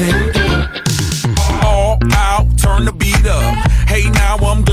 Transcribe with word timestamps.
Love. 0.00 1.64
All 1.64 1.98
out, 2.14 2.46
turn 2.58 2.84
the 2.84 2.92
beat 2.92 3.26
up. 3.26 3.54
Hey, 3.88 4.08
now 4.10 4.36
I'm 4.36 4.59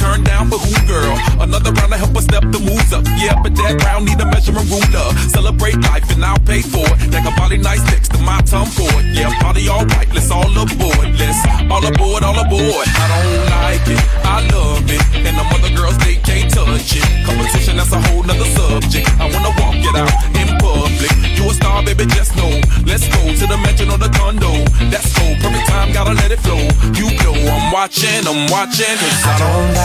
Dance 0.00 0.12
with 0.12 0.18
me, 0.18 0.24
turn 0.24 0.24
down 0.24 0.50
for 0.50 0.58
who, 0.58 0.86
girl? 0.86 1.16
Another 1.40 1.72
round 1.72 1.92
to 1.92 1.98
help 1.98 2.16
us 2.16 2.24
step 2.24 2.42
the 2.42 2.58
moves 2.60 2.92
up. 2.92 3.04
Yeah, 3.16 3.40
but 3.42 3.54
that 3.56 3.82
round 3.84 4.06
need 4.06 4.20
a 4.20 4.26
measuring 4.26 4.68
ruler. 4.68 5.12
Celebrate 5.28 5.76
life 5.80 6.08
and 6.10 6.24
I'll 6.24 6.38
pay 6.40 6.62
for 6.62 6.84
it. 6.84 7.12
Take 7.12 7.24
a 7.24 7.34
body 7.36 7.58
nice 7.58 7.84
next 7.92 8.12
to 8.12 8.18
my 8.18 8.40
tongue 8.42 8.66
for 8.66 8.88
it. 9.00 9.06
Yeah, 9.14 9.32
party 9.40 9.68
all 9.68 9.84
right, 9.86 10.08
let's 10.12 10.30
all 10.30 10.50
aboard. 10.50 11.08
Let's 11.18 11.40
all 11.70 11.84
aboard, 11.84 12.22
all 12.24 12.38
aboard. 12.38 12.86
I 12.88 13.06
don't 13.12 13.44
like 13.50 13.86
it, 13.88 14.02
I 14.24 14.38
love 14.52 14.88
it. 14.88 15.02
And 15.26 15.36
the 15.36 15.44
other 15.52 15.72
girls, 15.76 15.96
they 15.98 16.16
can't 16.16 16.50
touch 16.52 16.96
it. 16.96 17.04
Competition, 17.26 17.76
that's 17.76 17.92
a 17.92 18.00
whole 18.00 18.22
nother 18.22 18.48
subject. 18.56 19.08
I 19.20 19.28
wanna 19.28 19.52
walk 19.60 19.76
it 19.76 19.96
out 19.96 20.12
in 20.36 20.48
public. 20.58 21.12
You 21.36 21.50
a 21.50 21.54
star, 21.54 21.82
baby, 21.82 22.06
just 22.06 22.36
know. 22.36 22.60
Let's 22.86 23.06
go 23.08 23.20
to 23.32 23.44
the 23.46 23.58
mansion 23.58 23.90
or 23.90 23.98
the 23.98 24.10
condo. 24.10 24.64
That's 24.90 25.12
go, 25.16 25.24
perfect 25.40 25.68
time, 25.68 25.92
gotta 25.92 26.14
let 26.14 26.32
it 26.32 26.40
flow. 26.40 26.60
You 26.96 27.12
know 27.22 27.36
I'm 27.36 27.72
watching, 27.72 28.26
I'm 28.26 28.50
watching. 28.50 28.98
I 29.24 29.36
don't 29.38 29.74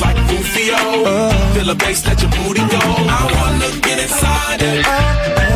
Like 0.00 0.16
Rufio. 0.30 0.76
Feel 1.54 1.66
the 1.66 1.74
bass, 1.74 2.06
let 2.06 2.20
your 2.22 2.30
booty 2.30 2.64
go. 2.68 2.80
I 2.80 3.22
wanna 3.34 3.70
get 3.80 3.98
inside 4.00 4.62
it. 4.62 4.86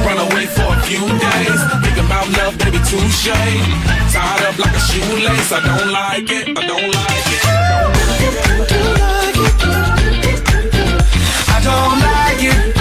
Run 0.07 0.19
away 0.27 0.47
for 0.47 0.69
a 0.77 0.81
few 0.89 1.05
days. 1.07 1.61
Think 1.85 1.99
about 2.05 2.27
love, 2.39 2.59
baby, 2.59 2.79
touche. 2.89 3.29
Tied 4.13 4.43
up 4.49 4.59
like 4.59 4.75
a 4.75 4.83
shoelace. 4.89 5.53
I 5.53 5.61
don't 5.69 5.91
like 5.93 6.31
it. 6.31 6.47
I 6.57 6.67
don't 6.67 6.91
like 6.99 7.29
it. 7.35 7.43
I 11.49 11.61
don't 11.69 12.01
like 12.01 12.43
it. 12.43 12.69
No, 12.75 12.78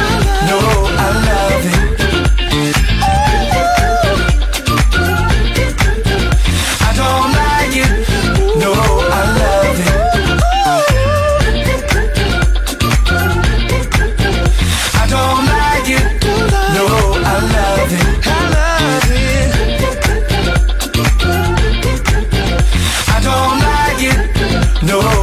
No, 24.83 25.16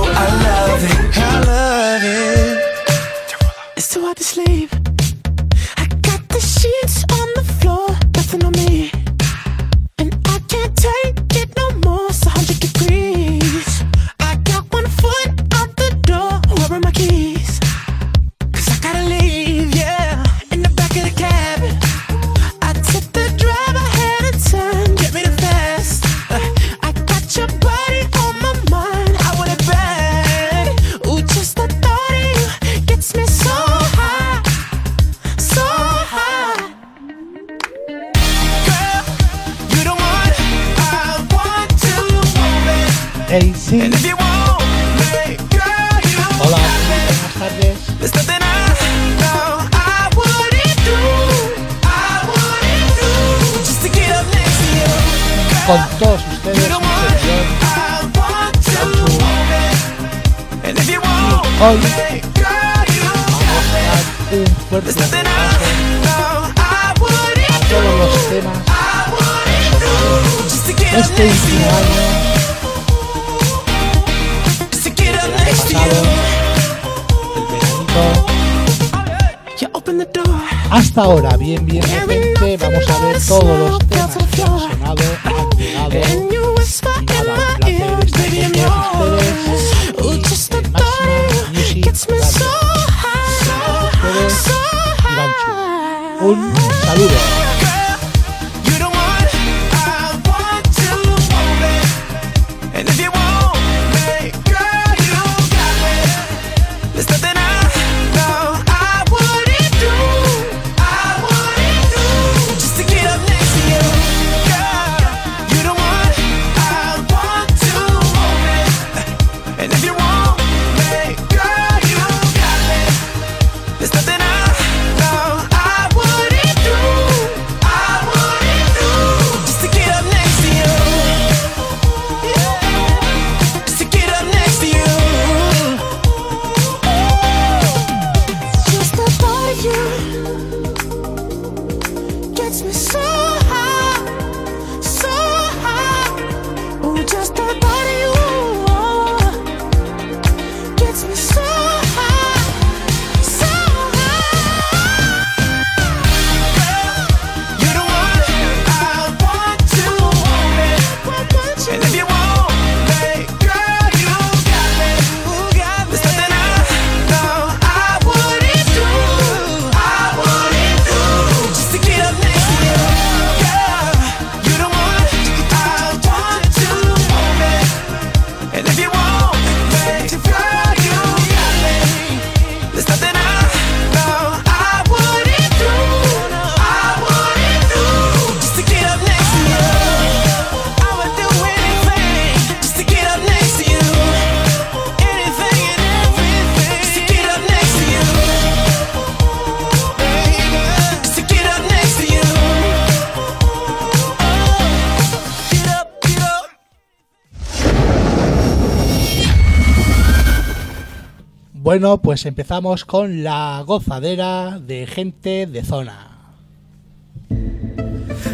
pues 212.00 212.26
empezamos 212.26 212.84
con 212.84 213.22
la 213.22 213.62
gozadera 213.66 214.58
de 214.60 214.86
gente 214.86 215.46
de 215.46 215.62
zona. 215.64 216.10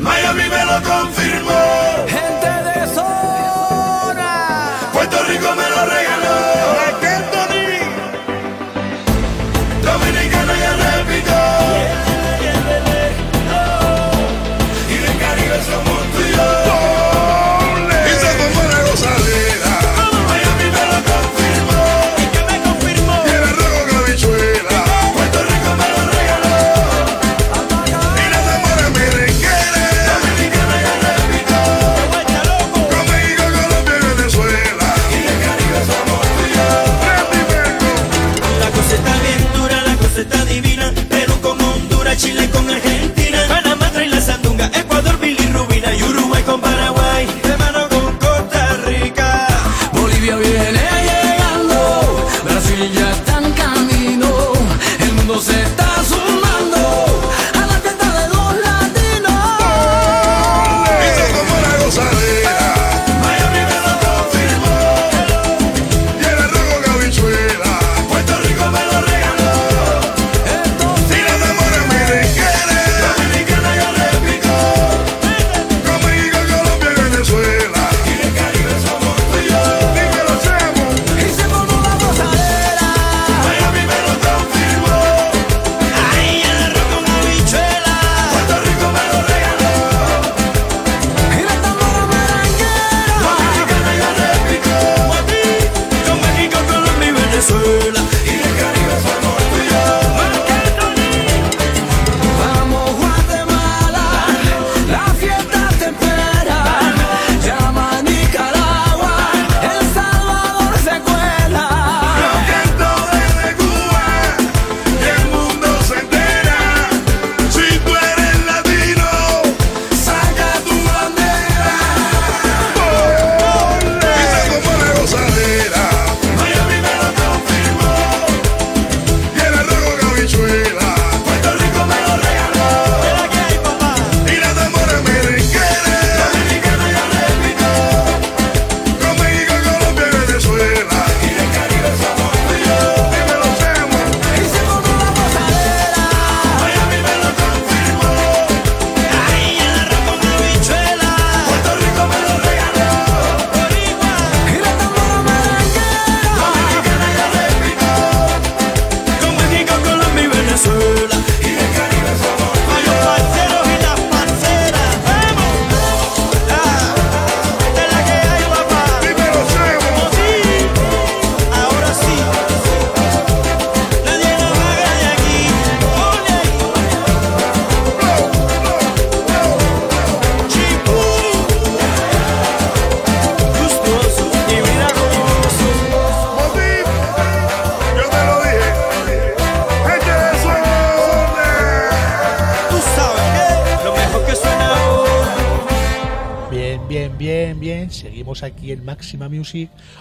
Miami 0.00 0.42
me 0.42 0.64
lo 0.64 0.82
confirmó. 0.82 2.19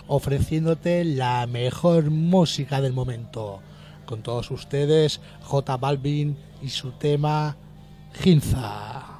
Ofreciéndote 0.08 1.04
la 1.06 1.46
mejor 1.48 2.10
música 2.10 2.82
del 2.82 2.94
momento. 2.94 3.62
Con 4.06 4.22
todos 4.22 4.52
ustedes, 4.52 5.22
J 5.44 5.78
Balvin 5.78 6.38
y 6.62 6.70
su 6.70 6.92
tema 6.92 7.56
Ginza. 8.14 9.20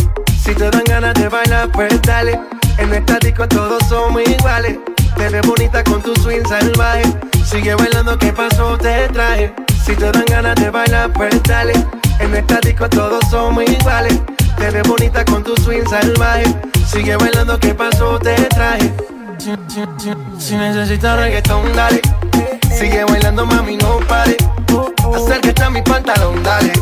Si 0.43 0.55
te 0.55 0.71
dan 0.71 0.83
ganas 0.85 1.13
de 1.13 1.29
bailar, 1.29 1.71
pues 1.71 2.01
dale. 2.01 2.39
En 2.79 2.91
esta 2.91 3.19
disco 3.19 3.47
todos 3.47 3.83
somos 3.87 4.23
iguales. 4.27 4.79
Te 5.15 5.29
ves 5.29 5.41
bonita 5.45 5.83
con 5.83 6.01
tu 6.01 6.15
swing 6.15 6.43
salvaje. 6.49 7.03
Sigue 7.45 7.75
bailando, 7.75 8.17
¿qué 8.17 8.33
pasó? 8.33 8.75
Te 8.75 9.07
traje. 9.09 9.53
Si 9.85 9.95
te 9.95 10.11
dan 10.11 10.25
ganas 10.25 10.55
de 10.55 10.71
bailar, 10.71 11.13
pues 11.13 11.41
dale. 11.43 11.73
En 12.19 12.35
esta 12.35 12.59
disco 12.59 12.89
todos 12.89 13.23
somos 13.29 13.63
iguales. 13.69 14.19
Te 14.57 14.71
ves 14.71 14.87
bonita 14.87 15.23
con 15.25 15.43
tu 15.43 15.55
swing 15.57 15.85
salvaje. 15.87 16.45
Sigue 16.87 17.15
bailando, 17.17 17.59
¿qué 17.59 17.75
pasó? 17.75 18.17
Te 18.17 18.33
traje. 18.45 18.91
Si, 19.37 19.51
si, 19.67 19.83
si, 19.99 20.13
si 20.39 20.55
necesitas 20.55 21.19
reggaetón, 21.19 21.71
dale. 21.75 22.01
Sigue 22.75 23.03
bailando, 23.03 23.45
mami, 23.45 23.77
no 23.77 23.99
pare. 24.07 24.37
Acércate 25.15 25.63
a 25.63 25.69
mi 25.69 25.81
pantalón, 25.81 26.41
dale. 26.43 26.73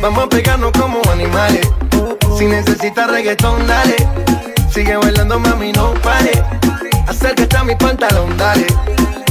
Vamos 0.00 0.24
a 0.24 0.28
pegarnos 0.28 0.72
como 0.72 1.00
animales. 1.10 1.66
Si 2.38 2.46
necesitas 2.46 3.10
reggaetón, 3.10 3.66
dale. 3.66 3.96
Sigue 4.70 4.96
bailando, 4.96 5.38
mami, 5.38 5.72
no 5.72 5.94
pare. 5.94 6.32
Acércate 7.06 7.56
a 7.56 7.64
mi 7.64 7.74
pantalón, 7.76 8.36
dale. 8.36 8.66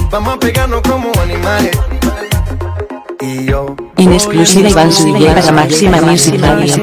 Vamos 0.09 0.35
a 0.35 0.39
pegarnos 0.39 0.81
como 0.81 1.11
animales. 1.21 1.77
Y 3.19 3.45
yo. 3.45 3.75
En 3.97 4.13
exclusiva 4.13 4.69
Iván 4.69 4.91
Zuluaga 4.91 5.41
para 5.41 5.51
Máxima 5.51 6.01
Music 6.01 6.39
Radio. 6.41 6.75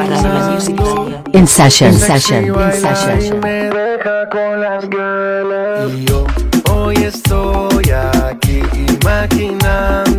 En 1.32 1.46
session, 1.46 1.92
session, 1.94 2.46
in 2.46 2.72
session. 2.72 3.40
Y 5.88 6.04
yo 6.04 6.26
hoy 6.72 6.96
estoy 6.96 7.90
aquí 7.90 8.62
imaginándolo. 9.00 10.09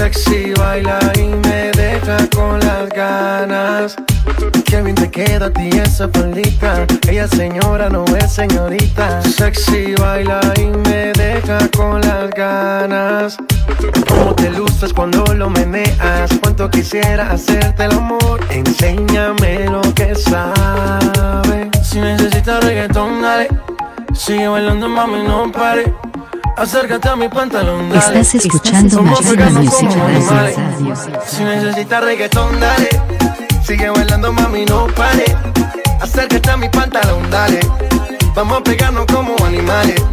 Sexy 0.00 0.54
baila 0.54 0.98
y 1.18 1.24
me 1.24 1.70
deja 1.72 2.16
con 2.34 2.58
las 2.60 2.88
ganas. 2.88 3.96
Qué 4.64 4.80
bien 4.80 4.94
te 4.94 5.10
queda 5.10 5.44
a 5.44 5.50
ti 5.50 5.68
esa 5.74 6.08
faldita. 6.08 6.86
Ella 7.06 7.28
señora 7.28 7.90
no 7.90 8.06
es 8.16 8.32
señorita. 8.32 9.20
Sexy 9.20 9.94
baila 9.96 10.40
y 10.56 10.68
me 10.88 11.12
deja 11.12 11.58
con 11.76 12.00
las 12.00 12.30
ganas. 12.30 13.36
Cómo 14.08 14.34
te 14.36 14.48
luces 14.48 14.90
cuando 14.94 15.22
lo 15.34 15.50
meneas. 15.50 16.30
Cuánto 16.40 16.70
quisiera 16.70 17.32
hacerte 17.32 17.84
el 17.84 17.92
amor. 17.92 18.40
Enséñame 18.48 19.66
lo 19.66 19.82
que 19.94 20.14
sabes. 20.14 21.68
Si 21.82 22.00
necesitas 22.00 22.64
reggaetón, 22.64 23.20
dale. 23.20 23.48
Sigue 24.14 24.48
bailando, 24.48 24.88
mami, 24.88 25.24
no 25.24 25.52
pare. 25.52 25.92
Acércate 26.60 27.08
a 27.08 27.16
mi 27.16 27.26
pantalón, 27.26 27.88
dale. 27.88 28.20
Estás 28.20 28.34
escuchando 28.34 28.98
Vamos 28.98 29.18
a 29.18 29.22
Máxima 29.22 29.34
pegarnos 29.34 29.64
Music 29.64 29.88
como 29.88 30.04
animales. 30.04 30.56
Radio. 30.56 30.96
Si 31.26 31.42
necesitas 31.42 32.04
reggaetón, 32.04 32.60
dale. 32.60 32.88
Sigue 33.64 33.88
bailando, 33.88 34.30
mami, 34.30 34.66
no 34.66 34.86
pare. 34.88 35.24
Acércate 36.02 36.50
a 36.50 36.58
mi 36.58 36.68
pantalón, 36.68 37.30
dale. 37.30 37.60
Vamos 38.34 38.58
a 38.58 38.62
pegarnos 38.62 39.06
como 39.06 39.34
animales. 39.42 40.04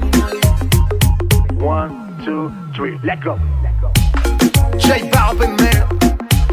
One, 1.59 1.93
two, 2.23 2.49
three, 2.73 2.97
let 3.03 3.21
go. 3.21 3.37
J 4.79 5.03
Balvin, 5.11 5.53
man. 5.57 5.85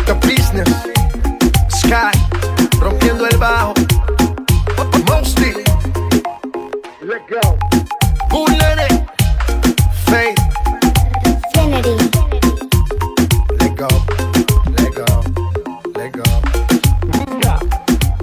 The 0.06 0.14
business. 0.26 0.68
Sky. 1.68 2.10
Rompiendo 2.80 3.28
el 3.28 3.36
bajo. 3.36 3.74
Mostly. 5.06 5.54
Let 7.00 7.22
go. 7.30 7.56
Bullet. 8.28 9.03
Faith. 10.14 10.38
Infinity. 11.26 11.96
Let 13.58 13.74
go. 13.74 13.88
Let 14.76 14.92
go. 14.94 15.08
Let 15.98 16.12
go. 16.12 16.28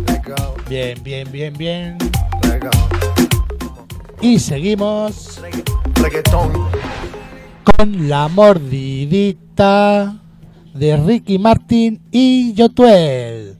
Let 0.08 0.24
go. 0.24 0.56
Bien, 0.70 0.96
bien, 1.04 1.28
bien, 1.30 1.54
bien. 1.58 1.98
Let 2.44 2.62
go. 2.62 2.72
Y 4.22 4.40
seguimos 4.40 5.42
Reggaetón. 5.96 6.54
con 7.76 8.08
la 8.08 8.30
mordidita 8.30 10.16
de 10.74 10.96
Ricky 10.96 11.40
Martin 11.40 12.02
y 12.10 12.54
Yotuel. 12.54 13.58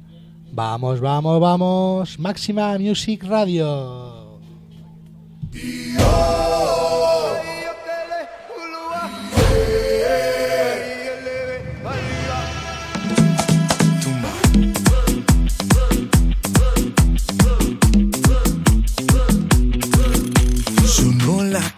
Vamos, 0.54 1.02
vamos, 1.02 1.38
vamos. 1.42 2.18
Máxima 2.18 2.78
Music 2.78 3.26
Radio. 3.26 4.40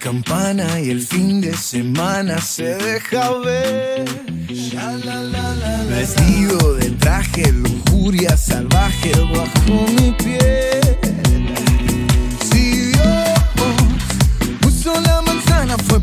Campana 0.04 0.82
y 0.82 0.90
el 0.90 1.02
fin 1.02 1.40
de 1.40 1.56
semana 1.56 2.42
se 2.42 2.76
deja 2.76 3.32
ver. 3.38 4.04
Vestido 5.88 6.74
de 6.76 6.90
traje, 6.92 7.50
lujuria 7.54 8.36
salvaje 8.36 9.14
bajo 9.34 9.88
mi 9.94 10.12
piel. 10.12 10.98
Si 12.52 12.92
Dios 12.92 13.40
puso 14.60 14.94
la 15.00 15.22
manzana 15.22 15.78
fue 15.88 16.02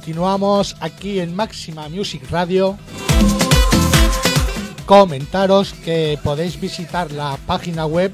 continuamos 0.00 0.76
aquí 0.80 1.20
en 1.20 1.36
Máxima 1.36 1.86
Music 1.90 2.22
Radio. 2.30 2.78
Comentaros 4.86 5.74
que 5.74 6.18
podéis 6.24 6.58
visitar 6.58 7.12
la 7.12 7.36
página 7.46 7.84
web 7.84 8.10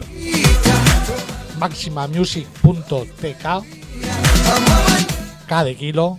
maximamusic.tk 1.60 3.44
K 5.46 5.64
de 5.64 5.76
kilo. 5.76 6.18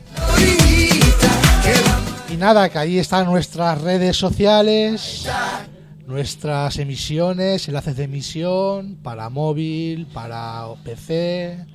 Y 2.30 2.38
nada, 2.38 2.70
que 2.70 2.78
ahí 2.78 2.98
están 2.98 3.26
nuestras 3.26 3.82
redes 3.82 4.16
sociales, 4.16 5.28
nuestras 6.06 6.78
emisiones, 6.78 7.68
enlaces 7.68 7.98
de 7.98 8.06
emisión 8.06 9.00
para 9.04 9.30
móvil, 9.30 10.08
para 10.14 10.64
PC, 10.86 11.66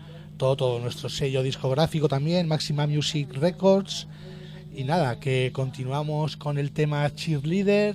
todo, 0.42 0.56
todo 0.56 0.78
nuestro 0.80 1.08
sello 1.08 1.40
discográfico 1.44 2.08
también, 2.08 2.48
Maxima 2.48 2.84
Music 2.88 3.28
Records. 3.34 4.08
Y 4.74 4.82
nada, 4.82 5.20
que 5.20 5.52
continuamos 5.52 6.36
con 6.36 6.58
el 6.58 6.72
tema 6.72 7.08
Cheerleader 7.14 7.94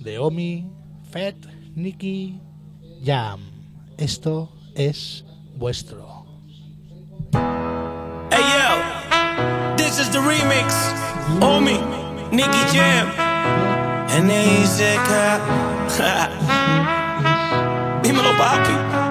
de 0.00 0.18
Omi, 0.18 0.64
Fed, 1.10 1.34
Nicky, 1.74 2.40
Jam. 3.04 3.40
Esto 3.98 4.50
es 4.74 5.26
vuestro. 5.58 6.24
Hey 8.30 8.40
yo, 8.40 9.76
this 9.76 9.98
is 10.00 10.08
the 10.10 10.20
remix. 10.20 10.72
Omi, 11.42 11.78
Nicky 12.32 12.64
Jam. 12.72 13.08
And 14.08 14.30
then 14.30 14.48
he 14.48 14.64
said, 14.64 14.96
"Ca- 15.04 16.30
Dímelo, 18.02 18.32
papi. 18.38 19.03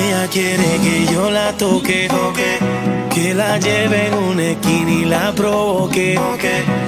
Ella 0.00 0.26
quiere 0.30 0.78
que 0.82 1.06
yo 1.12 1.30
la 1.30 1.52
toque, 1.52 2.08
que 3.12 3.34
la 3.34 3.58
lleve 3.58 4.06
en 4.08 4.14
una 4.14 4.42
esquina 4.42 4.90
y 4.90 5.04
la 5.04 5.32
provoque. 5.32 6.18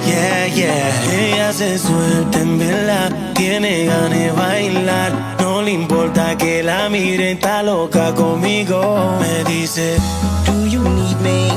Yeah, 0.05 0.47
yeah. 0.47 1.13
Ella 1.13 1.53
se 1.53 1.77
suelta 1.77 2.39
en 2.39 2.57
verdad, 2.57 3.11
tiene 3.35 3.85
ganas 3.85 4.09
de 4.09 4.31
bailar. 4.31 5.11
No 5.39 5.61
le 5.61 5.71
importa 5.71 6.35
que 6.37 6.63
la 6.63 6.89
miren, 6.89 7.37
está 7.37 7.61
loca 7.61 8.13
conmigo. 8.15 9.19
Me 9.19 9.43
dice, 9.43 9.97
Do 10.45 10.65
you 10.65 10.81
need 10.81 11.17
me? 11.21 11.49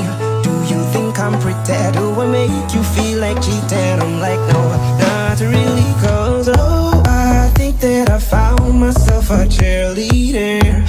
Do 0.43 0.51
you 0.69 0.83
think 0.93 1.17
I'm 1.17 1.39
pretend? 1.39 1.95
Do 1.95 2.21
I 2.21 2.27
make 2.27 2.73
you 2.73 2.83
feel 2.83 3.19
like 3.19 3.41
cheating? 3.41 3.99
I'm 3.99 4.19
like, 4.19 4.39
no, 4.53 4.61
not 4.99 5.39
really, 5.39 5.93
cause 6.01 6.49
oh, 6.55 7.01
I 7.07 7.49
think 7.55 7.79
that 7.79 8.09
I 8.09 8.19
found 8.19 8.79
myself 8.79 9.31
a 9.31 9.47
cheerleader. 9.47 10.85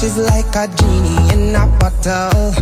Wishes 0.00 0.16
like 0.16 0.54
a 0.54 0.68
genie 0.76 1.32
in 1.32 1.56
a 1.56 1.66
bottle. 1.78 2.52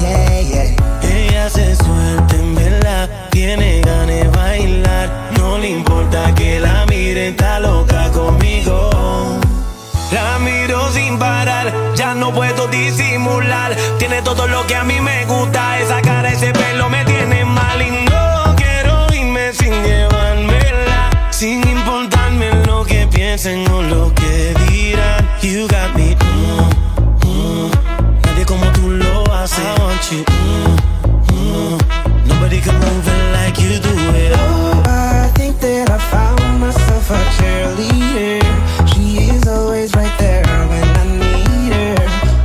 Yeah, 0.00 0.40
yeah. 0.40 1.00
Ella 1.02 1.48
se 1.48 1.74
suelta 1.76 2.34
en 2.36 2.54
verdad, 2.54 3.08
tiene 3.30 3.80
ganas 3.80 4.06
de 4.08 4.28
bailar. 4.28 5.30
No 5.38 5.58
le 5.58 5.70
importa 5.70 6.34
que 6.34 6.60
la 6.60 6.84
miren, 6.86 7.32
está 7.32 7.60
loca 7.60 8.10
conmigo. 8.10 8.90
La 10.12 10.38
miro 10.40 10.90
sin 10.92 11.18
parar, 11.18 11.72
ya 11.94 12.14
no 12.14 12.32
puedo 12.32 12.66
disimular. 12.68 13.74
Tiene 13.98 14.20
todo 14.22 14.46
lo 14.46 14.66
que 14.66 14.76
a 14.76 14.84
mí 14.84 15.00
me 15.00 15.24
gusta, 15.24 15.80
esa 15.80 16.02
cara, 16.02 16.30
ese 16.30 16.52
pelo 16.52 16.90
me 16.90 17.04
tiene 17.04 17.44
mal 17.44 17.80
y 17.80 17.90
no 18.10 18.54
quiero 18.56 19.06
irme 19.14 19.52
sin 19.54 19.72
llevármela. 19.82 21.30
Sin 21.30 21.66
importarme 21.66 22.50
lo 22.66 22.84
que 22.84 23.06
piensen 23.06 23.66
o 23.70 23.82
lo 23.82 24.14
que 24.14 24.54
dirán. 24.68 25.22
You 25.42 25.66
got 25.66 25.96
me, 25.96 26.14
like 32.66 33.58
you 33.58 33.78
do 33.80 33.94
it. 34.14 34.32
Oh, 34.34 34.82
I 34.86 35.30
think 35.34 35.58
that 35.60 35.90
I 35.90 35.98
found 35.98 36.60
myself 36.60 37.10
a 37.10 37.20
cheerleader. 37.36 38.40
She 38.92 39.30
is 39.34 39.48
always 39.48 39.94
right 39.94 40.16
there 40.18 40.44
when 40.68 40.88
I 41.02 41.06
need 41.22 41.72
her. 41.72 41.96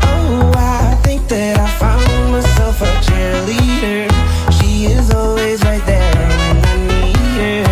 Oh, 0.04 0.52
I 0.56 0.96
think 1.04 1.28
that 1.28 1.60
I 1.60 1.68
found 1.84 2.32
myself 2.32 2.82
a 2.82 2.92
cheerleader. 3.06 4.10
She 4.58 4.86
is 4.86 5.14
always 5.14 5.64
right 5.64 5.86
there 5.86 6.14
when 6.14 6.66
I 6.66 6.76
need 6.92 7.18
her. 7.42 7.66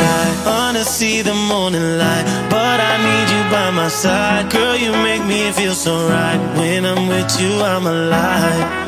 I 0.00 0.42
wanna 0.46 0.84
see 0.84 1.22
the 1.22 1.34
morning 1.34 1.98
light, 1.98 2.26
but 2.48 2.80
I 2.80 2.94
need 3.06 3.28
you 3.34 3.42
by 3.50 3.70
my 3.70 3.88
side. 3.88 4.50
Girl, 4.50 4.76
you 4.76 4.92
make 4.92 5.24
me 5.24 5.50
feel 5.52 5.74
so 5.74 6.08
right. 6.08 6.38
When 6.56 6.84
I'm 6.86 7.08
with 7.08 7.40
you, 7.40 7.52
I'm 7.60 7.86
alive. 7.86 8.87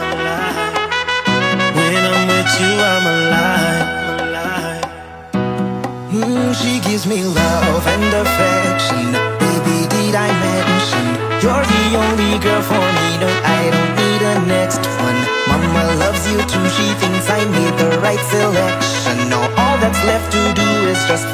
I'm 2.80 3.06
alive. 3.06 4.00
Mm, 6.12 6.54
she 6.56 6.80
gives 6.88 7.06
me 7.06 7.22
love 7.22 7.86
and 7.86 8.08
affection. 8.24 9.12
Baby, 9.36 9.84
did 9.92 10.14
I 10.16 10.28
mention 10.48 11.04
you're 11.44 11.66
the 11.74 11.84
only 12.00 12.38
girl 12.40 12.62
for 12.62 12.86
me? 12.96 13.08
No, 13.20 13.28
I 13.44 13.68
don't 13.74 13.92
need 14.00 14.22
a 14.32 14.34
next 14.48 14.80
one. 14.96 15.20
Mama 15.48 15.84
loves 16.00 16.24
you 16.30 16.38
too. 16.48 16.66
She 16.76 16.88
thinks 17.00 17.28
I 17.28 17.44
made 17.44 17.76
the 17.76 18.00
right 18.00 18.22
selection. 18.32 19.28
Now 19.28 19.44
all 19.60 19.76
that's 19.78 20.02
left 20.04 20.32
to 20.32 20.42
do 20.56 20.68
is 20.88 21.00
just 21.06 21.26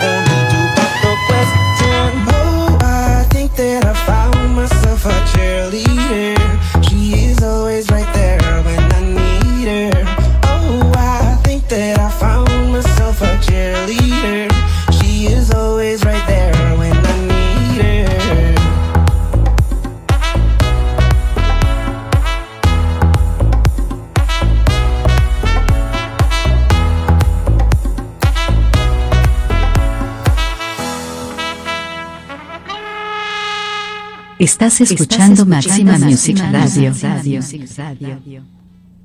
Estás 34.47 34.81
escuchando 34.81 35.45
Máxima 35.45 35.99
Music 35.99 36.39
Radio. 36.53 36.95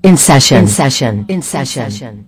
In 0.04 0.16
session, 0.16 0.68
session, 0.68 1.26
in 1.28 1.42
session. 1.42 2.28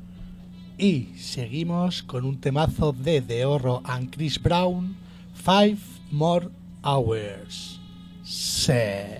Y 0.80 1.10
seguimos 1.20 2.02
con 2.02 2.26
un 2.26 2.40
temazo 2.42 2.92
de 2.92 3.22
The 3.22 3.46
Horro 3.46 3.84
and 3.86 4.10
Chris 4.10 4.42
Brown, 4.42 4.96
Five 5.36 5.78
More 6.10 6.50
Hours. 6.84 7.80
Se. 8.24 9.20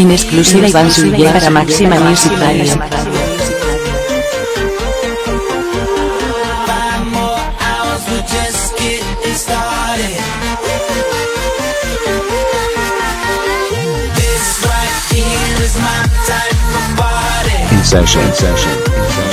En 0.00 0.10
exclusiva 0.10 0.66
Iván 0.66 0.90
Zuluaga 0.90 1.32
para 1.34 1.50
Máxima 1.50 2.00
Music 2.00 2.32
Radio. 2.38 2.72
In 17.72 17.84
in 17.84 18.22
in 18.22 18.32
session. 18.32 19.29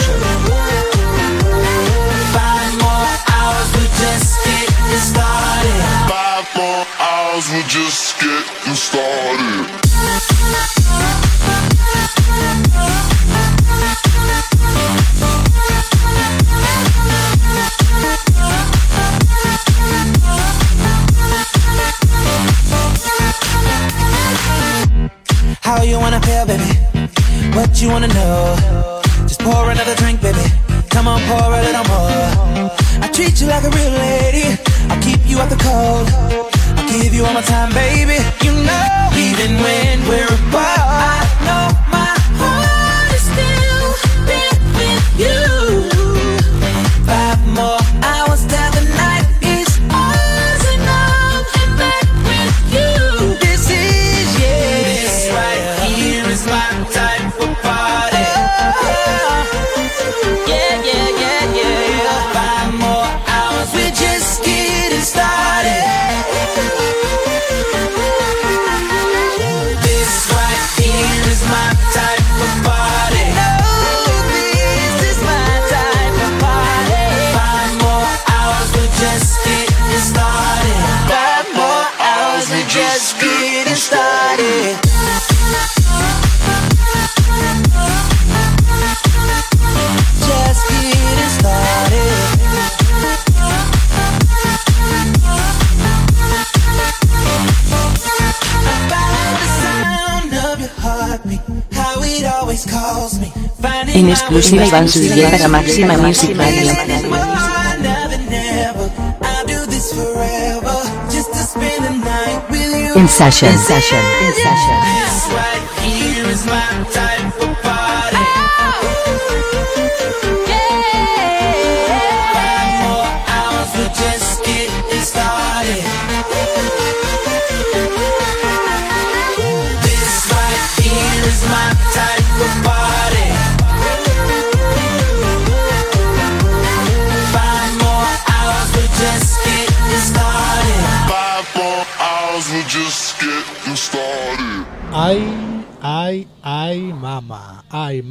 Just 111.09 111.31
to 111.31 111.39
spend 111.39 111.85
the 111.85 111.89
night 112.05 112.49
with 112.49 112.61
you. 112.61 113.01
In 113.01 113.07
session, 113.07 113.49
in 113.49 113.57
session, 113.57 113.97
in 113.97 114.33
session. 114.33 115.56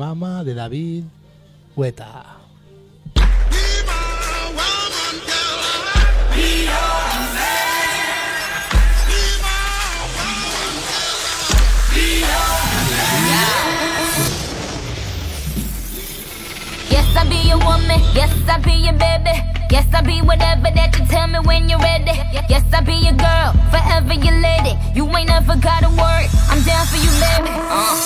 Ay, 0.07 0.15
mama 0.15 0.45
de 0.45 0.55
David 0.55 1.05
Hueta. 1.75 2.39
Yes, 16.89 17.17
I 17.17 17.25
be 17.29 17.49
your 17.49 17.59
woman. 17.59 18.01
Yes, 18.15 18.31
I 18.49 18.59
be 18.59 18.73
your 18.75 18.93
baby. 18.95 19.35
Yes, 19.71 19.87
I 19.93 20.03
be 20.03 20.23
whatever 20.23 20.71
that 20.71 20.97
you 20.99 21.05
tell 21.07 21.27
me 21.27 21.41
when 21.41 21.69
you're 21.69 21.81
ready. 21.81 22.13
Yes, 22.49 22.63
I 22.73 22.81
be 22.81 22.95
your 22.95 23.15
girl, 23.15 23.53
forever 23.75 24.15
your 24.15 24.39
lady. 24.39 24.79
You 24.95 25.05
ain't 25.17 25.29
never 25.29 25.57
gotta 25.57 25.89
worry. 25.89 26.29
I'm 26.49 26.63
down 26.63 26.87
for 26.87 26.97
you, 26.97 27.11
baby. 27.19 27.51
Uh, 27.51 28.06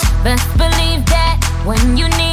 when 1.63 1.95
you 1.95 2.07
need 2.17 2.30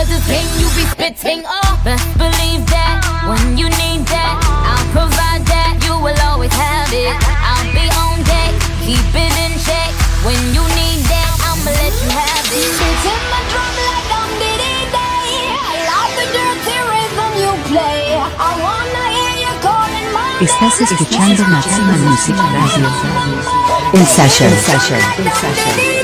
Cause 0.00 0.08
game 0.32 0.48
you 0.56 0.64
be 0.72 0.88
spitting. 0.88 1.44
Oh, 1.44 1.76
best 1.84 2.08
believe 2.16 2.64
that 2.72 3.04
when 3.28 3.60
you 3.60 3.68
need 3.68 4.00
that, 4.08 4.40
I'll 4.40 4.88
provide 4.96 5.44
that. 5.44 5.76
You 5.84 5.92
will 6.00 6.16
always 6.24 6.56
have 6.56 6.88
it. 6.88 7.12
I'll 7.20 7.68
be 7.68 7.84
on 8.00 8.16
deck, 8.24 8.56
keep 8.80 8.96
it 9.12 9.34
in 9.44 9.52
check. 9.60 9.92
When 10.24 10.40
you 10.56 10.64
need 10.72 11.04
that, 11.04 11.28
I'ma 11.44 11.68
let 11.76 11.92
you 12.00 12.10
have 12.16 12.48
it. 12.48 12.80
My 13.28 13.44
drum 13.52 13.74
like 13.76 14.06
dum 14.08 14.30
diddy 14.40 14.88
day. 14.88 15.52
I 15.52 15.84
love 15.84 16.12
the 16.16 16.26
dirty 16.32 16.76
rhythm 16.80 17.32
you 17.44 17.52
play. 17.68 18.16
I 18.24 18.50
wanna 18.56 19.04
hear 19.12 19.36
you 19.36 19.52
calling 19.60 20.08
my 20.16 20.40
Estás 20.40 20.80
escuchando 20.80 21.44
Máxima 21.44 21.92
Music 22.08 22.40
Radio. 22.40 22.88
En 23.92 24.06
session. 24.08 24.48
session. 24.64 25.00
In 25.20 25.28
session. 25.28 25.99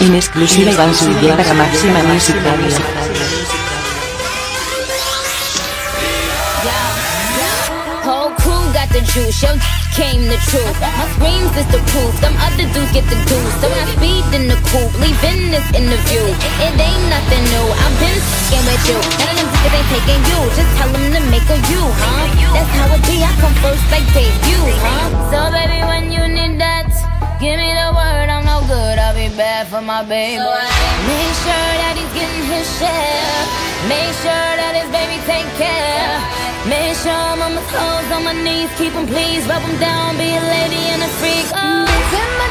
En 0.00 0.14
exclusiva 0.14 0.70
Iván 0.70 0.94
Zuluaga 0.94 1.36
para 1.36 1.54
Máxima 1.54 2.02
Music 2.04 2.34
Radio. 2.42 2.76
Whole 8.02 8.32
crew 8.36 8.72
got 8.72 8.88
the 8.88 9.02
juice, 9.02 9.42
yo 9.42 9.52
came 9.92 10.26
the 10.26 10.38
truth. 10.48 10.80
My 10.80 11.04
screams 11.12 11.52
is 11.52 11.68
the 11.68 11.78
proof, 11.92 12.18
them 12.22 12.34
other 12.40 12.64
dudes 12.72 12.90
get 12.92 13.04
the 13.12 13.16
juice. 13.28 13.54
So 13.60 13.68
I 13.68 13.84
speed 13.92 14.24
in 14.32 14.48
the 14.48 14.56
coupe, 14.72 14.96
leaving 15.04 15.52
this 15.52 15.68
interview. 15.76 16.24
It 16.64 16.80
ain't 16.80 17.04
nothing 17.12 17.44
new, 17.52 17.66
I've 17.68 17.92
been 18.00 18.16
f***ing 18.16 18.64
with 18.64 18.84
you. 18.88 18.96
None 19.20 19.36
of 19.36 19.44
them 19.44 19.52
niggas 19.52 19.76
ain't 19.76 19.88
taking 19.92 20.22
you, 20.32 20.40
just 20.56 20.72
tell 20.80 20.88
them 20.88 21.12
to 21.12 21.20
make 21.28 21.44
a 21.52 21.60
you, 21.68 21.84
huh? 21.84 22.24
That's 22.56 22.72
how 22.72 22.88
it 22.96 23.04
be, 23.04 23.20
I 23.20 23.36
come 23.36 23.52
first 23.60 23.84
like 23.92 24.08
debut, 24.16 24.64
huh? 24.80 25.12
So 25.28 25.52
baby, 25.52 25.84
when 25.84 26.08
you 26.08 26.24
need 26.24 26.56
that, 26.56 26.88
give 27.36 27.60
me 27.60 27.76
the 27.76 27.92
word, 27.92 28.32
I'm 28.32 28.39
no 28.39 28.39
good, 28.70 28.96
I'll 29.02 29.14
be 29.14 29.28
bad 29.34 29.66
for 29.66 29.82
my 29.82 30.02
baby. 30.06 30.38
Make 30.38 31.34
sure 31.44 31.70
that 31.82 31.94
he's 31.98 32.12
getting 32.14 32.44
his 32.54 32.66
share. 32.78 33.38
Make 33.90 34.12
sure 34.22 34.50
that 34.60 34.72
his 34.78 34.88
baby 34.94 35.18
take 35.26 35.50
care. 35.58 36.14
Make 36.70 36.94
sure 37.02 37.20
I'm 37.30 37.42
on 37.42 37.52
my 37.58 37.64
toes, 37.74 38.08
on 38.14 38.22
my 38.30 38.36
knees, 38.46 38.70
Keep 38.78 38.94
'em 38.94 39.06
please, 39.12 39.42
rub 39.50 39.62
'em 39.66 39.76
down, 39.86 40.08
be 40.22 40.28
a 40.40 40.44
lady 40.56 40.82
and 40.92 41.02
a 41.08 41.10
freak. 41.18 41.46
Oh. 41.54 41.90
in 42.22 42.30
my 42.40 42.50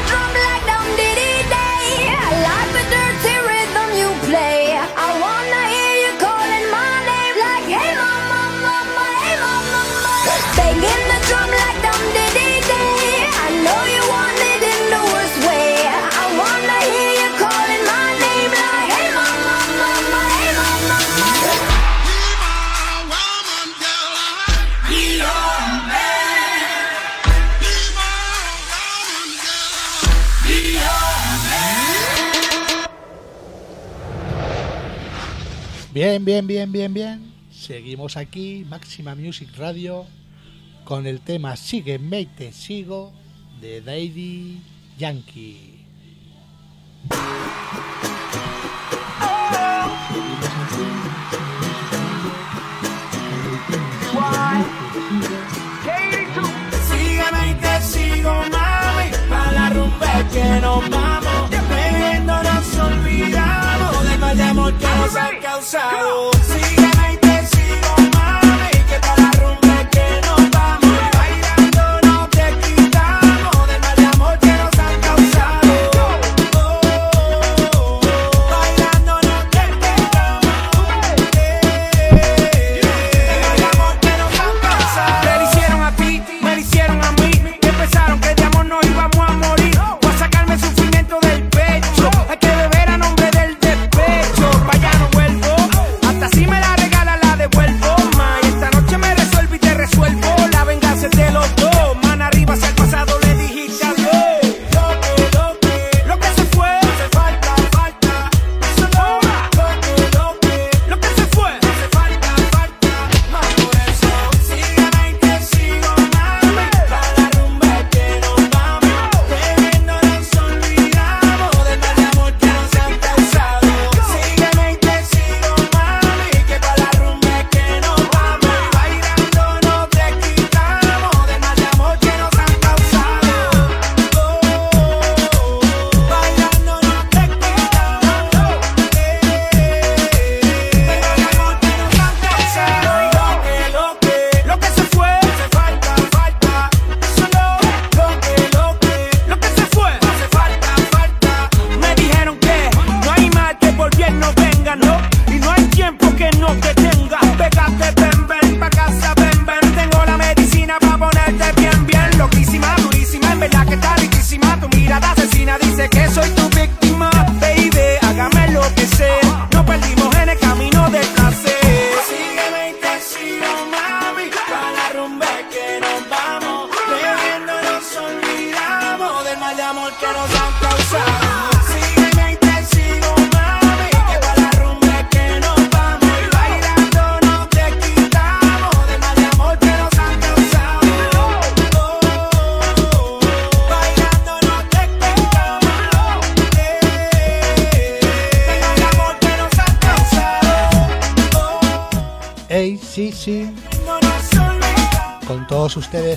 Bien, 36.10 36.24
bien, 36.24 36.44
bien, 36.44 36.72
bien, 36.72 36.92
bien. 36.92 37.32
Seguimos 37.52 38.16
aquí, 38.16 38.66
Máxima 38.68 39.14
Music 39.14 39.48
Radio, 39.56 40.06
con 40.82 41.06
el 41.06 41.20
tema 41.20 41.54
Sígueme 41.54 42.22
y 42.22 42.26
te 42.26 42.50
sigo 42.50 43.12
de 43.60 43.80
Daddy 43.80 44.58
Yankee. 44.98 45.86
Sígueme 56.88 57.50
y 57.50 57.54
te 57.54 57.82
sigo, 57.82 58.32
mami, 58.50 59.10
pa' 59.28 59.52
la 59.52 59.70
rumba 59.70 60.28
que 60.32 60.60
nos 60.60 60.90
vamos. 60.90 61.29
Amor 64.70 64.78
que 64.78 64.86
nos 64.86 65.16
ha 65.16 65.38
causado. 65.40 66.89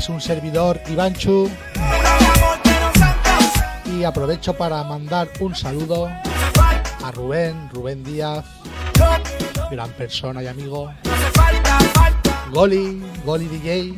Ustedes 0.04 0.10
un 0.10 0.22
servidor 0.22 0.82
Ivanchu. 0.90 1.50
Y 3.86 4.04
aprovecho 4.04 4.54
para 4.54 4.84
mandar 4.84 5.30
un 5.40 5.56
saludo 5.56 6.08
a 6.08 7.12
Rubén, 7.12 7.70
Rubén 7.72 8.04
Díaz, 8.04 8.46
gran 9.72 9.90
persona 9.92 10.42
y 10.44 10.48
amigo. 10.48 10.92
Goli, 12.52 13.02
Goli 13.26 13.48
DJ, 13.48 13.94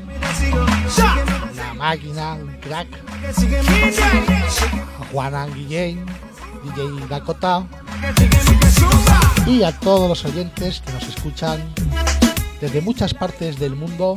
una 1.59 1.73
máquina, 1.73 2.37
crack. 2.61 2.87
A 4.99 5.05
Juana 5.11 5.47
Guillén, 5.47 6.05
DJ 6.63 7.07
Dakota. 7.09 7.65
Y 9.47 9.63
a 9.63 9.71
todos 9.79 10.09
los 10.09 10.25
oyentes 10.25 10.81
que 10.85 10.91
nos 10.91 11.03
escuchan 11.03 11.61
desde 12.61 12.81
muchas 12.81 13.13
partes 13.13 13.59
del 13.59 13.75
mundo. 13.75 14.15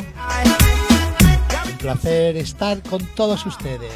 Un 1.79 1.83
placer 1.83 2.37
estar 2.37 2.83
con 2.83 3.07
todos 3.15 3.47
ustedes. 3.47 3.93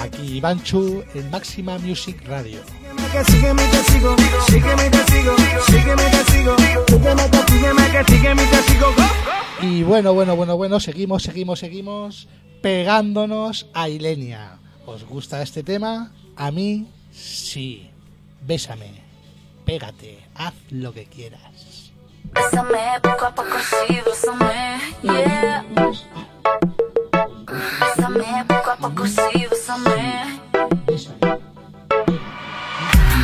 Aquí 0.00 0.38
Ivanchu 0.38 1.04
en 1.14 1.30
Máxima 1.30 1.78
Music 1.78 2.20
Radio. 2.26 2.58
Y 9.62 9.82
bueno, 9.84 10.12
bueno, 10.12 10.34
bueno, 10.34 10.56
bueno, 10.56 10.80
seguimos, 10.80 11.22
seguimos, 11.22 11.60
seguimos 11.60 12.26
pegándonos 12.62 13.68
a 13.72 13.88
Ilenia. 13.88 14.58
¿Os 14.86 15.04
gusta 15.04 15.42
este 15.42 15.62
tema? 15.62 16.10
A 16.34 16.50
mí 16.50 16.88
sí. 17.12 17.88
Bésame, 18.44 18.90
pégate, 19.64 20.18
haz 20.34 20.54
lo 20.70 20.92
que 20.92 21.04
quieras. 21.04 21.92
Bésame 22.32 22.78
poco 23.02 23.24
a 23.24 23.34
poco, 23.36 23.56
sí, 23.86 24.00
bésame, 24.04 24.80
yeah. 25.02 25.64
Bésame 27.80 28.44
poco 28.46 28.70
a 28.70 28.76
poco, 28.76 29.06
sí, 29.06 29.46
bésame. 29.50 30.40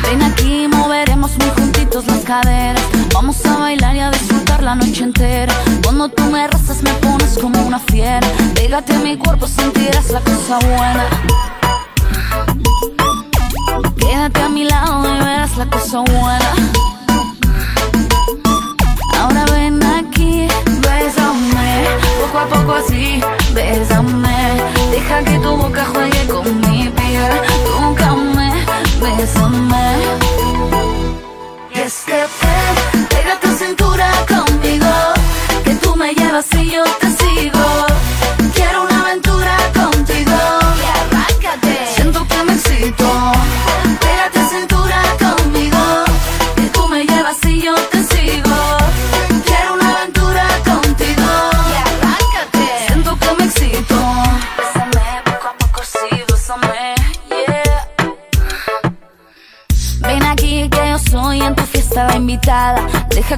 Ven 0.03 0.21
aquí, 0.21 0.67
moveremos 0.67 1.31
muy 1.37 1.49
juntitos 1.49 2.05
las 2.07 2.19
caderas. 2.19 2.83
Vamos 3.13 3.45
a 3.45 3.57
bailar 3.57 3.95
y 3.95 3.99
a 3.99 4.11
disfrutar 4.11 4.63
la 4.63 4.75
noche 4.75 5.03
entera. 5.03 5.53
Cuando 5.83 6.09
tú 6.09 6.23
me 6.23 6.47
rozas, 6.47 6.81
me 6.83 6.93
pones 6.95 7.37
como 7.37 7.61
una 7.65 7.79
fiera. 7.79 8.27
Pégate 8.55 8.95
a 8.95 8.99
mi 8.99 9.17
cuerpo, 9.17 9.47
sentirás 9.47 10.09
la 10.11 10.19
cosa 10.21 10.59
buena. 10.59 11.05
Quédate 13.97 14.41
a 14.41 14.49
mi 14.49 14.65
lado 14.65 15.05
y 15.05 15.19
verás 15.19 15.57
la 15.57 15.69
cosa 15.69 15.99
buena. 15.99 16.53
Ahora 19.19 19.45
ven 19.51 19.82
poco 22.21 22.39
a 22.39 22.47
poco 22.47 22.73
así, 22.73 23.21
bésame. 23.53 24.61
Deja 24.91 25.23
que 25.23 25.39
tu 25.39 25.55
boca 25.55 25.85
juegue 25.85 26.27
con 26.27 26.61
mi 26.61 26.89
piel, 26.89 27.31
tócame, 27.65 28.65
bésame. 29.01 29.97
Y 31.73 31.79
es 31.79 32.03
que 32.05 32.25
pega 33.09 33.39
tu 33.39 33.49
cintura 33.55 34.09
conmigo, 34.27 34.93
que 35.63 35.75
tú 35.75 35.95
me 35.95 36.13
llevas 36.13 36.47
y 36.55 36.71
yo 36.71 36.83
te 36.99 37.07
sigo. 37.11 37.92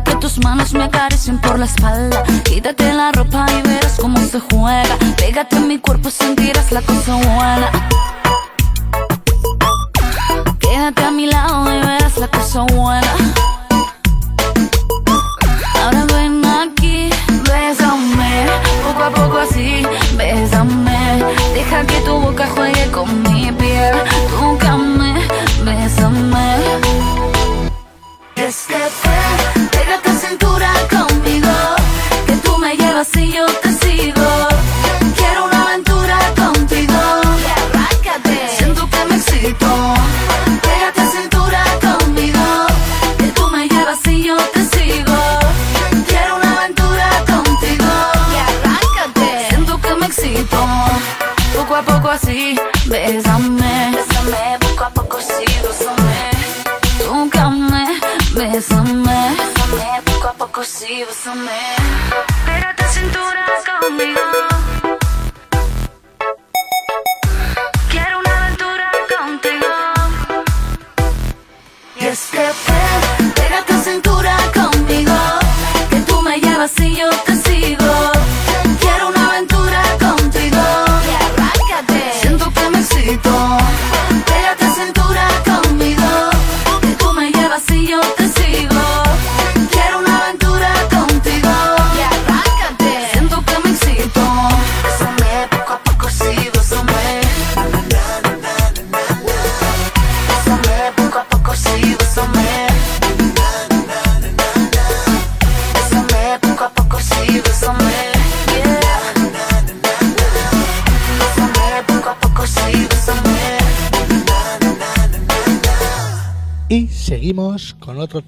Que 0.03 0.15
tus 0.17 0.37
manos 0.43 0.73
me 0.73 0.83
acaricien 0.83 1.39
por 1.39 1.57
la 1.57 1.65
espalda. 1.65 2.21
Quítate 2.43 2.91
la 2.91 3.13
ropa 3.13 3.45
y 3.49 3.61
verás 3.61 3.97
cómo 3.99 4.17
se 4.19 4.41
juega. 4.41 4.97
Pégate 5.15 5.55
en 5.55 5.69
mi 5.69 5.79
cuerpo, 5.79 6.11
sentirás 6.11 6.69
la 6.73 6.81
cosa 6.81 7.15
buena. 7.15 7.71
Quédate 10.59 11.01
a 11.01 11.11
mi 11.11 11.27
lado 11.27 11.73
y 11.73 11.79
verás 11.79 12.17
la 12.17 12.27
cosa 12.27 12.63
buena. 12.63 13.04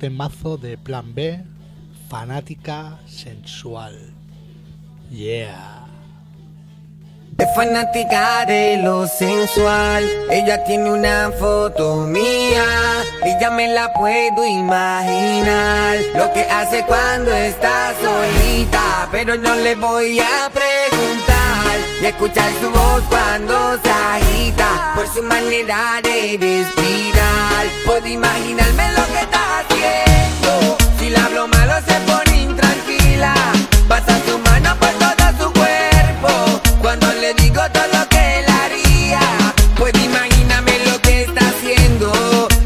Temazo 0.08 0.55
de 0.55 0.78
Plan 0.78 1.14
B, 1.14 1.43
fanática 2.10 2.97
sensual. 3.05 3.93
Yeah. 5.12 5.84
Es 7.38 7.47
fanática 7.53 8.45
de 8.45 8.78
lo 8.78 9.05
sensual. 9.05 10.03
Ella 10.32 10.64
tiene 10.64 10.93
una 10.93 11.30
foto 11.38 11.97
mía. 12.08 12.64
Ella 13.22 13.51
me 13.51 13.68
la 13.68 13.91
puedo 13.91 14.45
imaginar. 14.47 15.97
Lo 16.16 16.32
que 16.32 16.43
hace 16.43 16.86
cuando 16.86 17.30
está 17.34 17.93
solita. 18.01 19.10
Pero 19.12 19.36
no 19.36 19.55
le 19.55 19.76
voy 19.76 20.22
a 20.22 20.49
preguntar. 20.49 21.76
Y 22.01 22.05
escuchar 22.05 22.49
su 22.62 22.70
voz 22.72 23.03
cuando 23.10 23.78
se 23.84 23.89
agita. 23.89 24.93
Por 24.95 25.08
su 25.10 25.22
manera 25.22 25.99
de 26.01 26.38
respirar. 26.39 27.66
Puedo 27.86 28.08
imaginarme 28.08 28.91
lo 28.93 29.05
que. 29.08 29.16
Si 31.08 31.14
le 31.14 31.20
hablo 31.20 31.47
malo 31.47 31.74
se 31.88 31.93
pone 32.01 32.41
intranquila. 32.41 33.34
Pasa 33.88 34.20
su 34.28 34.38
mano 34.39 34.76
por 34.78 34.89
todo 34.99 35.26
su 35.39 35.53
cuerpo. 35.53 36.60
Cuando 36.82 37.08
le 37.14 37.34
digo 37.36 37.62
todo 37.72 37.88
lo 37.93 38.10
que 38.10 38.39
él 38.39 38.45
haría, 38.62 39.22
pues 39.78 39.93
imagíname 40.03 40.74
lo 40.86 40.99
que 41.01 41.22
está 41.22 41.47
haciendo. 41.47 42.12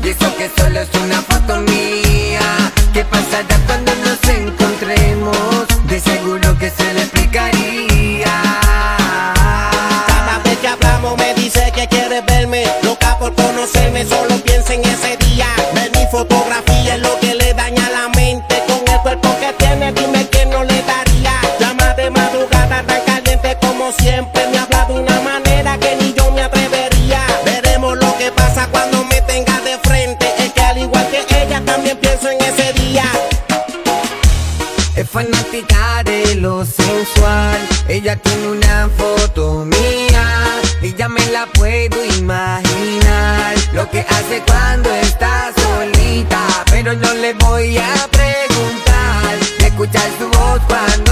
Y 0.04 0.10
eso 0.10 0.36
que 0.38 0.50
solo 0.58 0.80
es 0.80 0.90
una 1.04 1.22
foto 1.22 1.62
mía. 1.62 2.72
¿Qué 2.94 3.06
pasará 3.06 3.60
cuando 3.68 3.94
nos 3.98 4.20
encontremos? 4.28 5.68
De 5.86 6.00
seguro 6.00 6.58
que 6.58 6.72
se 6.72 6.94
le 6.96 7.02
explicaría. 7.02 8.26
Cada 10.08 10.40
vez 10.44 10.58
que 10.58 10.68
hablamos 10.68 11.16
me 11.16 11.36
dice 11.36 11.72
que 11.76 11.88
quiere 11.88 12.22
verme 12.22 12.66
Loca 12.82 13.20
por 13.20 13.36
conocerme, 13.36 14.04
solo 14.04 14.36
piensa 14.38 14.74
en 14.74 14.84
ese 14.84 15.16
día 15.18 15.46
Ver 15.76 15.92
mi 15.92 16.08
fotografía 16.10 16.61
fanática 35.22 36.04
de 36.04 36.36
lo 36.36 36.66
sensual. 36.66 37.58
Ella 37.88 38.16
tiene 38.16 38.48
una 38.48 38.90
foto 38.98 39.66
mía 39.66 40.26
y 40.82 40.94
ya 40.96 41.08
me 41.10 41.26
la 41.28 41.46
puedo 41.54 42.04
imaginar. 42.18 43.56
Lo 43.74 43.90
que 43.90 44.00
hace 44.00 44.42
cuando 44.48 44.90
está 44.96 45.52
solita, 45.56 46.42
pero 46.72 46.94
no 46.94 47.14
le 47.14 47.34
voy 47.34 47.78
a 47.78 48.08
preguntar. 48.12 49.38
Escuchar 49.60 50.10
su 50.20 50.28
voz 50.30 50.62
cuando 50.68 51.11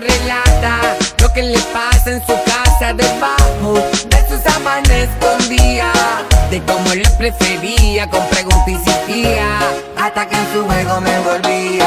relata 0.00 0.96
lo 1.20 1.32
que 1.32 1.42
le 1.42 1.58
pasa 1.72 2.12
en 2.12 2.20
su 2.20 2.34
casa 2.44 2.92
debajo 2.94 3.74
de 4.08 4.28
sus 4.28 4.42
sábana 4.42 4.98
escondía. 4.98 5.92
De 6.50 6.60
cómo 6.62 6.94
le 6.94 7.08
prefería 7.10 8.08
con 8.08 8.26
preguntas 8.28 8.82
y 9.08 9.24
hasta 9.96 10.26
que 10.26 10.34
en 10.34 10.52
su 10.52 10.64
juego 10.64 11.00
me 11.00 11.18
volvía. 11.20 11.79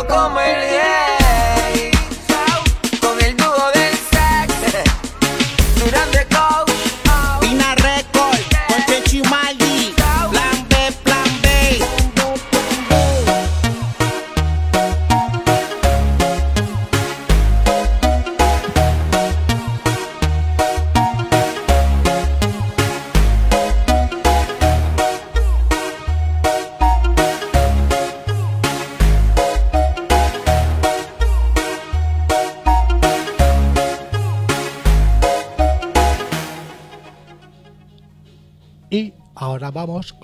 quiero 0.00 0.06
comer 0.06 0.79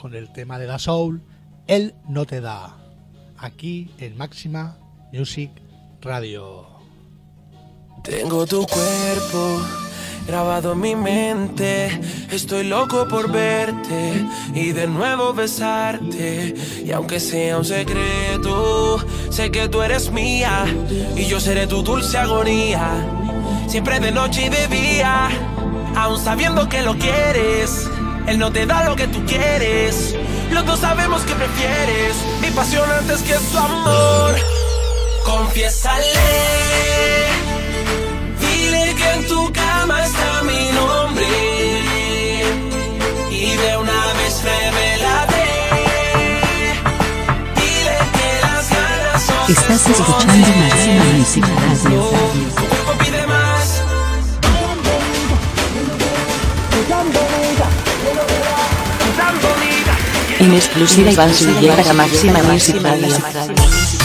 con 0.01 0.15
el 0.15 0.33
tema 0.33 0.59
de 0.59 0.67
la 0.67 0.79
soul, 0.79 1.23
Él 1.67 1.95
no 2.09 2.27
te 2.27 2.41
da, 2.41 2.77
aquí 3.39 3.91
en 3.99 4.17
Máxima 4.17 4.77
Music 5.13 5.51
Radio. 6.01 6.67
Tengo 8.03 8.47
tu 8.47 8.65
cuerpo 8.67 9.61
grabado 10.27 10.73
en 10.73 10.81
mi 10.81 10.95
mente, 10.95 12.01
estoy 12.31 12.65
loco 12.65 13.07
por 13.09 13.31
verte 13.31 14.25
y 14.55 14.73
de 14.73 14.87
nuevo 14.87 15.33
besarte. 15.33 16.55
Y 16.85 16.93
aunque 16.93 17.19
sea 17.19 17.59
un 17.59 17.65
secreto, 17.65 19.05
sé 19.31 19.51
que 19.51 19.69
tú 19.69 19.83
eres 19.83 20.13
mía 20.13 20.67
y 21.17 21.25
yo 21.25 21.41
seré 21.41 21.67
tu 21.67 21.83
dulce 21.83 22.19
agonía, 22.19 22.91
siempre 23.67 23.99
de 23.99 24.13
noche 24.13 24.47
y 24.47 24.49
de 24.49 24.69
día, 24.69 25.29
aún 25.97 26.21
sabiendo 26.21 26.69
que 26.69 26.83
lo 26.83 26.97
quieres 26.97 27.89
él 28.27 28.39
no 28.39 28.51
te 28.51 28.67
da 28.67 28.85
lo 28.85 28.97
que 28.97 29.07
tú 29.07 29.25
quieres. 29.25 30.15
Los 30.51 30.67
dos 30.67 30.81
sabemos 30.81 31.23
que 31.23 31.35
prefieres 31.35 32.17
mi 32.41 32.51
pasión 32.51 32.91
antes 32.91 33.23
que 33.23 33.35
su 33.39 33.59
amor. 33.59 34.35
Confiésale, 35.25 36.07
dile 38.41 38.95
que 38.95 39.13
en 39.13 39.27
tu 39.27 39.53
cama 39.53 40.05
está 40.05 40.43
mi 40.43 40.71
nombre. 40.73 41.27
Y 43.31 43.57
de 43.57 43.77
una 43.77 44.13
vez 44.19 44.43
revelate. 44.43 45.45
Dile 47.55 47.99
que 48.17 48.29
las 48.43 48.71
ganas 48.71 49.23
son. 49.23 49.53
Estás 49.53 49.89
escuchando 49.89 50.49
Máxima 51.19 51.49
Radio. 51.49 52.86
En 60.47 60.55
exclusiva 60.55 61.11
Iván 61.11 61.35
Sillera 61.35 61.93
Máxima 61.93 62.41
Music 62.45 62.81
Radio. 62.81 63.96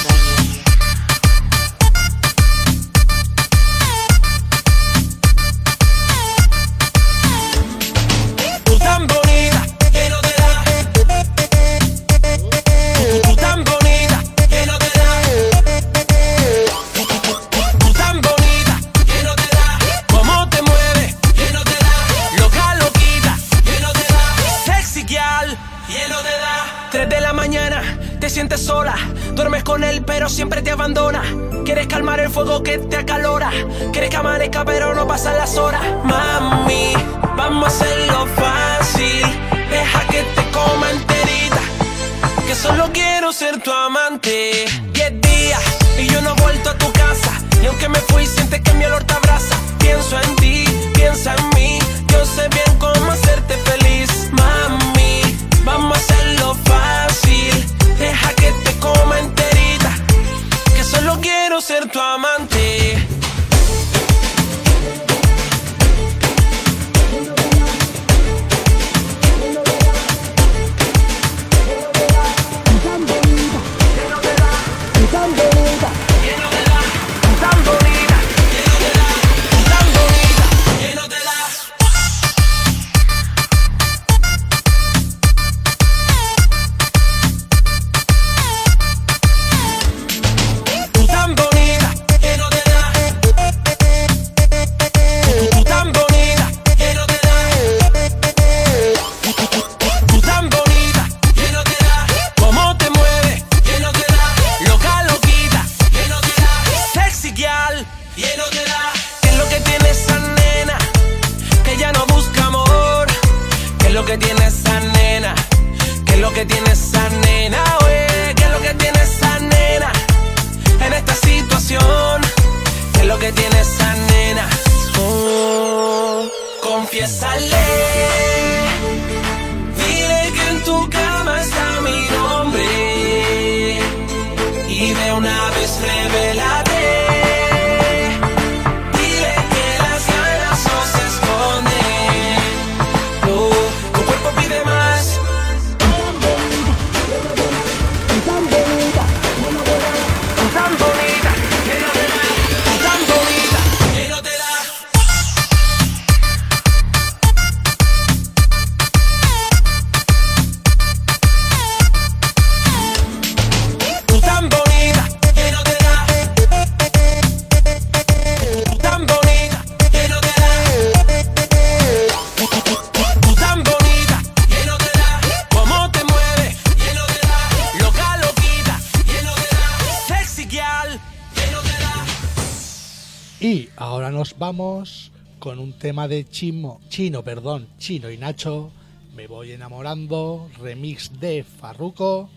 Tema 185.82 186.08
de 186.08 186.30
Chimo, 186.30 186.80
Chino, 186.90 187.24
perdón, 187.24 187.68
Chino 187.80 188.12
y 188.12 188.18
Nacho. 188.18 188.72
Me 189.16 189.26
voy 189.26 189.52
enamorando, 189.52 190.48
remix 190.60 191.20
de 191.20 191.44
Farruko. 191.44 192.30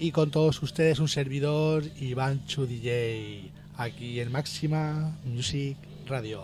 Y 0.00 0.10
con 0.10 0.32
todos 0.32 0.60
ustedes 0.64 0.98
un 0.98 1.06
servidor, 1.06 1.84
Iván 2.00 2.44
Chu 2.46 2.66
DJ, 2.66 3.52
aquí 3.76 4.18
en 4.18 4.32
Máxima 4.32 5.16
Music 5.24 5.76
Radio. 6.08 6.42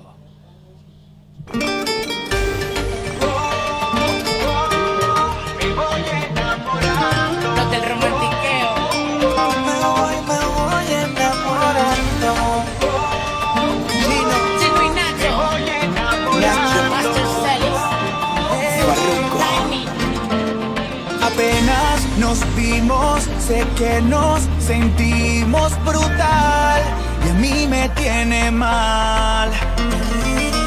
Sé 23.48 23.66
que 23.78 24.02
nos 24.02 24.42
sentimos 24.60 25.72
brutal 25.82 26.82
y 27.24 27.28
a 27.30 27.34
mí 27.44 27.66
me 27.66 27.88
tiene 28.00 28.50
mal. 28.50 29.50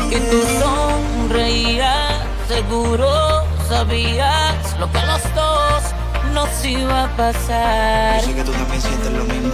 que 0.10 0.20
tú 0.32 0.40
sonreías, 0.64 2.22
seguro 2.48 3.44
sabías 3.70 4.56
lo 4.80 4.92
que 4.92 4.98
a 4.98 5.06
los 5.06 5.24
dos 5.36 5.82
nos 6.34 6.50
iba 6.66 7.04
a 7.04 7.10
pasar. 7.16 8.22
que 8.24 8.44
tú 8.44 8.52
también 8.52 8.82
sientes 8.82 9.12
lo 9.12 9.26
mismo. 9.26 9.54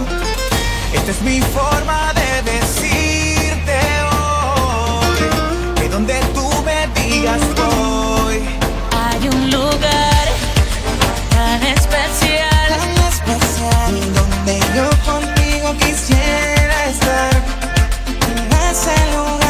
Esta 0.94 1.10
es 1.10 1.20
mi 1.20 1.40
forma 1.56 2.14
de 2.20 2.30
decirte 2.52 3.78
hoy 4.10 5.20
que 5.76 5.88
donde 5.90 6.18
tú 6.34 6.46
me 6.68 6.78
digas 6.98 7.42
voy. 7.60 8.40
Hay 8.96 9.28
un 9.28 9.50
lugar 9.50 10.17
quisiera 15.78 16.86
estar. 16.86 17.30
En 18.36 18.52
ese 18.70 18.96
lugar 19.14 19.47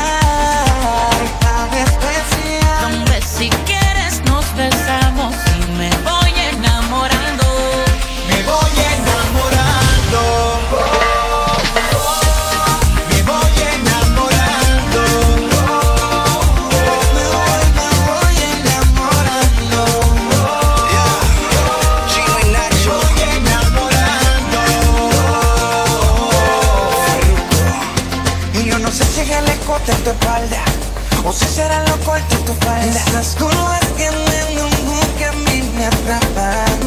o 31.25 31.33
si 31.33 31.45
será 31.47 31.83
lo 31.85 31.97
corto 32.05 32.37
tu 32.47 32.55
falda. 32.65 33.01
Esas 33.09 33.35
curvas 33.35 33.81
tienen 33.97 34.61
un 34.65 34.71
hook 34.87 35.17
que 35.19 35.25
a 35.25 35.33
mí 35.33 35.63
me 35.77 35.87
atrapan. 35.87 36.79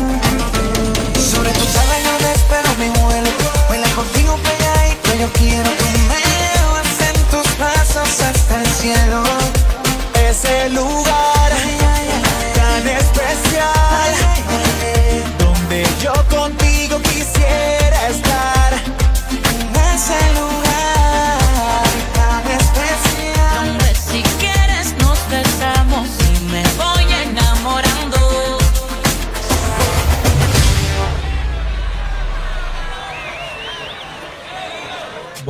Sobre 1.20 1.52
tu 1.52 1.66
tabla 1.66 1.97
yo 2.06 2.14
espero 2.30 2.70
mi 2.80 2.89
vuelo. 3.02 3.30
Baila 3.70 3.88
contigo 3.89 4.38
pegadito 4.38 5.10
Yo 5.20 5.32
quiero 5.34 5.70
que 5.82 5.91
me 6.10 6.22
en 7.10 7.18
tus 7.30 7.58
brazos 7.58 8.22
hasta 8.22 8.62
el 8.62 8.68
cielo. 8.68 9.24
Ese 10.30 10.70
lugar 10.70 11.52
tan 12.56 12.88
especial. 12.88 14.12
Donde 15.39 15.86
yo 16.02 16.14
contigo 16.30 17.02
quisiera 17.02 18.08
estar. 18.08 18.74
En 19.30 19.76
ese 19.93 20.20
lugar 20.39 20.70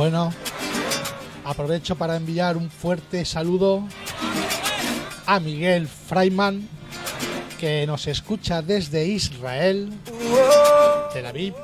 Bueno, 0.02 0.32
aprovecho 1.44 1.94
para 1.94 2.16
enviar 2.16 2.56
un 2.56 2.68
fuerte 2.68 3.24
saludo 3.24 3.84
a 5.26 5.38
Miguel 5.38 5.86
Freiman, 5.86 6.68
que 7.56 7.86
nos 7.86 8.08
escucha 8.08 8.62
desde 8.62 9.06
Israel, 9.06 9.92
Tel 11.12 11.24
Aviv. 11.24 11.54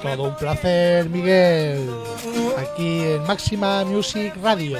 Todo 0.00 0.22
un 0.22 0.36
placer, 0.36 1.10
Miguel, 1.10 1.90
aquí 2.56 3.02
en 3.02 3.22
Máxima 3.24 3.84
Music 3.84 4.32
Radio. 4.42 4.78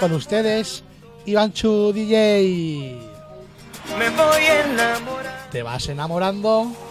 Con 0.00 0.10
ustedes, 0.10 0.82
Ivanchu 1.24 1.92
DJ. 1.92 2.98
Me 3.96 4.10
voy 4.10 4.42
enamorando 4.42 5.30
¿Te 5.52 5.62
vas 5.62 5.88
enamorando? 5.88 6.89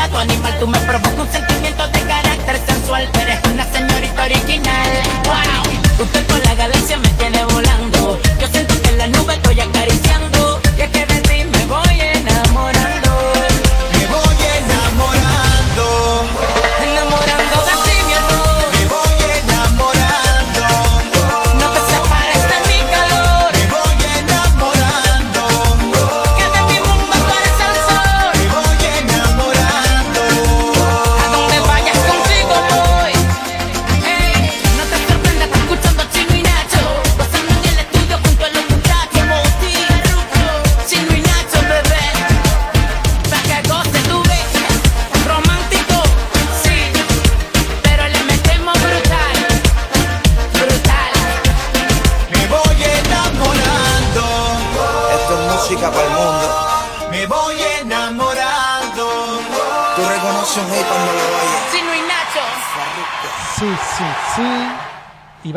Demasiado 0.00 0.18
animal. 0.18 0.56
Tú 0.58 0.66
me 0.66 0.78
provocas 0.80 1.18
un 1.18 1.30
sentimiento 1.30 1.86
de 1.88 2.00
carácter 2.00 2.60
sensual. 2.66 3.08
Eres 3.20 3.38
una 3.52 3.64
señorita 3.72 4.24
original. 4.24 4.90
Wow, 5.24 6.04
usted 6.04 6.26
con 6.26 6.40
la 6.44 6.54
galaxia 6.54 6.96
me 6.98 7.08
tiene 7.10 7.44
volando. 7.44 8.18
Yo 8.40 8.48
siento 8.48 8.80
que 8.82 8.88
en 8.88 8.98
la 8.98 9.06
nube 9.08 9.34
estoy 9.34 9.60
acariciando. 9.60 9.89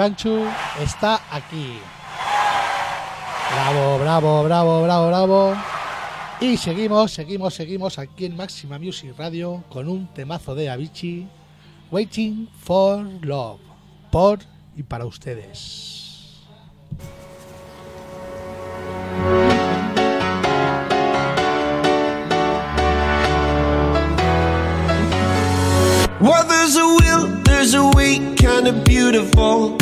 Sí. 0.03 0.27
Ivanchu 0.27 0.45
está 0.81 1.21
aquí. 1.31 1.79
Bravo, 3.53 3.99
bravo, 3.99 4.43
bravo, 4.43 4.83
bravo, 4.83 5.07
bravo. 5.07 5.55
Y 6.41 6.57
seguimos, 6.57 7.13
seguimos, 7.13 7.53
seguimos 7.53 7.99
aquí 7.99 8.25
en 8.25 8.35
Máxima 8.35 8.79
Music 8.79 9.13
Radio 9.17 9.63
con 9.69 9.87
un 9.87 10.07
temazo 10.07 10.55
de 10.55 10.69
Avicii, 10.69 11.27
Waiting 11.91 12.49
for 12.59 13.05
Love, 13.21 13.61
por 14.11 14.39
y 14.75 14.83
para 14.83 15.05
ustedes. 15.05 16.41
Well, 26.19 26.47
there's 26.47 26.75
a 26.77 26.85
will, 26.85 27.43
there's 27.43 27.73
a 27.73 27.85
way, 27.95 28.33
kinda 28.37 28.71
beautiful. 28.83 29.77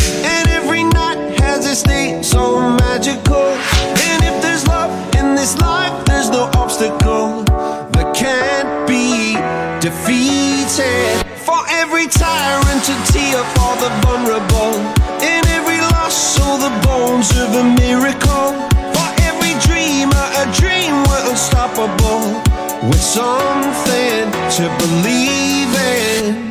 Every 0.72 0.86
night 0.86 1.38
has 1.42 1.70
its 1.70 1.84
day, 1.84 2.22
so 2.24 2.58
magical. 2.62 3.44
And 4.08 4.24
if 4.24 4.42
there's 4.42 4.66
love 4.68 4.90
in 5.16 5.36
this 5.36 5.60
life, 5.60 5.92
there's 6.06 6.30
no 6.30 6.50
obstacle 6.56 7.44
that 7.92 8.16
can't 8.16 8.88
be 8.88 9.36
defeated. 9.84 11.28
For 11.44 11.60
every 11.68 12.08
tyrant, 12.08 12.88
to 12.88 12.96
tear 13.12 13.44
for 13.52 13.74
the 13.84 13.92
vulnerable. 14.00 14.80
In 15.20 15.44
every 15.60 15.82
loss, 15.92 16.16
so 16.16 16.56
the 16.56 16.72
bones 16.88 17.36
of 17.36 17.52
a 17.52 17.66
miracle. 17.76 18.56
For 18.96 19.10
every 19.28 19.60
dreamer, 19.68 20.26
a 20.40 20.48
dream 20.56 21.04
we're 21.04 21.32
unstoppable. 21.32 22.40
With 22.88 23.04
something 23.04 24.32
to 24.56 24.64
believe 24.80 25.76
in. 25.76 26.51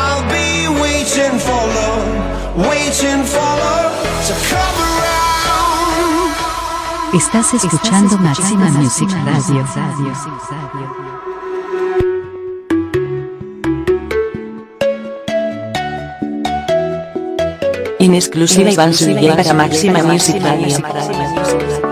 Estás 7.13 7.53
escuchando 7.53 8.17
Máxima 8.19 8.69
Music 8.69 9.09
Radio. 9.25 9.65
En 17.99 18.15
exclusiva 18.15 18.71
Iván 18.71 18.93
Zuluaga 18.93 19.43
para 19.43 19.53
Máxima 19.53 20.01
Music 20.03 20.41
Radio. 20.41 21.90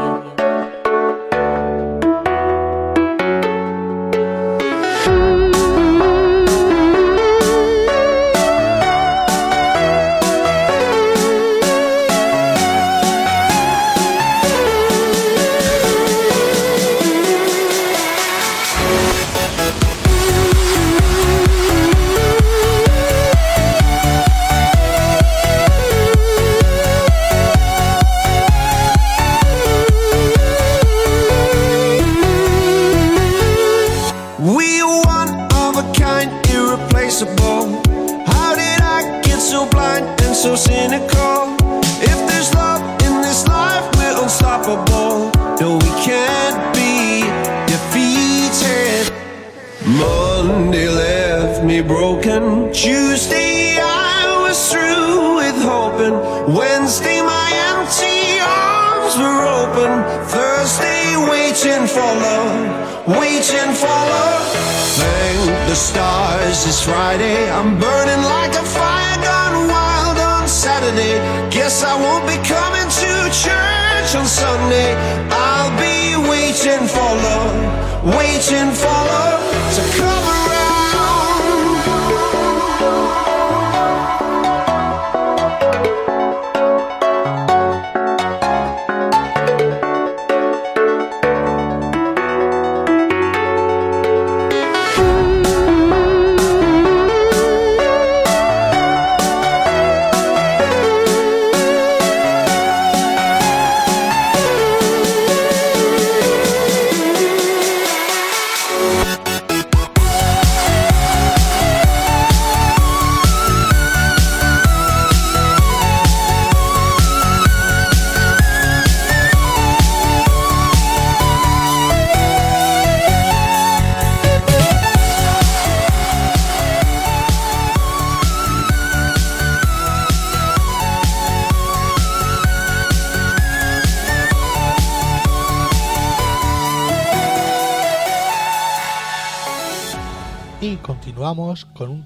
Love, 78.40 78.52
waiting 78.52 78.74
for 78.74 78.99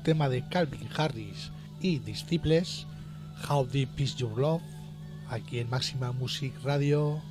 tema 0.04 0.30
de 0.30 0.48
Calvin 0.50 0.88
Harris 0.96 1.52
y 1.82 2.00
Disciples, 2.00 2.86
How 3.50 3.66
Deep 3.66 4.00
Is 4.00 4.16
Your 4.18 4.38
Love, 4.38 4.62
aquí 5.30 5.60
en 5.60 5.70
Máxima 5.70 6.12
Music 6.12 6.54
Radio. 6.64 7.22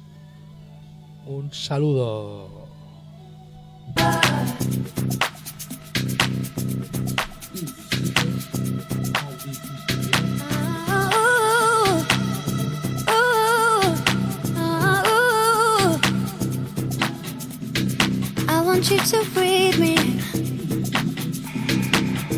Un 1.26 1.52
saludo. 1.52 2.62
You 18.90 18.98
to 18.98 19.78
me. 19.78 20.01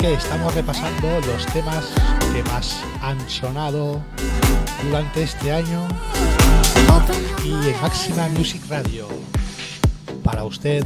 Que 0.00 0.14
estamos 0.14 0.52
repasando 0.52 1.20
los 1.20 1.46
temas 1.46 1.84
que 2.32 2.42
más 2.50 2.80
han 3.00 3.18
sonado 3.30 4.02
durante 4.82 5.22
este 5.22 5.52
año 5.52 5.86
y 7.44 7.50
en 7.50 7.80
Máxima 7.80 8.28
Music 8.30 8.60
Radio. 8.68 9.06
Para 10.24 10.42
usted, 10.42 10.84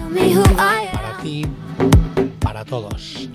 para 0.93 1.17
ti, 1.23 1.47
para 2.41 2.65
todos. 2.67 3.31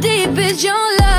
Deep 0.00 0.36
is 0.38 0.64
your 0.64 0.74
love? 0.98 1.14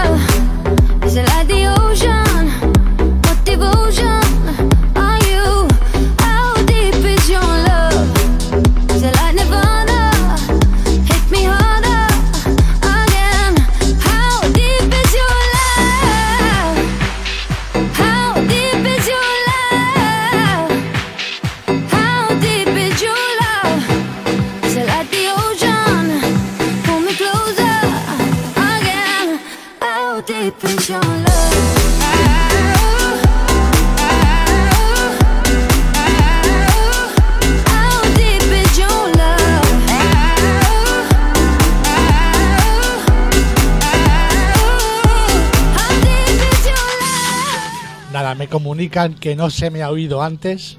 Me 48.35 48.47
comunican 48.47 49.13
que 49.13 49.35
no 49.35 49.49
se 49.49 49.69
me 49.69 49.81
ha 49.81 49.89
oído 49.89 50.21
antes. 50.21 50.77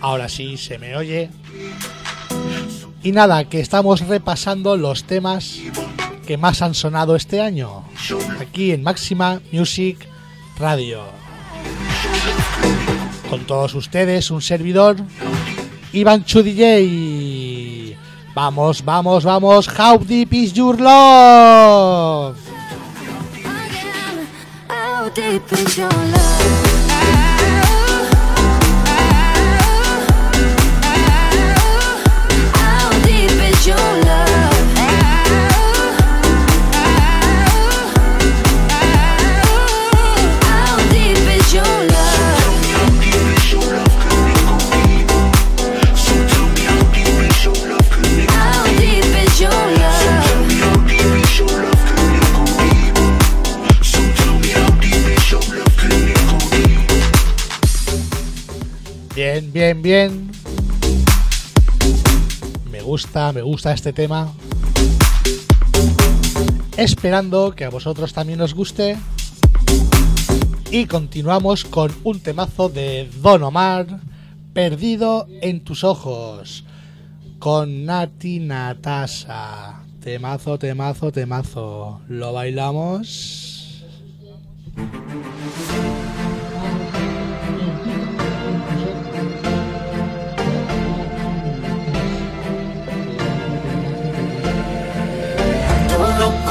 Ahora 0.00 0.28
sí 0.28 0.56
se 0.56 0.78
me 0.78 0.96
oye. 0.96 1.30
Y 3.02 3.12
nada, 3.12 3.44
que 3.44 3.60
estamos 3.60 4.00
repasando 4.06 4.76
los 4.76 5.04
temas 5.04 5.58
que 6.26 6.36
más 6.36 6.62
han 6.62 6.74
sonado 6.74 7.16
este 7.16 7.40
año. 7.40 7.84
Aquí 8.40 8.72
en 8.72 8.82
Máxima 8.82 9.40
Music 9.50 10.06
Radio. 10.58 11.02
Con 13.28 13.44
todos 13.46 13.74
ustedes, 13.74 14.30
un 14.30 14.42
servidor, 14.42 14.96
Iván 15.92 16.24
Chu 16.24 16.42
DJ. 16.42 17.96
Vamos, 18.34 18.84
vamos, 18.84 19.24
vamos. 19.24 19.68
How 19.68 19.98
deep 19.98 20.32
is 20.32 20.52
your 20.52 20.80
love? 20.80 22.51
Deep 25.14 25.52
is 25.52 25.76
your 25.76 25.90
love? 25.90 26.61
Bien, 59.52 59.82
bien. 59.82 60.30
Me 62.70 62.80
gusta, 62.80 63.32
me 63.32 63.42
gusta 63.42 63.72
este 63.74 63.92
tema. 63.92 64.32
Esperando 66.78 67.54
que 67.54 67.66
a 67.66 67.70
vosotros 67.70 68.14
también 68.14 68.40
os 68.40 68.54
guste. 68.54 68.96
Y 70.70 70.86
continuamos 70.86 71.66
con 71.66 71.92
un 72.02 72.20
temazo 72.20 72.70
de 72.70 73.10
Don 73.20 73.42
Omar, 73.42 74.00
Perdido 74.54 75.26
en 75.42 75.60
tus 75.60 75.84
ojos, 75.84 76.64
con 77.38 77.84
Nati 77.84 78.38
Natasa. 78.38 79.82
Temazo, 80.00 80.58
temazo, 80.58 81.12
temazo. 81.12 82.00
¿Lo 82.08 82.32
bailamos? 82.32 83.84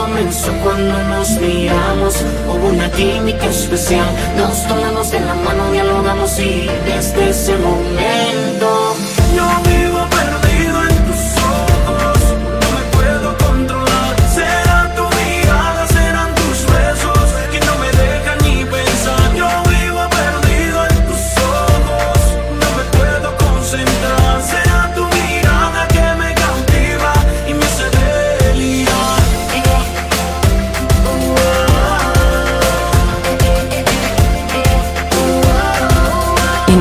Comenzó 0.02 0.52
cuando 0.64 0.98
nos 1.04 1.30
miramos, 1.40 2.26
hubo 2.48 2.68
una 2.70 2.90
química 2.92 3.46
especial. 3.46 4.08
Nos 4.36 4.68
tomamos 4.68 5.12
de 5.12 5.20
la 5.20 5.36
mano, 5.36 5.72
dialogamos 5.72 6.40
y 6.40 6.68
desde 6.86 7.30
ese 7.30 7.56
momento 7.58 8.96
yo 9.36 9.46
vivo 9.70 10.08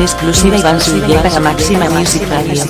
En 0.00 0.04
exclusiva 0.04 0.56
Iván 0.56 0.80
Subiera 0.80 1.22
para 1.22 1.40
Máxima 1.40 1.90
Music 1.90 2.22
Radio. 2.30 2.64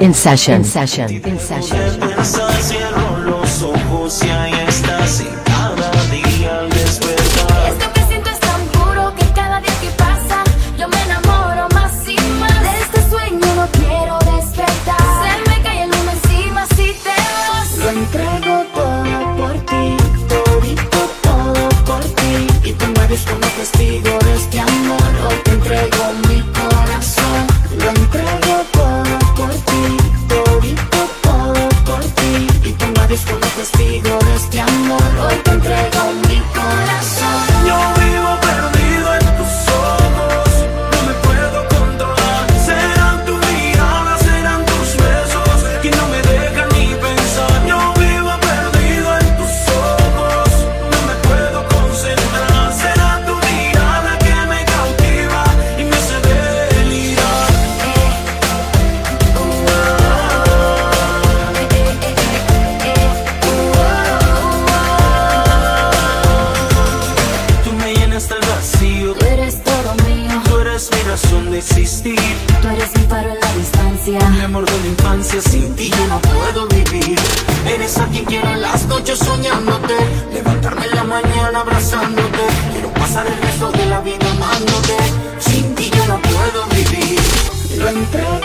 En 0.00 0.14
session. 0.14 0.56
En 0.56 0.64
session. 0.64 1.20
En 1.22 1.38
session. 1.38 1.78
Tú 71.62 72.68
eres 72.68 72.90
mi 72.96 73.04
paro 73.06 73.30
en 73.30 73.38
la 73.38 73.54
distancia. 73.54 74.18
Mi 74.30 74.40
amor 74.40 74.64
de 74.64 74.80
la 74.80 74.86
infancia, 74.88 75.40
sin 75.40 75.76
ti 75.76 75.90
yo 75.90 76.06
no 76.08 76.20
puedo 76.20 76.66
vivir. 76.66 77.16
Eres 77.64 77.98
a 77.98 78.06
quien 78.06 78.24
quiero 78.24 78.52
las 78.56 78.86
noches 78.86 79.20
soñándote. 79.20 79.94
Levantarme 80.32 80.86
en 80.86 80.94
la 80.96 81.04
mañana 81.04 81.60
abrazándote. 81.60 82.42
Quiero 82.72 82.92
pasar 82.94 83.28
el 83.28 83.40
resto 83.40 83.70
de 83.70 83.86
la 83.86 84.00
vida 84.00 84.28
amándote. 84.32 84.96
Sin 85.38 85.72
ti 85.76 85.88
yo 85.94 86.04
no 86.06 86.20
puedo 86.20 86.66
vivir. 86.66 87.20
Lo 87.78 87.88
entrego 87.88 88.41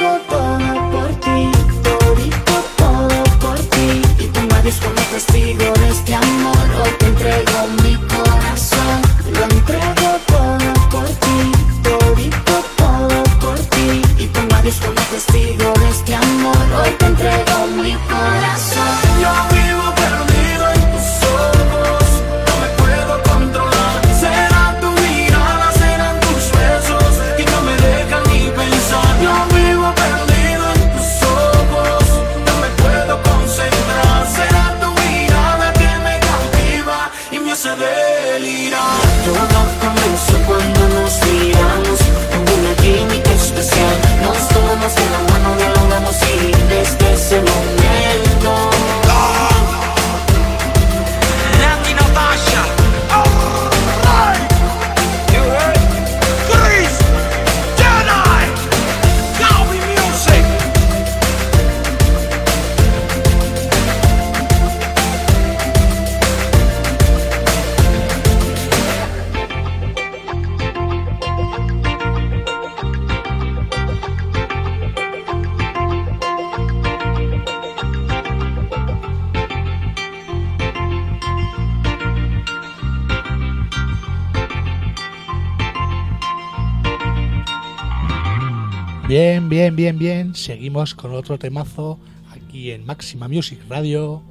bien, 89.78 90.00
bien, 90.00 90.34
seguimos 90.34 90.96
con 90.96 91.14
otro 91.14 91.38
temazo 91.38 92.00
aquí 92.32 92.72
en 92.72 92.84
Máxima 92.84 93.28
Music 93.28 93.60
Radio 93.70 94.24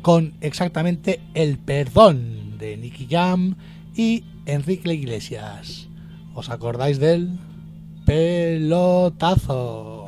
con 0.00 0.32
exactamente 0.40 1.20
El 1.34 1.58
Perdón 1.58 2.56
de 2.56 2.78
Nicky 2.78 3.06
Jam 3.06 3.56
y 3.94 4.24
Enrique 4.46 4.94
Iglesias. 4.94 5.88
¿Os 6.34 6.48
acordáis 6.48 6.98
del 6.98 7.38
pelotazo? 8.06 9.98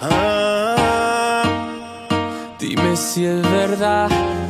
Ah, 0.00 1.42
dime 2.60 2.96
si 2.96 3.24
es 3.24 3.42
verdad 3.42 4.49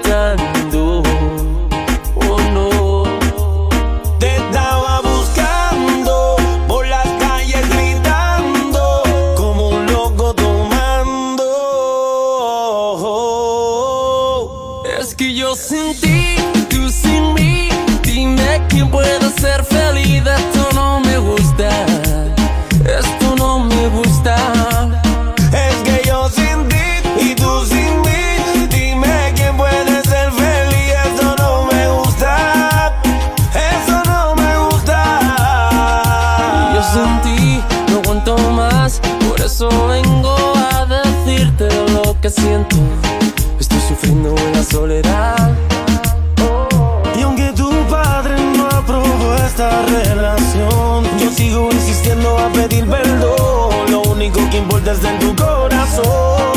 Estoy 43.59 43.79
sufriendo 43.87 44.35
en 44.37 44.51
la 44.53 44.63
soledad. 44.63 45.51
Y 47.17 47.21
aunque 47.21 47.51
tu 47.53 47.69
padre 47.89 48.35
no 48.55 48.67
aprobó 48.67 49.35
esta 49.45 49.69
relación, 49.87 51.05
yo 51.19 51.31
sigo 51.31 51.69
insistiendo 51.71 52.37
a 52.37 52.49
pedir 52.51 52.85
perdón. 52.87 53.91
Lo 53.91 54.01
único 54.03 54.39
que 54.51 54.57
importa 54.57 54.91
es 54.91 55.03
en 55.03 55.19
tu 55.19 55.35
corazón. 55.35 56.50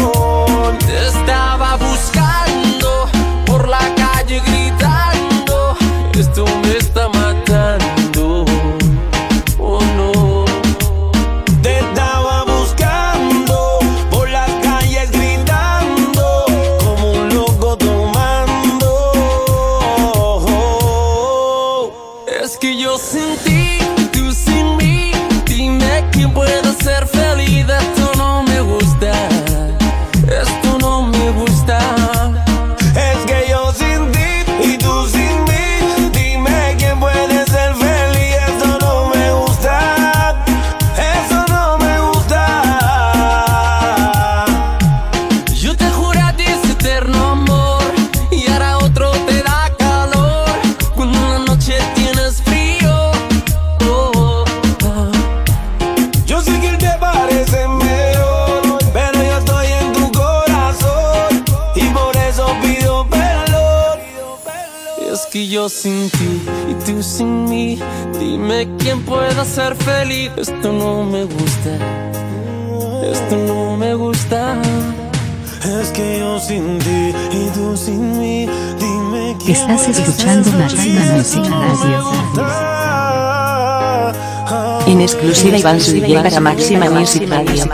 En 84.95 85.01
exclusiva 85.01 85.59
Iván 85.59 85.81
Zuluaga 85.81 86.23
para 86.23 86.39
Máxima 86.39 86.89
Music 86.89 87.29
Radio. 87.29 87.65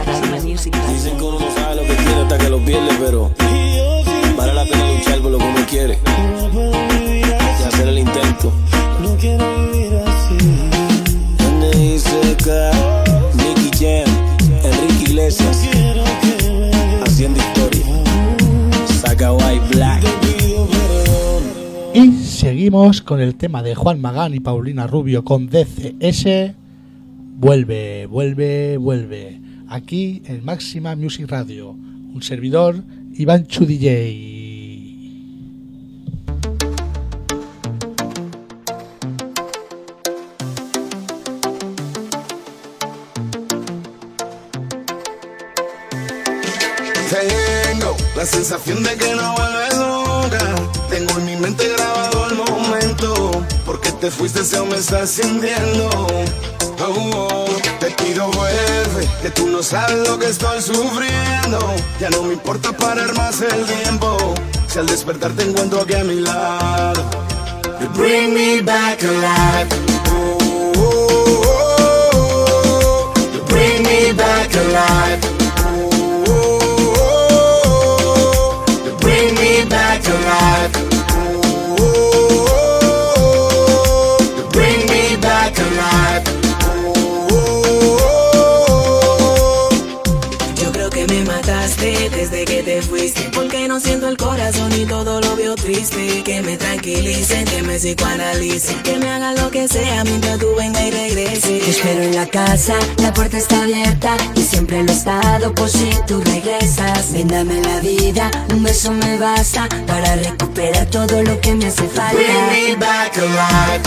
Dicen 0.49 1.19
que 1.19 1.23
uno 1.23 1.39
no 1.39 1.55
sabe 1.55 1.77
lo 1.77 1.83
que 1.83 1.95
tiene 1.95 2.23
hasta 2.23 2.39
que 2.39 2.49
lo 2.49 2.59
pierde, 2.65 2.89
pero 2.99 3.31
vale 4.39 4.55
la 4.55 4.65
pena 4.65 4.91
luchar 4.95 5.21
por 5.21 5.31
lo 5.31 5.37
que 5.37 5.45
uno 5.45 5.67
quiere. 5.69 5.99
Y 6.99 7.63
hacer 7.63 7.89
el 7.89 7.99
intento. 7.99 8.51
No 9.03 9.15
quiero 9.19 9.45
vivir 9.71 9.99
así. 9.99 10.39
N.I.C.K. 11.59 12.71
Nicky 13.35 13.71
Jam, 13.79 14.09
Enrique 14.65 15.11
Iglesias. 15.11 15.69
Haciendo 17.05 17.39
historia. 17.39 17.85
Saca 19.03 19.35
White 19.35 19.77
Black. 19.77 20.03
Y 21.93 22.13
seguimos 22.25 23.03
con 23.03 23.21
el 23.21 23.35
tema 23.35 23.63
de 23.63 23.75
Juan 23.75 24.01
Magán 24.01 24.33
y 24.35 24.41
Paulina 24.41 24.87
Rubio 24.87 25.23
con 25.23 25.51
DCS. 25.51 26.60
Vuelve, 27.51 28.07
vuelve, 28.07 28.77
vuelve. 28.77 29.41
Aquí 29.69 30.23
en 30.27 30.45
Máxima 30.45 30.95
Music 30.95 31.27
Radio. 31.29 31.71
Un 31.71 32.23
servidor, 32.23 32.77
Iván 33.13 33.49
Chu 33.49 33.67
DJ. 33.67 33.91
Tengo 47.11 47.97
la 48.15 48.27
sensación 48.27 48.85
de 48.85 48.95
que 48.95 49.13
no 49.17 49.35
vuelves 49.35 49.77
nunca. 49.77 50.55
Tengo 50.89 51.19
en 51.19 51.25
mi 51.25 51.35
mente 51.35 51.65
grabado 51.77 52.29
el 52.29 52.37
momento. 52.37 53.45
Porque 53.67 53.91
te 53.91 54.09
fuiste, 54.09 54.45
se 54.45 54.63
me 54.63 54.77
está 54.77 55.05
sintiendo. 55.05 56.10
Sabes 59.71 60.09
lo 60.09 60.19
que 60.19 60.27
estoy 60.27 60.61
sufriendo. 60.61 61.59
Ya 62.01 62.11
no 62.11 62.25
me 62.25 62.33
importa 62.33 62.73
parar 62.73 63.15
más 63.15 63.41
el 63.41 63.65
tiempo. 63.67 64.17
Si 64.67 64.81
al 64.81 64.87
despertar 64.87 65.31
te 65.33 65.45
encuentro 65.45 65.83
aquí 65.83 65.95
a 65.95 66.03
mi 66.03 66.17
lado. 66.17 67.05
You 67.81 67.89
bring 67.95 68.35
me 68.35 68.61
back 68.63 69.01
alive. 69.05 69.69
Oh, 70.13 71.13
bring 73.49 73.83
me 73.85 74.13
back 74.13 74.53
alive. 74.57 75.21
You 78.85 78.93
bring 79.01 79.35
me 79.37 79.65
back 79.69 80.05
alive. 80.05 80.70
Que 97.81 98.99
me 98.99 99.09
hagan 99.09 99.35
lo 99.37 99.51
que 99.51 99.67
sea 99.67 100.05
mientras 100.05 100.39
tú 100.39 100.49
venga 100.55 100.87
y 100.87 100.91
regreses 100.91 101.65
Te 101.65 101.71
espero 101.71 102.03
en 102.03 102.15
la 102.15 102.27
casa, 102.27 102.75
la 102.99 103.11
puerta 103.15 103.39
está 103.39 103.63
abierta 103.63 104.19
y 104.35 104.43
siempre 104.43 104.83
lo 104.83 104.93
he 104.93 104.95
estado 104.95 105.55
por 105.55 105.71
si 105.71 105.89
tú 106.07 106.21
regresas. 106.21 107.11
Ven, 107.11 107.29
dame 107.29 107.63
la 107.63 107.81
vida, 107.81 108.31
un 108.53 108.63
beso 108.63 108.93
me 108.93 109.17
basta 109.17 109.67
para 109.87 110.17
recuperar 110.17 110.91
todo 110.91 111.23
lo 111.23 111.41
que 111.41 111.55
me 111.55 111.69
hace 111.69 111.89
falta. 111.89 112.13
Bring 112.13 112.69
me 112.69 112.77
back 112.77 113.17
alive. 113.17 113.81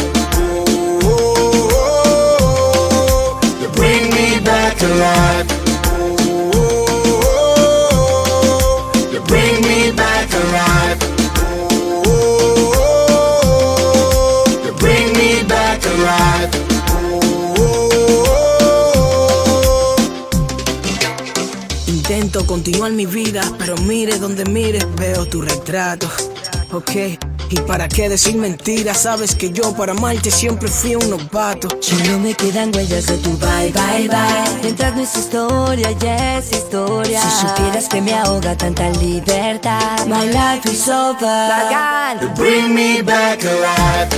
You 3.62 3.70
bring 3.76 4.10
me 4.10 4.40
back 4.40 4.82
alive. 4.82 5.53
Mi 22.96 23.06
vida, 23.06 23.42
pero 23.58 23.76
mire 23.78 24.18
donde 24.20 24.46
mire, 24.46 24.80
veo 24.98 25.26
tu 25.26 25.42
retrato. 25.42 26.08
Ok, 26.72 26.92
y 27.50 27.56
para 27.68 27.88
qué 27.88 28.10
decir 28.10 28.36
mentiras, 28.36 29.04
sabes 29.04 29.36
que 29.36 29.52
yo 29.52 29.76
para 29.76 29.92
amarte 29.92 30.32
siempre 30.32 30.68
fui 30.68 30.96
un 30.96 31.10
novato. 31.10 31.68
Solo 31.82 32.20
me 32.20 32.34
quedan 32.34 32.76
huellas 32.76 33.06
de 33.06 33.18
tu 33.18 33.32
bye, 33.38 33.72
bye, 33.72 34.08
bye. 34.08 34.62
Mientras 34.64 34.96
no 34.96 35.04
es 35.04 35.16
historia, 35.16 35.92
ya 36.00 36.40
es 36.40 36.52
historia. 36.52 37.22
Si 37.22 37.48
supieras 37.48 37.88
que 37.90 38.02
me 38.02 38.14
ahoga 38.14 38.56
tanta 38.58 38.90
libertad. 38.90 40.06
My 40.08 40.26
life 40.26 40.68
is 40.72 40.88
over. 40.88 41.50
Bacán. 41.50 42.22
You 42.22 42.30
bring 42.36 42.74
me 42.74 43.02
back 43.02 43.44
alive. 43.44 44.10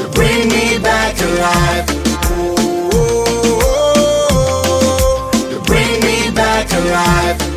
You 0.00 0.08
bring 0.12 0.48
me 0.48 0.78
back 0.78 1.20
alive. 1.20 1.97
Alive. 6.98 7.47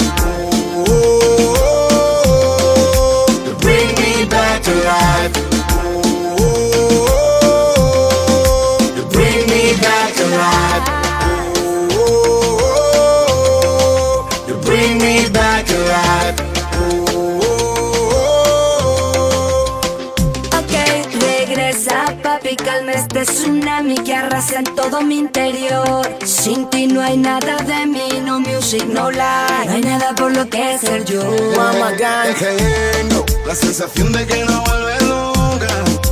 Arrasa 24.41 24.59
en 24.59 24.75
todo 24.75 25.01
mi 25.01 25.19
interior. 25.19 26.07
Sin 26.25 26.69
ti 26.69 26.87
no 26.87 27.01
hay 27.01 27.17
nada 27.17 27.57
de 27.57 27.85
mí, 27.85 28.09
no 28.25 28.39
music, 28.39 28.85
no 28.85 29.11
life. 29.11 29.65
No 29.65 29.73
hay 29.73 29.81
nada 29.81 30.13
por 30.15 30.31
lo 30.35 30.47
que 30.49 30.77
ser 30.79 31.05
yo. 31.05 31.23
Mama 31.55 31.91
Gang. 31.91 32.35
Tengo 32.37 33.25
la 33.45 33.55
sensación 33.55 34.11
de 34.11 34.25
que 34.25 34.43
no 34.45 34.63
vuelves 34.63 35.01
nunca. 35.03 35.67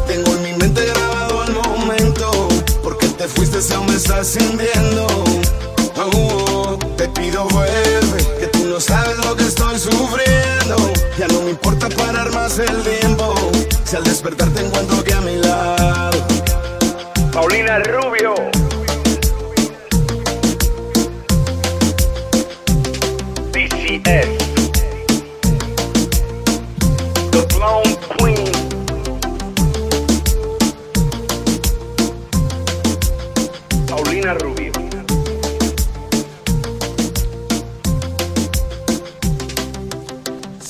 Tengo 0.08 0.32
en 0.32 0.44
mi 0.44 0.54
mente 0.54 0.86
grabado 0.86 1.44
el 1.44 1.54
momento. 1.54 2.48
Porque 2.84 3.08
te 3.08 3.28
fuiste, 3.28 3.62
se 3.62 3.78
me 3.78 3.96
está 3.96 4.24
sintiendo. 4.24 5.08
Oh, 5.98 6.10
oh, 6.16 6.78
te 6.96 7.08
pido 7.10 7.46
vuelve, 7.50 8.18
que 8.40 8.48
tú 8.48 8.66
no 8.66 8.80
sabes 8.80 9.18
lo 9.26 9.36
que 9.36 9.44
estoy 9.44 9.78
sufriendo. 9.78 10.78
Ya 11.18 11.28
no 11.28 11.42
me 11.42 11.52
importa 11.52 11.90
parar 11.90 12.32
más 12.32 12.60
el 12.60 12.84
tiempo. 12.84 13.34
Si 13.84 13.96
al 13.96 14.04
despertar 14.04 14.50
te 14.50 14.62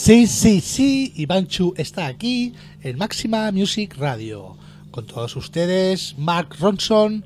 Sí, 0.09 0.25
sí, 0.25 0.59
sí, 0.59 1.13
Ivanchu 1.17 1.75
está 1.77 2.07
aquí 2.07 2.55
en 2.81 2.97
Máxima 2.97 3.51
Music 3.51 3.95
Radio. 3.95 4.57
Con 4.89 5.05
todos 5.05 5.35
ustedes, 5.35 6.15
Mark 6.17 6.55
Ronson 6.59 7.23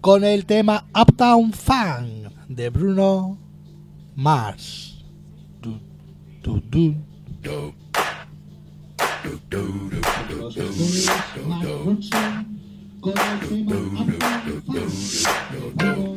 con 0.00 0.24
el 0.24 0.46
tema 0.46 0.86
Uptown 0.98 1.52
Funk 1.52 2.32
de 2.48 2.70
Bruno 2.70 3.36
Mars. 4.16 5.04
Du, 5.60 5.78
du, 6.42 6.62
du. 6.70 6.94
Todos 9.50 10.56
ustedes, 10.56 11.10
Mark 11.46 11.68
Ronson 11.84 12.60
con 13.02 13.12
el 13.12 13.66
tema 13.66 14.00
Uptown 14.00 14.88
Funk 14.96 15.28
de 15.68 15.76
Bruno 15.84 16.16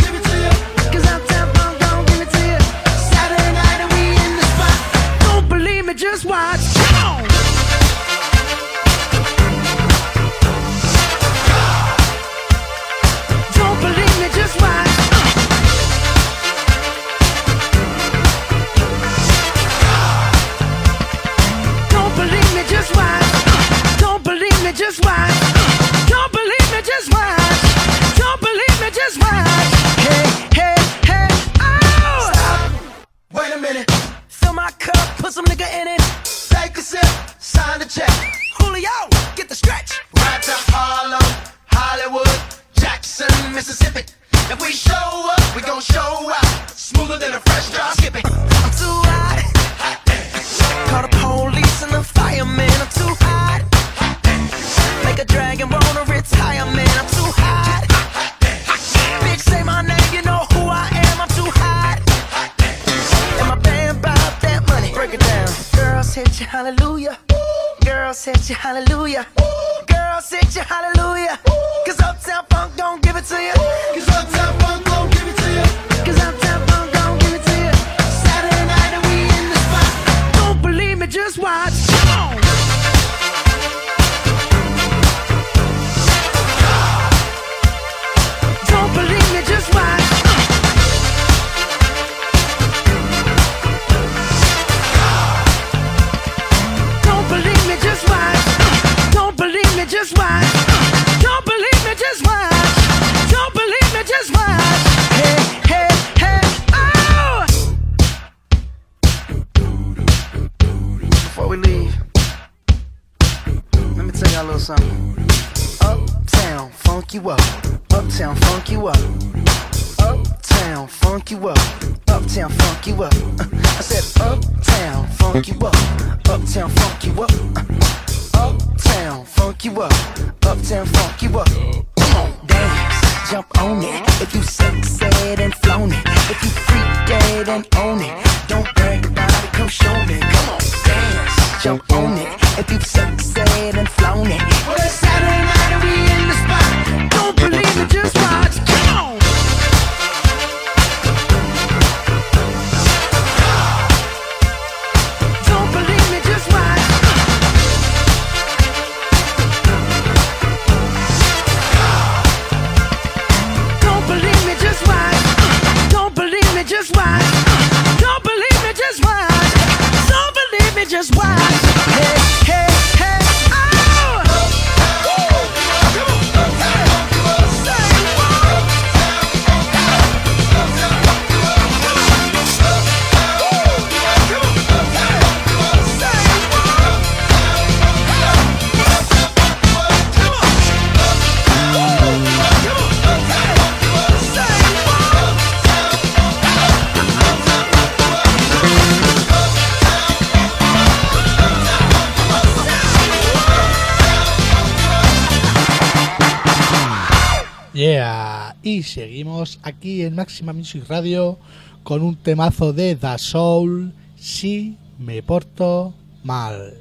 aquí 209.63 210.03
en 210.03 210.15
Máxima 210.15 210.53
Music 210.53 210.83
Radio 210.87 211.37
con 211.83 212.01
un 212.01 212.15
temazo 212.15 212.73
de 212.73 212.95
The 212.95 213.17
Soul, 213.17 213.93
Si 214.17 214.77
me 214.99 215.23
porto 215.23 215.93
mal. 216.23 216.75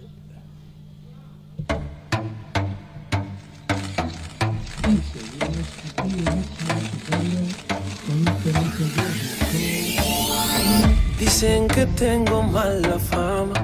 Dicen 11.19 11.69
que 11.69 11.86
tengo 11.86 12.43
mala 12.43 12.98
fama, 12.98 13.55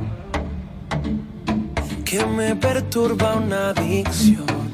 que 2.04 2.24
me 2.24 2.56
perturba 2.56 3.36
una 3.36 3.70
adicción 3.70 4.65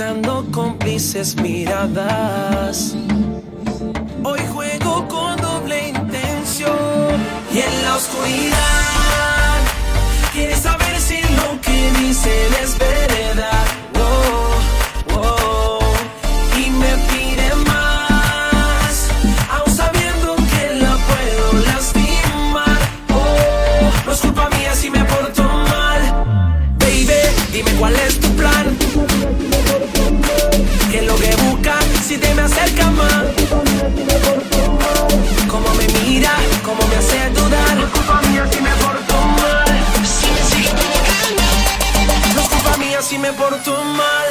buscando 0.00 0.46
cómplices 0.50 1.36
miradas. 1.36 2.94
Hoy 4.24 4.40
juego 4.50 5.06
con 5.08 5.36
doble 5.36 5.88
intención 5.88 7.20
y 7.52 7.58
en 7.58 7.82
la 7.82 7.96
oscuridad 7.96 9.60
quieres 10.32 10.60
saber 10.60 10.98
si 10.98 11.20
lo 11.20 11.60
que 11.60 11.92
dice 12.00 12.30
es 12.62 12.78
verdad. 12.78 12.89
tomar 43.64 44.29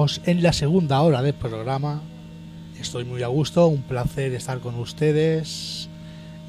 Entramos 0.05 0.21
en 0.25 0.43
la 0.43 0.53
segunda 0.53 1.01
hora 1.01 1.21
del 1.21 1.33
programa. 1.33 2.01
Estoy 2.79 3.05
muy 3.05 3.23
a 3.23 3.27
gusto, 3.27 3.67
un 3.67 3.81
placer 3.81 4.33
estar 4.33 4.59
con 4.59 4.75
ustedes. 4.75 5.89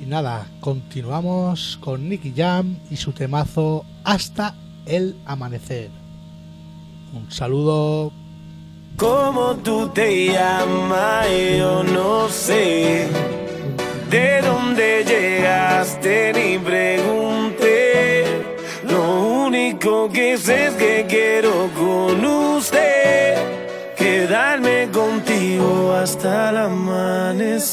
Y 0.01 0.07
nada, 0.07 0.47
continuamos 0.61 1.79
con 1.81 2.09
Nicky 2.09 2.35
Jam 2.37 2.77
y 2.91 2.97
su 2.97 3.13
temazo 3.13 3.85
Hasta 4.05 4.55
el 4.85 5.17
amanecer. 5.25 5.91
Un 7.15 7.31
saludo. 7.31 8.13
¿Cómo 8.97 9.57
tú 9.65 9.89
te 9.89 10.27
llamas? 10.27 11.27
Yo 11.59 11.83
no 11.83 12.29
sé. 12.29 13.09
¿De 14.11 14.43
dónde 14.43 15.05
llegaste? 15.05 16.33
Ni 16.35 16.59
pregunté. 16.59 18.25
Lo 18.89 19.47
único 19.47 20.11
que 20.11 20.37
sé 20.37 20.67
es 20.67 20.75
que 20.75 21.07
quiero 21.09 21.71
con 21.75 22.25
usted. 22.25 22.56
Quedarme 24.37 24.91
contigo 24.93 25.95
hasta 25.95 26.51
el 26.51 26.59
amanecer. 26.59 27.73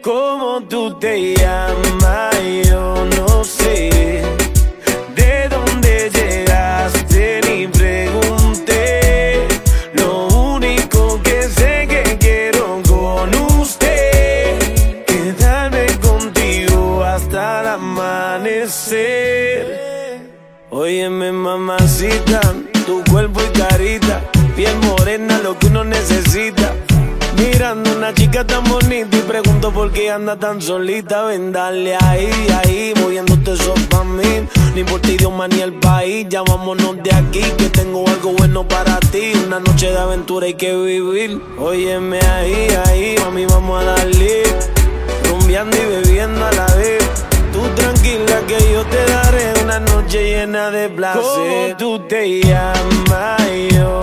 ¿Cómo 0.00 0.62
tú 0.68 0.96
te 1.00 1.34
llamas? 1.34 2.36
Yo 2.68 3.04
no 3.16 3.42
sé. 3.42 3.90
¿De 5.16 5.48
dónde 5.48 6.08
llegaste? 6.08 7.40
Ni 7.48 7.66
pregunté. 7.66 9.48
Lo 9.94 10.28
único 10.54 11.20
que 11.24 11.48
sé 11.48 11.88
que 11.88 12.16
quiero 12.20 12.80
con 12.88 13.34
usted. 13.60 14.56
Quedarme 15.04 15.86
contigo 15.98 17.02
hasta 17.02 17.62
el 17.62 17.66
amanecer. 17.66 19.32
Óyeme, 20.70 21.32
mamacita, 21.32 22.40
tu 22.86 23.02
cuerpo 23.10 23.40
y 23.42 23.48
carita, 23.58 24.01
que 25.58 25.66
uno 25.66 25.84
necesita. 25.84 26.74
Mirando 27.36 27.90
una 27.96 28.12
chica 28.14 28.46
tan 28.46 28.64
bonita 28.64 29.16
y 29.16 29.22
pregunto 29.22 29.72
por 29.72 29.90
qué 29.90 30.10
anda 30.10 30.36
tan 30.36 30.60
solita. 30.60 31.24
Ven, 31.24 31.52
dale 31.52 31.96
ahí, 31.96 32.30
ahí, 32.62 32.94
moviéndote 33.00 33.52
eso 33.54 33.74
pa' 33.88 34.04
mí. 34.04 34.46
Ni 34.74 34.84
por 34.84 35.00
ti 35.00 35.12
idioma 35.12 35.48
ni 35.48 35.60
el 35.60 35.72
país, 35.72 36.26
ya 36.28 36.42
vámonos 36.42 37.02
de 37.02 37.14
aquí. 37.14 37.42
Que 37.58 37.68
tengo 37.70 38.06
algo 38.06 38.32
bueno 38.32 38.66
para 38.68 38.98
ti. 39.00 39.32
Una 39.46 39.60
noche 39.60 39.90
de 39.90 39.98
aventura 39.98 40.46
hay 40.46 40.54
que 40.54 40.74
vivir. 40.74 41.40
Óyeme 41.58 42.20
ahí, 42.20 42.68
ahí, 42.86 43.14
mami, 43.20 43.46
vamos 43.46 43.82
a 43.82 43.84
darle. 43.84 44.42
Rumbeando 45.28 45.76
y 45.76 45.86
bebiendo 45.86 46.44
a 46.44 46.52
la 46.52 46.66
vez. 46.76 47.02
Tú 47.52 47.60
tranquila 47.74 48.40
que 48.46 48.58
yo 48.72 48.84
te 48.86 49.04
daré 49.12 49.52
una 49.64 49.80
noche 49.80 50.22
llena 50.22 50.70
de 50.70 50.88
placer. 50.88 51.22
¿Cómo 51.22 51.76
tú 51.76 51.98
te 52.08 52.40
llamas? 52.40 53.42
Yo 53.72 54.00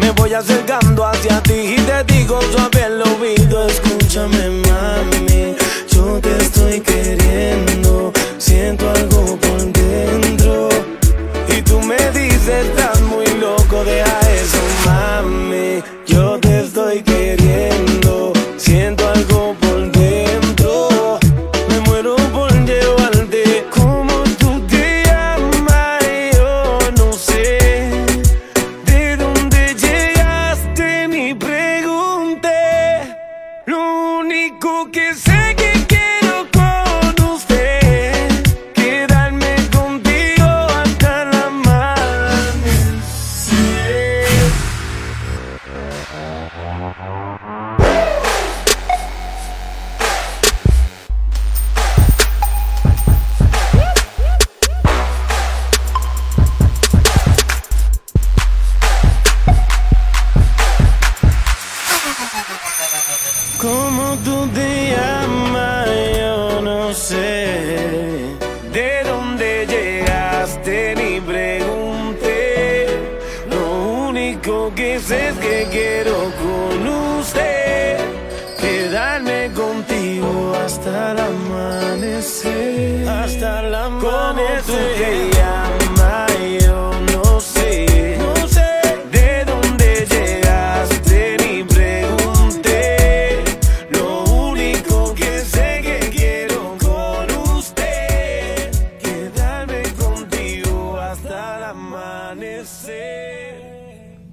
me 0.00 0.10
voy 0.12 0.32
acercando 0.32 1.04
hacia 1.04 1.42
ti 1.42 1.52
y 1.52 1.76
te 1.76 2.04
digo 2.14 2.40
suave 2.52 2.86
el 2.86 3.02
oído, 3.02 3.66
escúchame 3.66 4.48
mami, 4.48 5.54
yo 5.90 6.18
te 6.22 6.38
estoy 6.38 6.80
queriendo, 6.80 8.14
siento 8.38 8.88
algo 8.88 9.36
por 9.36 9.49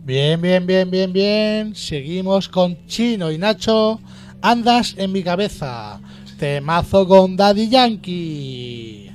Bien, 0.07 0.41
bien, 0.41 0.65
bien, 0.65 0.89
bien, 0.89 1.11
bien. 1.11 1.75
Seguimos 1.75 2.47
con 2.47 2.77
Chino 2.87 3.29
y 3.29 3.37
Nacho. 3.37 3.99
Andas 4.41 4.95
en 4.97 5.11
mi 5.11 5.21
cabeza. 5.21 5.99
Temazo 6.39 7.05
con 7.05 7.35
Daddy 7.35 7.67
Yankee. 7.67 9.11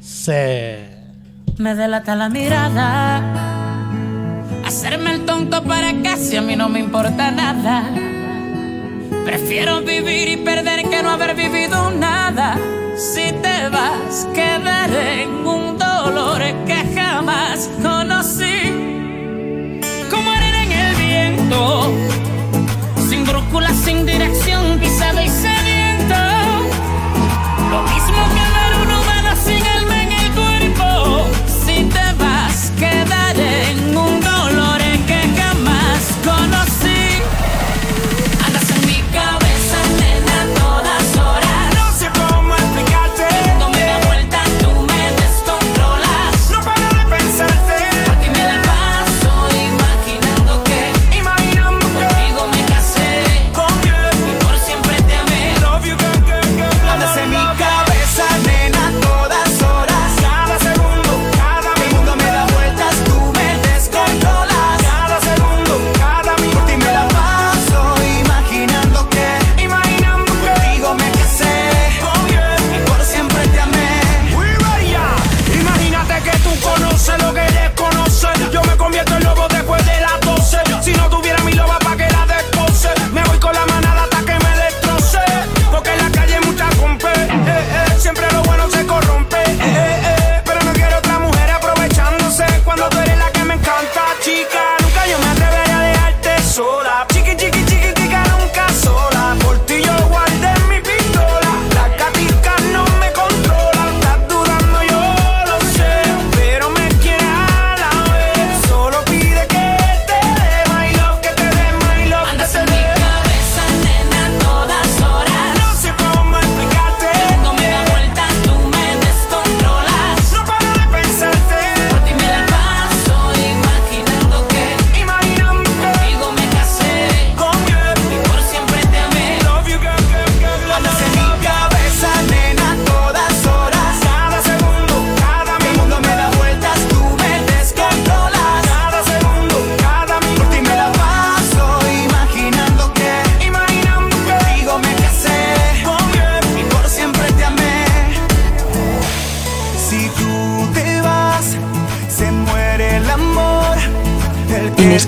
Se. 0.00 0.88
Me 1.58 1.74
delata 1.74 2.16
la 2.16 2.30
mirada. 2.30 3.18
Hacerme 4.64 5.12
el 5.12 5.26
tonto 5.26 5.62
para 5.64 5.92
casi 6.02 6.38
a 6.38 6.40
mí 6.40 6.56
no 6.56 6.70
me 6.70 6.80
importa 6.80 7.30
nada. 7.30 7.84
Prefiero 9.26 9.82
vivir 9.82 10.28
y 10.28 10.38
perder 10.38 10.88
que 10.88 11.02
no 11.02 11.10
haber 11.10 11.36
vivido 11.36 11.90
nada. 11.90 12.56
Si 12.96 13.32
te 13.32 13.68
vas, 13.68 14.26
quedaré 14.32 15.24
en 15.24 15.46
un 15.46 15.76
dolor 15.76 16.40
que 16.64 16.86
jamás 16.94 17.68
conocí 17.82 18.59
sin 23.08 23.24
brújula, 23.24 23.72
sin 23.74 24.06
dirección. 24.06 24.49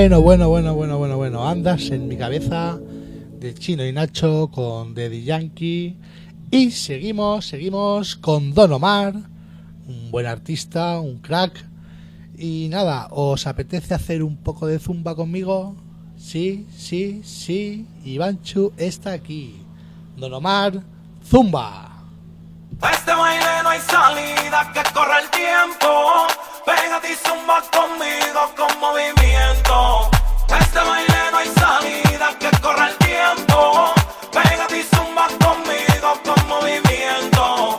Bueno, 0.00 0.22
bueno, 0.22 0.48
bueno, 0.48 0.74
bueno, 0.74 0.96
bueno, 0.96 1.16
bueno. 1.18 1.46
Andas 1.46 1.90
en 1.90 2.08
mi 2.08 2.16
cabeza 2.16 2.78
de 3.38 3.52
Chino 3.52 3.84
y 3.84 3.92
Nacho 3.92 4.50
con 4.50 4.94
Daddy 4.94 5.24
Yankee. 5.24 5.98
Y 6.50 6.70
seguimos, 6.70 7.46
seguimos 7.46 8.16
con 8.16 8.54
Don 8.54 8.72
Omar, 8.72 9.12
un 9.86 10.10
buen 10.10 10.24
artista, 10.24 10.98
un 11.00 11.18
crack. 11.18 11.66
Y 12.34 12.68
nada, 12.70 13.08
¿os 13.10 13.46
apetece 13.46 13.92
hacer 13.92 14.22
un 14.22 14.38
poco 14.38 14.66
de 14.66 14.78
zumba 14.78 15.14
conmigo? 15.14 15.76
Sí, 16.16 16.66
sí, 16.74 17.20
sí, 17.22 17.86
Ivanchu 18.02 18.72
está 18.78 19.12
aquí. 19.12 19.62
Don 20.16 20.32
Omar, 20.32 20.82
zumba. 21.22 22.06
Este 22.90 23.12
baile 23.12 23.62
no 23.62 23.68
hay 23.68 23.80
salida, 23.80 24.72
que 24.72 24.80
corre 24.94 25.20
el 25.24 25.30
tiempo. 25.30 26.49
Pégate 26.64 27.12
y 27.12 27.16
zumba 27.16 27.62
conmigo 27.72 28.50
con 28.56 28.80
movimiento. 28.80 30.10
Este 30.60 30.78
baile 30.78 31.30
no 31.30 31.38
hay 31.38 31.48
salida, 31.48 32.36
que 32.38 32.50
corre 32.60 32.88
el 32.90 32.96
tiempo. 32.98 33.92
Pégate 34.32 34.78
y 34.78 34.82
zumba 34.82 35.28
conmigo. 35.38 36.20
Con 36.24 36.48
movimiento. 36.48 37.78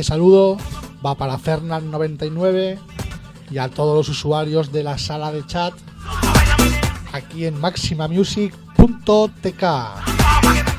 Este 0.00 0.14
saludo 0.14 0.56
va 1.04 1.14
para 1.14 1.38
Fernand99 1.38 2.78
y 3.50 3.58
a 3.58 3.68
todos 3.68 3.94
los 3.94 4.08
usuarios 4.08 4.72
de 4.72 4.82
la 4.82 4.96
sala 4.96 5.30
de 5.30 5.46
chat 5.46 5.74
aquí 7.12 7.44
en 7.44 7.60
maximamusic.tk. 7.60 9.64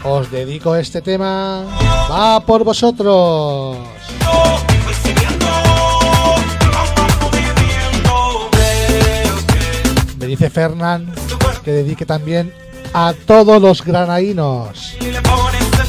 Os 0.05 0.31
dedico 0.31 0.75
este 0.75 1.03
tema. 1.03 1.65
Va 2.09 2.39
por 2.39 2.63
vosotros. 2.63 3.77
Me 10.17 10.25
dice 10.25 10.49
Fernán 10.49 11.13
que 11.63 11.71
dedique 11.71 12.07
también 12.07 12.51
a 12.91 13.13
todos 13.27 13.61
los 13.61 13.85
granadinos. 13.85 14.97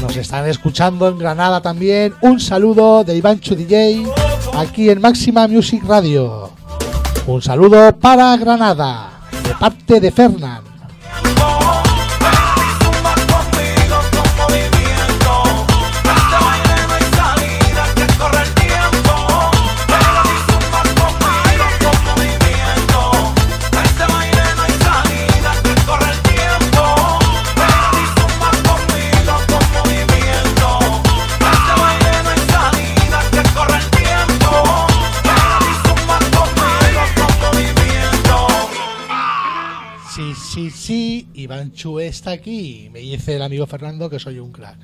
Nos 0.01 0.17
están 0.17 0.47
escuchando 0.47 1.07
en 1.07 1.17
Granada 1.17 1.61
también. 1.61 2.13
Un 2.21 2.39
saludo 2.39 3.03
de 3.03 3.15
Ivanchu 3.15 3.55
DJ 3.55 4.03
aquí 4.57 4.89
en 4.89 4.99
Máxima 4.99 5.47
Music 5.47 5.83
Radio. 5.85 6.51
Un 7.27 7.41
saludo 7.41 7.95
para 7.97 8.35
Granada 8.37 9.11
de 9.43 9.53
parte 9.55 9.99
de 9.99 10.11
Fernán. 10.11 10.72
Sí, 40.73 41.27
sí, 41.33 41.41
Ivanchu 41.41 41.99
está 41.99 42.31
aquí. 42.31 42.89
Me 42.91 42.99
dice 42.99 43.35
el 43.35 43.41
amigo 43.41 43.67
Fernando 43.67 44.09
que 44.09 44.19
soy 44.19 44.39
un 44.39 44.51
crack. 44.51 44.77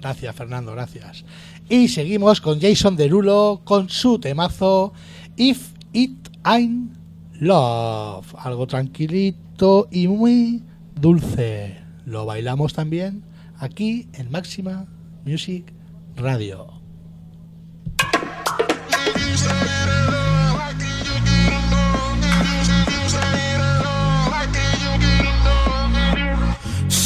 Gracias, 0.00 0.34
Fernando, 0.36 0.72
gracias. 0.72 1.24
Y 1.68 1.88
seguimos 1.88 2.40
con 2.40 2.60
Jason 2.60 2.96
Derulo 2.96 3.62
con 3.64 3.88
su 3.88 4.18
temazo 4.18 4.92
If 5.36 5.72
It 5.92 6.28
Ain't 6.42 6.94
Love. 7.34 8.34
Algo 8.38 8.66
tranquilito 8.66 9.88
y 9.90 10.08
muy 10.08 10.62
dulce. 11.00 11.78
Lo 12.04 12.26
bailamos 12.26 12.72
también 12.72 13.24
aquí 13.58 14.08
en 14.14 14.30
Máxima 14.30 14.86
Music 15.24 15.72
Radio. 16.16 16.80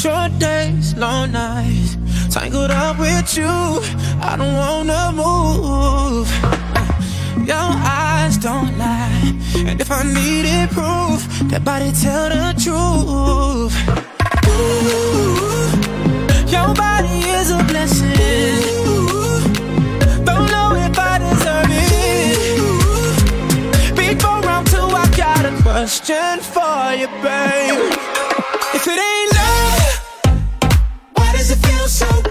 Short 0.05 0.37
days, 0.37 0.93
long 0.97 1.31
nights, 1.31 1.97
tangled 2.29 2.69
up 2.69 2.99
with 2.99 3.35
you. 3.35 3.49
I 4.21 4.35
don't 4.37 4.53
wanna 4.53 5.11
move. 5.11 6.29
Uh, 6.43 6.85
your 7.43 7.69
eyes 7.81 8.37
don't 8.37 8.77
lie, 8.77 9.33
and 9.65 9.81
if 9.81 9.89
I 9.89 10.03
needed 10.03 10.69
proof, 10.69 11.25
that 11.49 11.63
body 11.65 11.91
tell 12.03 12.29
the 12.29 12.53
truth. 12.63 13.73
Ooh, 14.47 15.69
your 16.53 16.69
body 16.75 17.17
is 17.39 17.49
a 17.49 17.63
blessing. 17.63 18.61
Don't 20.23 20.47
know 20.53 20.75
if 20.85 20.99
I 20.99 21.17
deserve 21.25 21.71
it. 21.81 22.45
Before 23.97 24.39
round 24.41 24.67
two, 24.67 24.85
I 25.03 25.07
got 25.17 25.45
a 25.51 25.53
question 25.63 26.39
for 26.53 26.93
you, 26.93 27.07
babe. 27.25 27.89
If 28.75 28.85
it 28.87 28.99
ain't 28.99 29.34
so 31.95 32.24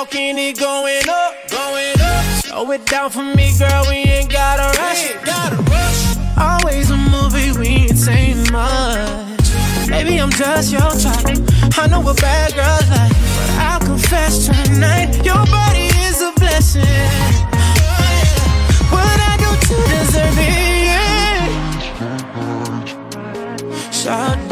talking, 0.00 0.38
it 0.38 0.58
going 0.58 1.06
up, 1.10 1.34
going 1.50 2.00
up. 2.00 2.24
Slow 2.42 2.70
it 2.70 2.86
down 2.86 3.10
for 3.10 3.22
me, 3.22 3.52
girl, 3.58 3.84
we 3.88 3.96
ain't 3.96 4.32
gotta 4.32 4.78
rush. 4.80 5.10
Ain't 5.10 5.24
gotta 5.26 5.56
rush. 5.56 6.16
Always 6.38 6.90
a 6.90 6.96
movie, 6.96 7.52
we 7.58 7.66
ain't 7.84 7.98
saying 7.98 8.50
much. 8.50 9.50
Maybe 9.88 10.16
I'm 10.18 10.30
just 10.30 10.72
your 10.72 10.90
type. 11.04 11.38
I 11.76 11.86
know 11.90 12.00
what 12.00 12.18
bad 12.18 12.54
girls 12.54 12.88
like, 12.88 13.12
but 13.36 13.50
I'll 13.68 13.80
confess 13.80 14.46
tonight, 14.46 15.22
your 15.22 15.44
body 15.58 15.88
is 16.08 16.22
a 16.22 16.32
blessing. 16.40 17.10
What 18.94 19.18
I 19.30 19.36
do 19.42 19.50
to 19.68 19.76
deserve 19.92 20.38
it? 20.38 20.70
Yeah. 24.04 24.49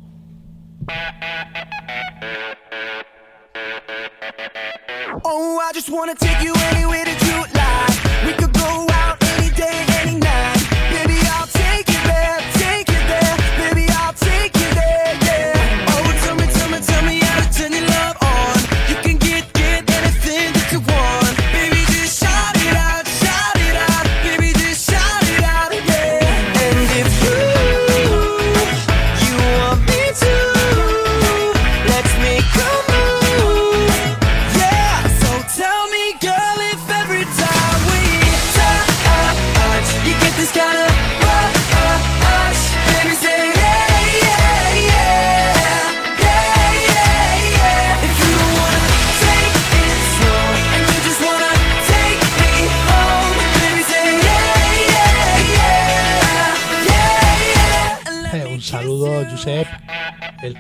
Oh, 5.25 5.59
I 5.59 5.73
just 5.75 5.91
wanna 5.91 6.15
take 6.15 6.41
you 6.43 6.55
anywhere 6.73 7.05
that 7.05 7.21
you 7.27 7.45
like. 7.55 7.99
We 8.27 8.33
could 8.35 8.53
go 8.53 8.87
out 8.91 9.23
any 9.23 9.51
day, 9.51 9.85
any 10.01 10.17
night. 10.19 10.52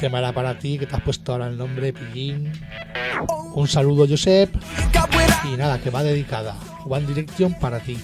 tema 0.02 0.18
era 0.18 0.32
para 0.32 0.58
ti, 0.58 0.80
que 0.80 0.86
te 0.86 0.96
has 0.96 1.02
puesto 1.02 1.30
ahora 1.30 1.46
el 1.46 1.56
nombre, 1.56 1.92
Pillín. 1.92 2.52
Un 3.54 3.68
saludo, 3.68 4.04
Josep. 4.08 4.52
Y 5.44 5.56
nada, 5.56 5.78
que 5.78 5.90
va 5.90 6.02
dedicada. 6.02 6.56
One 6.84 7.06
Direction 7.06 7.54
para 7.54 7.78
ti. 7.78 7.96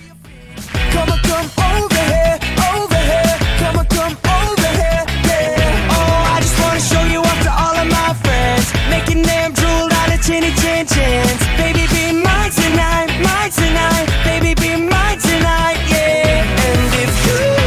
Baby, 14.24 14.54
be 14.54 14.76
mine 14.76 15.18
tonight, 15.18 15.78
yeah. 15.88 16.44
And 16.64 16.94
if 17.02 17.26
you 17.26 17.57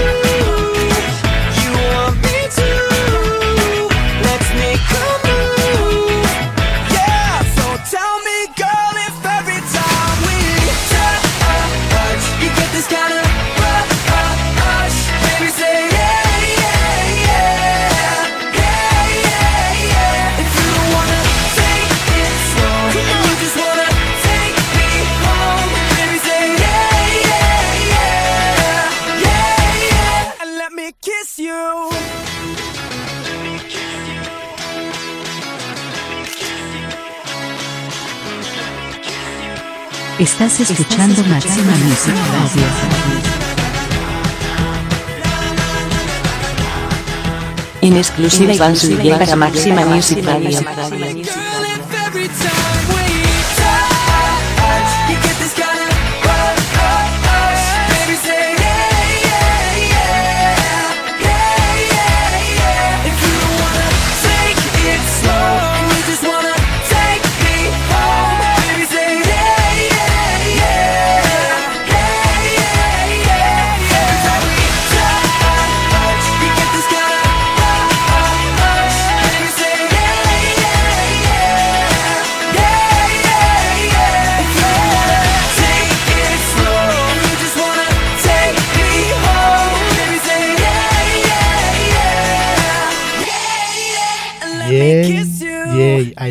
Estás 40.21 40.59
escuchando 40.59 41.23
Máxima 41.23 41.71
Music 41.77 42.13
Radio. 42.31 42.67
En 47.81 47.97
exclusiva 47.97 48.53
Iván 48.53 48.75
Zuluaga 48.75 49.17
para 49.17 49.35
Máxima 49.35 49.83
Music 49.83 50.23
Radio. 50.23 50.59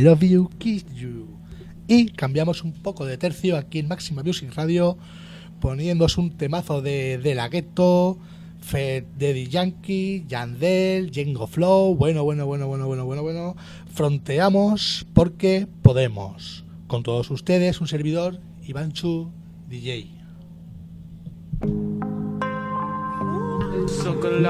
Love 0.01 0.23
You, 0.23 0.51
Kiss 0.59 0.85
You. 0.95 1.27
Y 1.87 2.11
cambiamos 2.11 2.63
un 2.63 2.73
poco 2.73 3.05
de 3.05 3.19
tercio 3.19 3.57
aquí 3.57 3.81
en 3.81 3.89
Máxima 3.89 4.23
Music 4.23 4.53
Radio, 4.55 4.97
poniéndose 5.61 6.21
un 6.21 6.31
temazo 6.37 6.83
de, 6.83 7.19
de 7.19 7.35
la 7.35 7.49
Ghetto, 7.49 8.19
Fed 8.61 9.05
Daddy 9.19 9.49
Yankee, 9.49 10.25
Yandel, 10.29 11.11
Django 11.11 11.47
Flow. 11.47 11.95
Bueno, 11.97 12.25
bueno, 12.25 12.47
bueno, 12.47 12.67
bueno, 12.69 12.87
bueno, 12.87 13.05
bueno, 13.05 13.23
bueno. 13.23 13.57
Fronteamos 13.93 15.07
porque 15.15 15.67
podemos. 15.83 16.65
Con 16.87 17.03
todos 17.03 17.31
ustedes, 17.31 17.81
un 17.81 17.89
servidor, 17.89 18.41
Ivanchu 18.63 19.31
DJ. 19.69 20.11
Super. 23.87 24.41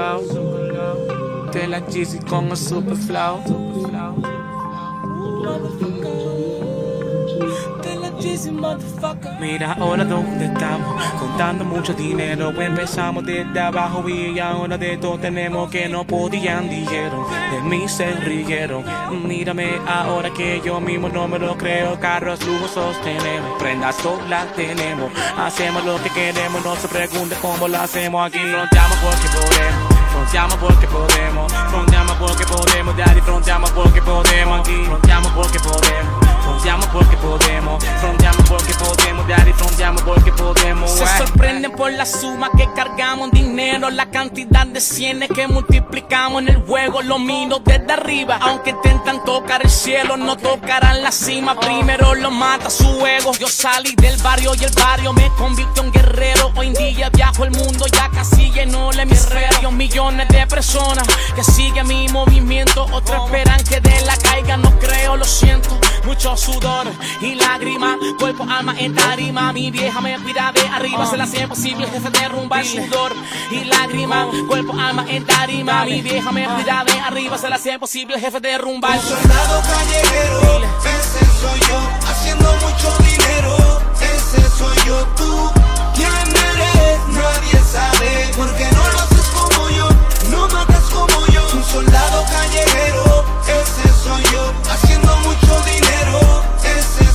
Mira 9.39 9.73
ahora 9.73 10.05
dónde 10.05 10.45
estamos, 10.45 11.03
contando 11.19 11.65
mucho 11.65 11.93
dinero. 11.93 12.51
Empezamos 12.61 13.25
desde 13.25 13.59
abajo 13.59 14.07
y 14.07 14.39
ahora 14.39 14.77
de 14.77 14.97
todo 14.97 15.17
tenemos 15.17 15.69
que 15.69 15.89
no 15.89 16.05
podían, 16.05 16.69
dijeron. 16.69 17.25
De 17.51 17.61
mí 17.61 17.87
se 17.87 18.11
rieron. 18.13 18.83
Mírame 19.27 19.71
ahora 19.87 20.29
que 20.31 20.61
yo 20.63 20.79
mismo 20.79 21.09
no 21.09 21.27
me 21.27 21.39
lo 21.39 21.57
creo. 21.57 21.99
Carros 21.99 22.45
lujosos 22.45 23.01
tenemos, 23.01 23.59
prendas 23.59 23.95
solas 23.95 24.53
tenemos. 24.55 25.11
Hacemos 25.37 25.83
lo 25.83 26.01
que 26.03 26.09
queremos, 26.11 26.63
no 26.63 26.75
se 26.75 26.87
pregunte 26.87 27.35
cómo 27.41 27.67
lo 27.67 27.77
hacemos 27.77 28.25
aquí. 28.25 28.39
Fronteamos 28.39 28.97
porque 28.97 29.27
podemos. 29.27 30.00
Fronteamos 30.11 30.55
porque 30.55 30.87
podemos, 30.87 31.51
fronteamos 31.69 32.17
porque 32.17 32.45
podemos, 32.45 32.95
daddy, 32.97 33.21
fronteamos 33.21 33.71
porque 33.71 34.01
podemos 34.01 34.59
aquí, 34.59 34.85
fronteamos 34.85 35.31
porque 35.31 35.59
podemos, 35.59 36.30
fronteamos 36.51 36.85
porque 36.87 37.17
podemos, 37.17 37.83
fronteamos 37.99 38.49
porque 38.49 38.73
podemos, 38.73 39.27
daddy, 39.27 39.53
fronteamos 39.53 40.01
porque 40.01 40.31
podemos. 40.33 40.91
Se 40.91 41.05
sorprenden 41.17 41.71
por 41.71 41.91
la 41.93 42.05
suma 42.05 42.49
que 42.57 42.67
cargamos 42.75 43.29
en 43.29 43.31
dinero, 43.31 43.89
la 43.89 44.09
cantidad 44.11 44.67
de 44.67 44.81
cienes 44.81 45.29
que 45.29 45.47
multiplicamos 45.47 46.41
en 46.41 46.49
el 46.49 46.57
juego, 46.57 47.01
lo 47.01 47.19
miro 47.19 47.59
desde 47.59 47.93
arriba, 47.93 48.37
aunque 48.41 48.71
intentan 48.71 49.23
tocar 49.23 49.61
el 49.63 49.69
cielo, 49.69 50.17
no 50.17 50.35
tocarán 50.35 51.01
la 51.01 51.11
cima, 51.11 51.57
primero 51.57 52.15
lo 52.15 52.31
mata 52.31 52.69
su 52.69 53.05
ego. 53.05 53.31
Yo 53.39 53.47
salí 53.47 53.95
del 53.95 54.17
barrio 54.21 54.53
y 54.59 54.63
el 54.65 54.73
barrio 54.73 55.13
me 55.13 55.29
convirtió 55.37 55.83
en 55.83 55.91
guerrero, 55.91 56.51
hoy 56.55 56.67
en 56.67 56.73
día 56.73 57.09
viajo 57.09 57.45
el 57.45 57.51
mundo, 57.51 57.85
ya 57.87 58.09
casi 58.09 58.51
llenó 58.51 58.91
el 58.91 58.99
hemisferio, 58.99 59.71
millones 59.71 60.27
de 60.27 60.45
personas 60.47 61.07
que 61.33 61.43
siguen 61.43 61.87
mi 61.87 62.09
movimiento. 62.09 62.85
Otros 62.91 63.25
esperan 63.25 63.63
que 63.63 63.79
de 63.79 64.01
la 64.01 64.17
caiga, 64.17 64.57
no 64.57 64.77
creo, 64.79 65.15
lo 65.15 65.25
siento. 65.25 65.79
Mucho 66.05 66.31
sudor 66.41 66.87
y 67.21 67.35
lágrimas, 67.35 67.97
cuerpo, 68.17 68.45
alma 68.49 68.73
en 68.77 68.95
tarima. 68.95 69.53
Mi 69.53 69.69
vieja 69.69 70.01
me 70.01 70.17
cuida 70.19 70.51
de 70.51 70.61
arriba, 70.61 71.05
se 71.05 71.17
la 71.17 71.25
hace 71.25 71.47
posible, 71.47 71.87
jefe 71.87 72.09
derrumba 72.09 72.61
el 72.61 72.65
sudor 72.65 73.13
y 73.51 73.63
lágrimas, 73.65 74.27
cuerpo, 74.47 74.73
alma 74.73 75.05
en 75.07 75.23
tarima. 75.25 75.85
Mi 75.85 76.01
vieja 76.01 76.31
me 76.31 76.45
cuida 76.45 76.83
de 76.83 76.99
arriba, 76.99 77.37
se 77.37 77.47
la 77.49 77.55
hace 77.57 77.77
posible, 77.77 78.19
jefe 78.19 78.39
derrumba 78.39 78.95
el 78.95 79.01
soldado 79.01 79.61
callejero, 79.61 80.61
ese 80.83 81.25
soy 81.41 81.59
yo, 81.69 81.79
haciendo 82.09 82.51
mucho 82.65 82.97
dinero, 83.03 83.81
ese 84.01 84.49
soy 84.57 84.77
yo, 84.87 84.97
tú, 85.17 85.51
¿quién 85.93 86.09
eres? 86.09 86.99
Nadie 87.09 87.59
sabe, 87.71 88.31
porque 88.35 88.65
no 88.71 88.83
lo 88.93 88.99
haces 88.99 89.27
como 89.37 89.69
yo, 89.69 89.89
no 90.31 90.47
matas 90.47 90.85
como 90.89 91.27
yo, 91.27 91.41
un 91.53 91.63
soldado 91.63 92.25
callejero, 92.25 93.25
ese 93.47 94.03
soy 94.03 94.23
yo, 94.33 94.53
haciendo 94.71 95.15
mucho 95.17 95.61
dinero, 95.65 95.90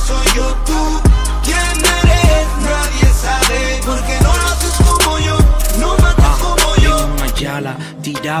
soy 0.07 0.25
yo, 0.37 0.66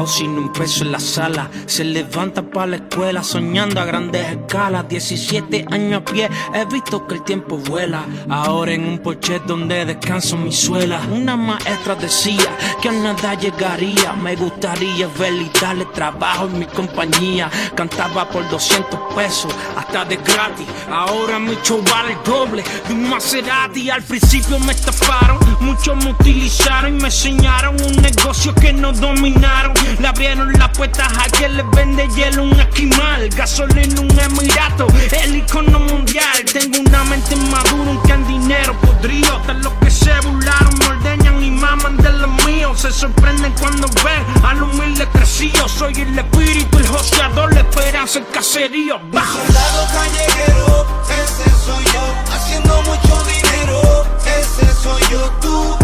sin 0.05 0.37
un 0.37 0.51
peso 0.51 0.83
en 0.83 0.91
la 0.91 0.99
sala. 0.99 1.49
Se 1.65 1.83
levanta 1.85 2.41
para 2.41 2.67
la 2.67 2.75
escuela 2.75 3.23
soñando 3.23 3.79
a 3.79 3.85
grandes 3.85 4.27
escalas. 4.31 4.87
17 4.89 5.65
años 5.71 6.01
a 6.01 6.05
pie, 6.05 6.29
he 6.53 6.65
visto 6.65 7.07
que 7.07 7.15
el 7.15 7.23
tiempo 7.23 7.57
vuela. 7.57 8.03
Ahora 8.29 8.73
en 8.73 8.83
un 8.85 8.99
porche 8.99 9.39
donde 9.47 9.85
descanso 9.85 10.35
mi 10.35 10.51
suela. 10.51 10.99
Una 11.09 11.37
maestra 11.37 11.95
decía 11.95 12.49
que 12.81 12.89
a 12.89 12.91
nada 12.91 13.33
llegaría. 13.35 14.11
Me 14.13 14.35
gustaría 14.35 15.07
verle 15.17 15.43
y 15.43 15.59
darle 15.59 15.85
trabajo 15.85 16.47
en 16.47 16.59
mi 16.59 16.65
compañía. 16.65 17.49
Cantaba 17.73 18.29
por 18.29 18.47
200 18.49 19.15
pesos, 19.15 19.55
hasta 19.77 20.03
de 20.03 20.17
gratis. 20.17 20.67
Ahora 20.91 21.39
mi 21.39 21.55
show 21.63 21.81
vale 21.89 22.11
el 22.11 22.23
doble 22.25 22.63
de 22.87 22.93
un 22.93 23.09
Maserati. 23.09 23.89
Al 23.89 24.03
principio 24.03 24.59
me 24.59 24.73
estafaron, 24.73 25.39
muchos 25.61 25.95
me 26.03 26.11
utilizaron 26.11 26.97
y 26.97 27.01
me 27.01 27.05
enseñaron 27.05 27.81
un 27.81 27.95
negocio 28.01 28.53
que 28.53 28.73
no 28.73 28.91
dominaron. 28.91 29.76
Le 29.99 30.07
abrieron 30.07 30.53
las 30.53 30.69
puertas 30.77 31.11
a 31.17 31.29
quien 31.29 31.57
les 31.57 31.65
vende 31.71 32.07
hielo 32.15 32.43
un 32.43 32.59
esquimal, 32.59 33.29
gasolina 33.29 34.01
un 34.01 34.19
emirato, 34.19 34.87
el 35.23 35.37
icono 35.37 35.79
mundial. 35.79 36.43
Tengo 36.51 36.79
una 36.79 37.03
mente 37.05 37.35
madura, 37.35 37.91
un 37.91 38.01
can 38.07 38.27
dinero 38.27 38.73
podrido. 38.81 39.39
De 39.47 39.53
los 39.55 39.73
que 39.73 39.89
se 39.89 40.13
burlaron, 40.21 40.77
me 40.79 40.85
ordeñan 40.87 41.43
y 41.43 41.51
maman 41.51 41.97
de 41.97 42.11
los 42.11 42.45
míos. 42.45 42.79
Se 42.81 42.91
sorprenden 42.91 43.53
cuando 43.59 43.87
ven 44.03 44.45
al 44.45 44.61
humilde 44.63 45.07
crecido. 45.13 45.67
Soy 45.67 45.93
el 45.93 46.17
espíritu, 46.17 46.77
el 46.77 46.87
joseador, 46.87 47.53
la 47.53 47.61
esperanza, 47.61 48.19
el 48.19 48.27
caserío. 48.27 48.99
Bajo. 49.11 49.37
Soldado 49.45 49.87
callejero, 49.93 50.87
ese 51.09 51.49
soy 51.65 51.83
yo, 51.85 52.33
haciendo 52.33 52.81
mucho 52.83 53.23
dinero, 53.25 54.05
ese 54.25 54.73
soy 54.73 55.01
yo, 55.11 55.31
tú, 55.41 55.77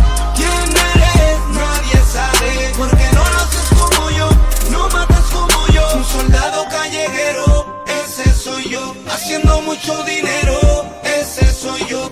mucho 9.74 10.04
dinero, 10.04 10.86
ese 11.04 11.48
soy 11.48 11.84
yo, 11.88 12.12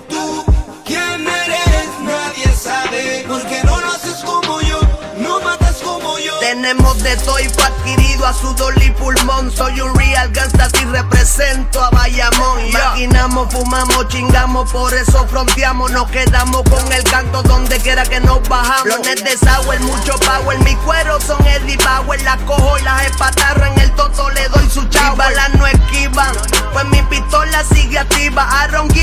Tenemos 6.61 7.01
de 7.01 7.17
todo 7.17 7.39
y 7.39 7.49
fue 7.49 7.63
adquirido 7.63 8.23
a 8.23 8.33
sudor 8.33 8.75
y 8.83 8.91
pulmón. 8.91 9.51
Soy 9.51 9.81
un 9.81 9.95
real 9.95 10.31
gangsta 10.31 10.69
y 10.79 10.85
represento 10.85 11.83
a 11.83 11.89
Bayamón. 11.89 12.71
Maquinamos, 12.71 13.51
fumamos, 13.51 14.07
chingamos, 14.09 14.71
por 14.71 14.93
eso 14.93 15.25
fronteamos. 15.27 15.89
Nos 15.89 16.11
quedamos 16.11 16.61
con 16.69 16.93
el 16.93 17.03
canto 17.05 17.41
donde 17.41 17.79
quiera 17.79 18.03
que 18.03 18.19
nos 18.19 18.47
bajamos. 18.47 18.83
Blones 18.83 19.23
de 19.23 19.37
sour, 19.39 19.79
mucho 19.79 20.13
power. 20.19 20.59
Mi 20.59 20.75
cuero 20.75 21.19
son 21.19 21.43
Eddie 21.47 21.77
Bauer. 21.77 22.21
Las 22.21 22.37
cojo 22.41 22.77
y 22.77 22.83
las 22.83 23.07
espatarro 23.07 23.65
en 23.65 23.79
el 23.79 23.91
toto 23.93 24.29
le 24.29 24.47
doy 24.49 24.69
su 24.69 24.87
chavo. 24.89 25.15
balas 25.15 25.51
no 25.55 25.65
esquivan, 25.65 26.31
pues 26.73 26.85
mi 26.85 27.01
pistola 27.09 27.63
sigue 27.73 27.97
activa. 27.97 28.43
Aaron 28.61 28.87
my 28.87 29.01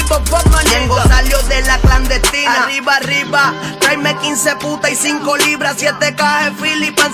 nigga. 0.78 1.08
salió 1.08 1.38
de 1.42 1.62
la 1.62 1.78
clandestina. 1.78 2.62
Arriba, 2.62 2.96
arriba, 2.96 3.52
tráeme 3.80 4.16
15 4.18 4.56
putas 4.56 4.92
y 4.92 4.96
5 4.96 5.36
libras. 5.38 5.74
7 5.76 6.14
cajas 6.14 6.56
de 6.56 6.62
Philly 6.62 6.90
pa' 6.92 7.08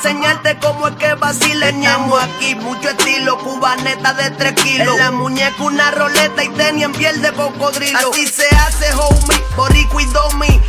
cómo 0.60 0.88
es 0.88 0.96
que 0.96 1.14
vacile. 1.14 1.68
Estamos 1.68 2.22
aquí, 2.22 2.54
mucho 2.56 2.88
estilo, 2.88 3.38
cubaneta 3.38 4.14
de 4.14 4.30
3 4.30 4.52
kilos. 4.62 4.94
En 4.94 4.98
la 4.98 5.10
muñeca 5.10 5.62
una 5.62 5.90
roleta 5.90 6.44
y 6.44 6.48
tenis 6.50 6.84
en 6.84 6.92
piel 6.92 7.22
de 7.22 7.32
cocodrilo. 7.32 8.10
Así 8.10 8.26
se 8.26 8.46
hace, 8.56 8.92
homie, 8.94 9.42
borico 9.56 10.00
y 10.00 10.04
domi. 10.06 10.60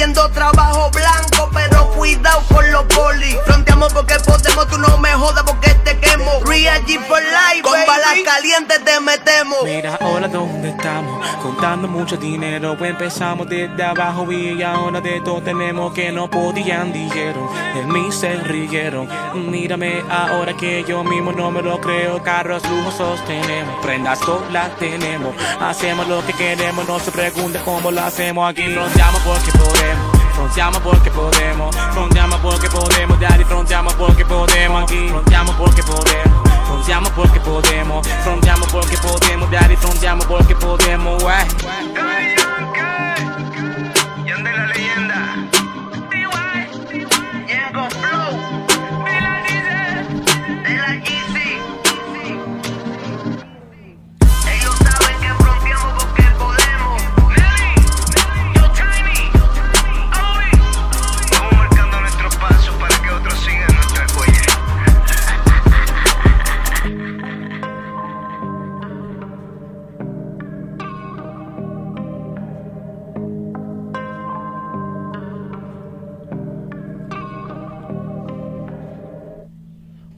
Vendiendo 0.00 0.30
trabajo 0.30 0.90
blanco, 0.92 1.50
pero 1.52 1.90
cuidado 1.90 2.42
con 2.48 2.72
los 2.72 2.84
polis. 2.84 3.36
Fronteamos 3.44 3.92
porque 3.92 4.14
podemos, 4.20 4.66
tú 4.68 4.78
no 4.78 4.96
me 4.96 5.10
jodas 5.10 5.42
porque 5.42 5.74
te 5.74 5.98
quemo. 5.98 6.40
Real 6.46 6.82
G 6.86 6.98
for 7.06 7.20
life, 7.20 7.60
con 7.60 7.78
balas 7.86 8.16
calientes 8.24 8.82
te 8.82 8.98
metemos. 8.98 9.62
Mira 9.62 9.98
ahora 10.00 10.26
dónde 10.26 10.70
estamos, 10.70 11.26
contando 11.42 11.86
mucho 11.86 12.16
dinero. 12.16 12.82
Empezamos 12.82 13.46
desde 13.46 13.84
abajo 13.84 14.32
y 14.32 14.62
ahora 14.62 15.02
de 15.02 15.20
todo 15.20 15.42
tenemos 15.42 15.92
que 15.92 16.10
no 16.10 16.30
podían, 16.30 16.94
dijeron. 16.94 17.46
De 17.74 17.84
mí 17.84 18.10
se 18.10 18.36
rieron. 18.36 19.06
Mírame 19.50 20.02
ahora 20.08 20.56
que 20.56 20.82
yo 20.88 21.04
mismo 21.04 21.30
no 21.32 21.50
me 21.50 21.60
lo 21.60 21.78
creo. 21.78 22.22
Carros 22.22 22.62
lujosos 22.70 23.22
tenemos, 23.26 23.78
prendas 23.82 24.18
solas 24.20 24.74
tenemos. 24.78 25.34
Hacemos 25.60 26.08
lo 26.08 26.24
que 26.24 26.32
queremos, 26.32 26.88
no 26.88 26.98
se 26.98 27.12
pregunte 27.12 27.60
cómo 27.66 27.90
lo 27.90 28.00
hacemos 28.00 28.48
aquí. 28.48 28.66
Fronteamos 28.72 29.20
porque 29.20 29.52
podemos. 29.58 29.89
Fronteamos 30.34 30.80
porque 30.80 31.10
podemos, 31.10 31.76
fronteamos 31.92 32.40
porque 32.40 32.68
podemos, 32.70 33.20
daddy, 33.20 33.44
fronteamos 33.44 33.94
porque 33.94 34.24
podemos 34.24 34.82
aquí, 34.84 35.08
fronteamos 35.08 35.54
porque 35.56 35.82
podemos, 35.82 36.40
fronteamos 36.66 37.10
porque 37.10 37.40
podemos, 37.40 38.08
fronteamos 38.24 38.72
porque 38.72 38.96
podemos, 38.98 39.50
daddy, 39.50 39.76
fronteamos 39.76 40.24
porque 40.26 40.56
podemos, 40.56 41.22
wey. 41.22 41.46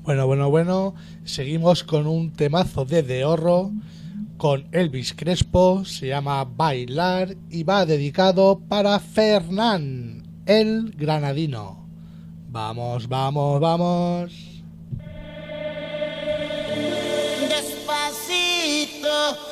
Bueno, 0.02 0.26
bueno, 0.26 0.50
bueno, 0.50 0.94
seguimos 1.24 1.84
con 1.84 2.08
un 2.08 2.32
temazo 2.32 2.84
de 2.84 3.04
Dehorro 3.04 3.70
con 4.36 4.66
Elvis 4.72 5.14
Crespo, 5.14 5.84
se 5.84 6.08
llama 6.08 6.42
Bailar 6.44 7.36
y 7.48 7.62
va 7.62 7.86
dedicado 7.86 8.58
para 8.68 8.98
Fernán, 8.98 10.24
el 10.44 10.92
granadino. 10.98 11.86
Vamos, 12.48 13.08
vamos, 13.08 13.60
vamos. 13.60 14.32
Despacito, 17.48 19.06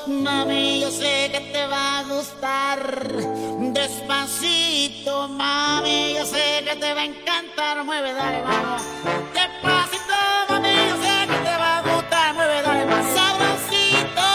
mami, 0.08 0.80
yo 0.80 0.90
sé 0.90 1.30
que 1.30 1.40
te 1.52 1.64
va 1.68 2.00
a 2.00 2.02
gustar. 2.12 3.06
Despacito, 3.72 5.28
mami, 5.28 6.14
yo 6.16 6.26
sé 6.26 6.64
que 6.68 6.74
te 6.74 6.92
va 6.92 7.02
a 7.02 7.04
encantar. 7.04 7.84
Mueve, 7.84 8.12
dale, 8.12 8.42
vamos. 8.42 8.82
Despacito 9.32 9.99
sabrosito. 13.14 14.28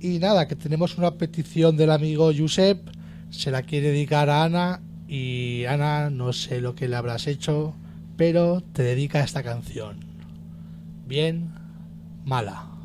y 0.01 0.19
nada, 0.21 0.49
que 0.49 0.57
tenemos 0.57 0.97
una 0.97 1.19
petición 1.19 1.77
del 1.77 1.91
amigo 1.91 2.33
Josep, 2.35 2.89
se 3.29 3.51
la 3.51 3.61
quiere 3.61 3.89
dedicar 3.89 4.31
a 4.31 4.43
Ana 4.43 4.81
y 5.07 5.67
Ana 5.67 6.09
no 6.09 6.33
sé 6.33 6.63
lo 6.63 6.75
que 6.75 6.89
le 6.89 6.97
habrás 6.97 7.27
hecho, 7.27 7.75
pero 8.17 8.63
te 8.73 8.83
dedica 8.83 9.19
a 9.19 9.25
esta 9.25 9.43
canción. 9.43 9.99
Bien, 11.07 11.53
mala. 12.25 12.76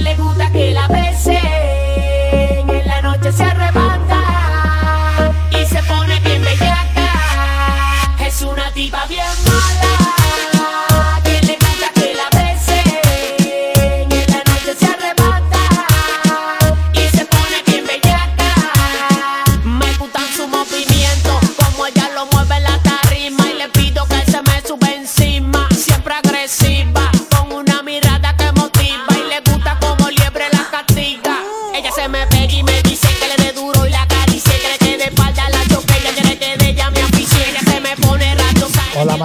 le 0.00 0.14
gusta 0.16 0.50
que 0.50 0.72
la 0.72 0.88
bese. 0.88 1.65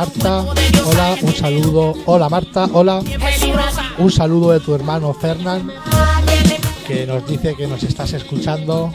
Marta, 0.02 0.44
hola, 0.84 1.16
un 1.22 1.36
saludo, 1.36 1.94
hola 2.08 2.28
Marta, 2.28 2.68
hola, 2.74 3.04
un 4.00 4.12
saludo 4.12 4.50
de 4.50 4.60
tu 4.60 4.74
hermano 4.74 5.14
Fernán, 5.14 5.72
que 6.88 7.06
nos 7.06 7.28
dice 7.28 7.54
que 7.56 7.68
nos 7.68 7.84
estás 7.84 8.12
escuchando. 8.14 8.92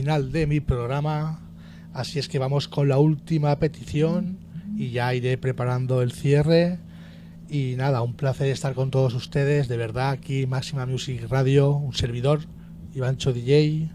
Final 0.00 0.32
de 0.32 0.46
mi 0.46 0.60
programa. 0.60 1.40
Así 1.92 2.18
es 2.18 2.26
que 2.26 2.38
vamos 2.38 2.68
con 2.68 2.88
la 2.88 2.96
última 2.96 3.54
petición 3.58 4.38
y 4.74 4.92
ya 4.92 5.14
iré 5.14 5.36
preparando 5.36 6.00
el 6.00 6.12
cierre. 6.12 6.78
Y 7.50 7.74
nada, 7.76 8.00
un 8.00 8.14
placer 8.14 8.46
estar 8.46 8.72
con 8.72 8.90
todos 8.90 9.12
ustedes. 9.12 9.68
De 9.68 9.76
verdad, 9.76 10.08
aquí 10.08 10.46
Máxima 10.46 10.86
Music 10.86 11.26
Radio, 11.28 11.72
un 11.72 11.92
servidor, 11.92 12.40
Ivancho 12.94 13.34
DJ. 13.34 13.90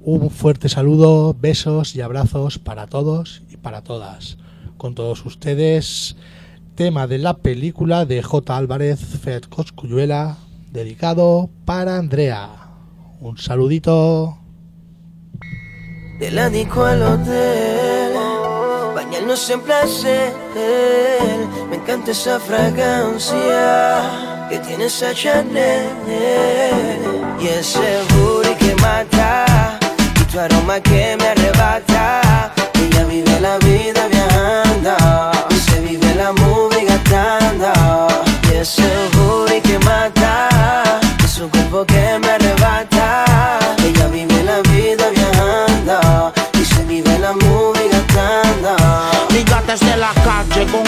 Un 0.00 0.30
fuerte 0.30 0.68
saludo, 0.68 1.32
besos 1.32 1.94
y 1.94 2.00
abrazos 2.00 2.58
para 2.58 2.88
todos 2.88 3.44
y 3.48 3.56
para 3.56 3.82
todas. 3.82 4.38
Con 4.76 4.96
todos 4.96 5.24
ustedes, 5.24 6.16
tema 6.74 7.06
de 7.06 7.18
la 7.18 7.36
película 7.36 8.04
de 8.04 8.20
J. 8.20 8.56
Álvarez 8.56 8.98
Fed 8.98 9.44
Coscuyuela, 9.44 10.38
dedicado 10.72 11.50
para 11.64 11.98
Andrea. 11.98 12.50
Un 13.20 13.38
saludito. 13.38 14.40
De 16.18 16.30
la 16.30 16.48
disco 16.48 16.82
al 16.82 17.02
hotel, 17.02 18.14
bañarnos 18.94 19.50
en 19.50 19.60
placer. 19.60 20.32
Me 21.68 21.76
encanta 21.76 22.12
esa 22.12 22.40
fragancia 22.40 24.00
que 24.48 24.58
tiene 24.60 24.86
esa 24.86 25.12
Chanel. 25.12 25.90
Y 27.38 27.48
ese 27.48 27.98
booty 28.14 28.54
que 28.54 28.74
mata, 28.76 29.78
y 30.18 30.24
tu 30.32 30.40
aroma 30.40 30.80
que 30.80 31.18
me 31.20 31.28
arrebata. 31.28 32.54
Ella 32.74 33.04
vive 33.04 33.38
la 33.40 33.58
vida 33.58 34.08
viajando, 34.08 34.96
se 35.66 35.80
vive 35.80 36.14
la 36.14 36.32
movie 36.32 36.86
gastando. 36.86 37.72
Y 38.50 38.56
ese 38.56 38.88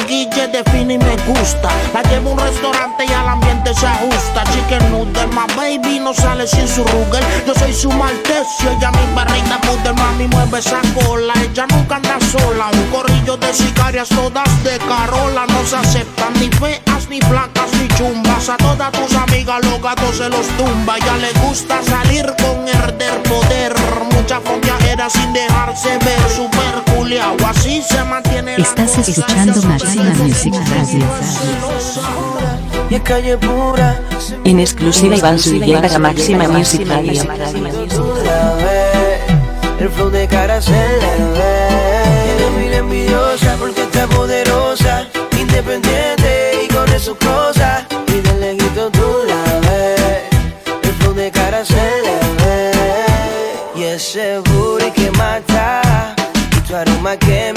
Guille 0.08 0.48
define 0.48 0.94
y 0.94 0.98
me 0.98 1.16
gusta. 1.26 1.68
La 1.92 2.02
llevo 2.04 2.30
a 2.30 2.32
un 2.32 2.38
restaurante 2.38 3.04
y 3.04 3.12
al 3.12 3.28
se 3.74 3.86
ajusta. 3.86 4.44
Chicken 4.52 4.90
noodle, 4.90 5.26
my 5.28 5.46
baby 5.56 5.98
no 5.98 6.14
sale 6.14 6.46
sin 6.46 6.66
su 6.68 6.84
rugel. 6.84 7.24
Yo 7.46 7.54
soy 7.54 7.72
su 7.72 7.90
maltecio, 7.90 8.70
ella 8.70 8.90
mi 8.90 9.14
barriga 9.14 9.60
poder, 9.60 9.94
mami 9.94 10.26
mueve 10.28 10.58
esa 10.58 10.80
cola. 10.94 11.34
Ella 11.42 11.66
nunca 11.70 11.96
anda 11.96 12.18
sola, 12.32 12.70
un 12.72 12.90
corrillo 12.90 13.36
de 13.36 13.52
sicarias 13.52 14.08
todas 14.08 14.48
de 14.64 14.78
Carola. 14.78 15.46
No 15.46 15.64
se 15.66 15.76
aceptan 15.76 16.32
ni 16.34 16.48
feas, 16.50 17.08
ni 17.08 17.20
flacas, 17.20 17.72
ni 17.74 17.88
chumbas. 17.96 18.48
A 18.48 18.56
todas 18.56 18.92
tus 18.92 19.14
amigas 19.14 19.64
los 19.64 19.82
gatos 19.82 20.16
se 20.16 20.28
los 20.28 20.46
tumba. 20.56 20.98
Ya 20.98 21.16
le 21.16 21.32
gusta 21.40 21.82
salir 21.82 22.26
con 22.42 22.68
herder 22.68 23.22
poder. 23.24 23.74
Mucha 24.12 24.40
fondeajera 24.40 25.10
sin 25.10 25.32
dejarse 25.32 25.98
ver. 25.98 26.30
Super 26.34 26.94
culiao, 26.94 27.36
así 27.46 27.82
se 27.82 28.02
mantiene 28.04 28.58
la 28.58 28.64
Estás 28.64 28.98
escuchando 28.98 29.62
Máxima 29.62 30.10
Music 30.14 30.54
Radio. 30.70 32.67
Y 32.90 32.94
es 32.94 33.02
calle 33.02 33.36
pura, 33.36 34.00
En 34.44 34.60
exclusiva 34.60 35.16
Iván 35.16 35.38
Zuluaga 35.38 35.94
a 35.94 35.98
Máxima 35.98 36.48
Music 36.48 36.86
Radio. 36.88 37.22
El 39.78 39.90
flow 39.90 40.10
de 40.10 40.26
cara 40.26 40.60
se 40.60 40.72
le 40.72 41.78
envidiosa 42.78 43.56
porque 43.58 43.82
está 43.82 44.06
poderosa, 44.06 45.06
independiente 45.38 46.64
y 46.64 46.68
con 46.72 46.88
sus 46.98 47.16
cosas. 47.16 47.84
Y 48.08 48.20
de 48.20 48.34
lejito 48.34 48.90
tú 48.90 49.20
la 49.26 49.68
ves. 49.68 50.22
El 50.82 50.92
flow 50.94 51.14
de 51.14 51.30
cara 51.30 51.64
se 51.64 51.74
le 51.74 52.18
ve. 52.40 52.72
Y 53.76 53.82
ese 53.84 54.38
booty 54.38 54.90
que 54.92 55.10
mata. 55.12 56.14
Y 56.56 56.60
tu 56.60 56.74
aroma 56.74 57.16
que 57.16 57.52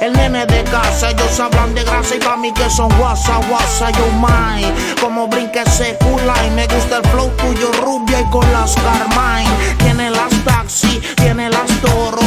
el 0.00 0.12
nene 0.12 0.44
de 0.46 0.64
casa. 0.64 1.10
Ellos 1.10 1.38
hablan 1.38 1.72
de 1.74 1.84
grasa 1.84 2.16
y 2.16 2.18
pa' 2.18 2.36
mí 2.36 2.52
que 2.52 2.68
son 2.68 2.88
guasa, 2.98 3.38
guasa, 3.48 3.90
yo 3.90 4.06
mine. 4.14 4.72
Como 5.00 5.28
brinque 5.28 5.60
ese 5.60 5.96
y 6.00 6.50
me 6.50 6.66
gusta 6.66 6.96
el 6.96 7.08
flow 7.10 7.30
tuyo 7.36 7.70
rubia 7.80 8.20
y 8.20 8.30
con 8.30 8.50
las 8.52 8.74
Carmine. 8.74 9.50
Tiene 9.78 10.10
las 10.10 10.32
taxi, 10.44 11.00
tiene 11.16 11.48
las 11.48 11.70
toro. 11.80 12.21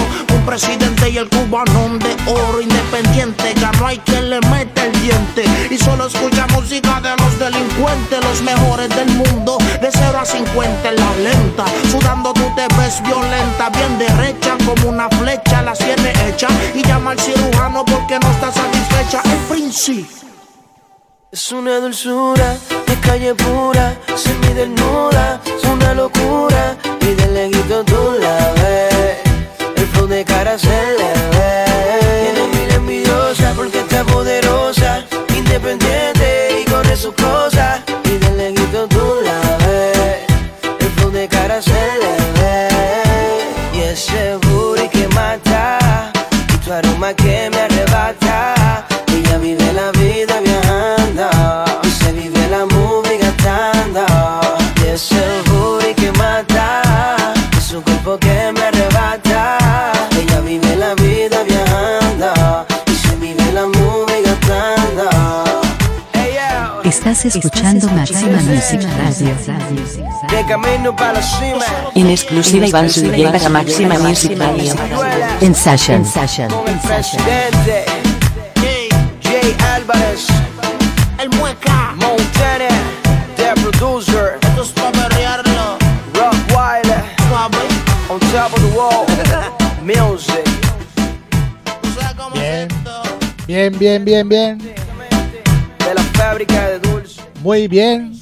Presidente 0.45 1.09
y 1.09 1.17
el 1.17 1.27
cubanón 1.29 1.97
de 1.99 2.15
oro 2.27 2.61
independiente. 2.61 3.53
Ya 3.59 3.71
no 3.73 3.87
hay 3.87 3.97
quien 3.99 4.29
le 4.29 4.39
meta 4.41 4.85
el 4.85 4.91
diente. 5.01 5.43
Y 5.71 5.77
solo 5.77 6.07
escucha 6.07 6.45
música 6.53 7.01
de 7.01 7.15
los 7.17 7.39
delincuentes, 7.39 8.23
los 8.23 8.41
mejores 8.41 8.89
del 8.89 9.09
mundo. 9.09 9.57
De 9.81 9.89
0 9.91 10.17
a 10.19 10.25
50 10.25 10.89
en 10.89 10.95
la 10.95 11.15
lenta. 11.15 11.65
Sudando 11.91 12.31
tú 12.33 12.43
te 12.55 12.67
ves 12.75 13.01
violenta, 13.03 13.69
bien 13.69 13.97
derecha 13.97 14.55
como 14.65 14.89
una 14.89 15.09
flecha. 15.09 15.61
Las 15.63 15.79
tiene 15.79 16.13
hecha 16.27 16.47
y 16.73 16.83
llama 16.83 17.11
al 17.11 17.19
cirujano 17.19 17.83
porque 17.83 18.19
no 18.19 18.31
está 18.31 18.51
satisfecha. 18.51 19.21
El 19.25 19.37
príncipe. 19.55 20.25
Es 21.31 21.51
una 21.51 21.79
dulzura, 21.79 22.55
es 22.87 22.97
calle 23.01 23.35
pura, 23.35 23.97
semi 24.15 24.53
desnuda, 24.53 25.41
es 25.45 25.63
una 25.65 25.93
locura. 25.93 26.77
Y 27.01 27.13
de 27.13 27.83
tú 27.85 28.15
la 28.19 28.53
ves, 28.53 28.54
cara 30.25 30.57
se 30.57 30.67
le 30.67 31.11
ve. 31.35 31.65
Tiene 32.23 32.47
mil 32.47 32.71
envidiosa 32.73 33.53
porque 33.55 33.79
está 33.79 34.03
poderosa, 34.03 35.03
independiente 35.35 36.61
y 36.61 36.65
con 36.69 36.85
sus 36.97 37.13
cosas. 37.13 37.81
Y 38.05 38.17
de 38.17 38.31
lejito 38.31 38.87
tú 38.87 39.05
la 39.23 39.57
ves, 39.65 40.25
el 40.79 40.89
flow 40.95 41.11
de 41.11 41.27
cara 41.27 41.61
se 41.61 41.71
le 41.71 42.15
ve. 42.39 42.67
Y 43.73 43.81
ese 43.81 44.35
booty 44.43 44.89
que 44.89 45.07
mata, 45.09 46.11
tu 46.63 46.73
aroma 46.73 47.13
que 47.13 47.49
me 47.51 47.57
arrebata. 47.57 47.74
Estás 67.05 67.35
escuchando 67.35 67.87
Máxima 67.89 68.41
Music 68.41 68.81
Radio. 68.97 69.29
De 70.27 70.43
camino 70.47 70.95
para 70.95 71.13
la 71.13 71.21
cima. 71.21 71.63
En 71.93 72.09
exclusiva 72.09 72.65
Iván 72.65 72.89
a 73.45 73.49
Máxima 73.49 73.99
Music 73.99 74.35
Radio. 74.35 74.73
En 75.39 75.53
Session. 75.53 76.03
Presidente 76.81 77.85
Jay 79.21 79.55
Álvarez, 79.75 80.25
el 81.19 81.29
mueca, 81.37 81.93
Montana, 81.95 82.69
the 83.35 83.53
producer, 83.61 84.39
esto 84.41 84.63
es 84.63 84.69
pa' 84.69 84.89
berrearlo. 84.89 85.77
Rockweiler, 86.15 87.03
on 88.09 88.19
top 88.31 88.51
of 88.51 88.61
the 88.61 88.75
wall, 88.75 89.05
music. 89.83 90.43
Bien, 92.33 92.67
bien, 93.45 93.77
bien, 93.77 94.03
bien, 94.03 94.27
bien. 94.27 94.57
De 94.57 95.93
la 95.93 96.01
fábrica 96.15 96.69
de. 96.69 96.94
Muy 97.45 97.67
bien. 97.67 98.19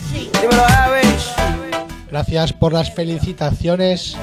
Gracias 2.11 2.51
por 2.51 2.73
las 2.73 2.93
felicitaciones 2.93 4.17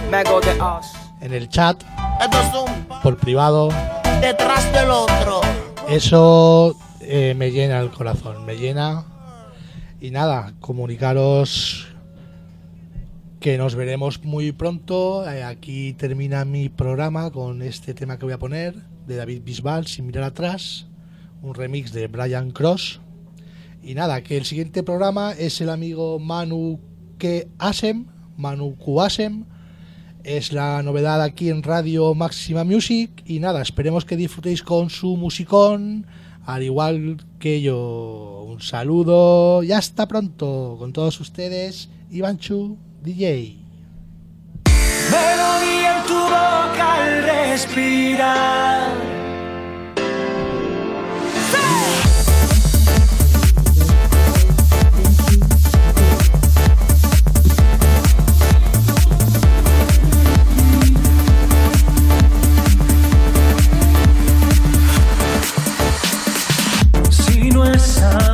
en 1.23 1.33
el 1.33 1.49
chat, 1.49 1.83
por 3.03 3.17
privado. 3.17 3.71
Detrás 4.21 4.71
del 4.75 4.91
otro. 4.91 5.41
Eso 5.89 6.77
eh, 7.01 7.33
me 7.35 7.51
llena 7.51 7.81
el 7.81 7.91
corazón, 7.91 8.45
me 8.45 8.57
llena. 8.59 9.07
Y 10.03 10.11
nada, 10.11 10.53
comunicaros 10.61 11.89
que 13.41 13.57
nos 13.57 13.77
veremos 13.77 14.23
muy 14.23 14.53
pronto. 14.53 15.27
Eh, 15.31 15.43
aquí 15.43 15.95
termina 15.95 16.45
mi 16.45 16.69
programa 16.69 17.31
con 17.31 17.63
este 17.63 17.95
tema 17.95 18.19
que 18.19 18.27
voy 18.27 18.35
a 18.35 18.39
poner 18.39 18.75
de 19.07 19.17
David 19.17 19.41
Bisbal, 19.45 19.87
sin 19.87 20.09
mirar 20.09 20.25
atrás, 20.25 20.89
un 21.41 21.55
remix 21.55 21.91
de 21.95 22.07
Brian 22.07 22.51
Cross. 22.51 23.01
Y 23.83 23.95
nada, 23.95 24.23
que 24.23 24.37
el 24.37 24.45
siguiente 24.45 24.83
programa 24.83 25.33
es 25.33 25.61
el 25.61 25.71
amigo 25.71 26.19
Manu 26.19 26.81
que 27.19 27.49
Asem, 27.59 28.07
Manu 28.37 28.77
Kuasem. 28.77 29.45
Es 30.23 30.53
la 30.53 30.83
novedad 30.83 31.23
aquí 31.23 31.49
en 31.49 31.63
Radio 31.63 32.15
Máxima 32.15 32.65
Music. 32.65 33.11
Y 33.25 33.41
nada, 33.41 33.63
esperemos 33.63 34.05
que 34.05 34.17
disfrutéis 34.17 34.63
con 34.63 34.91
su 34.91 35.17
musicón, 35.17 36.07
al 36.45 36.63
igual 36.63 37.25
que 37.39 37.63
yo. 37.63 38.45
Un 38.47 38.61
saludo 38.61 39.63
y 39.63 39.73
hasta 39.73 40.07
pronto 40.07 40.77
con 40.79 40.93
todos 40.93 41.21
ustedes. 41.21 41.89
Ivanchu 42.11 42.77
DJ. 43.03 43.57
Melodía 45.11 46.01
en 46.01 46.07
tu 46.07 46.15
respirar. 47.27 48.93
¡Sí! 51.51 52.10
time. 68.01 68.30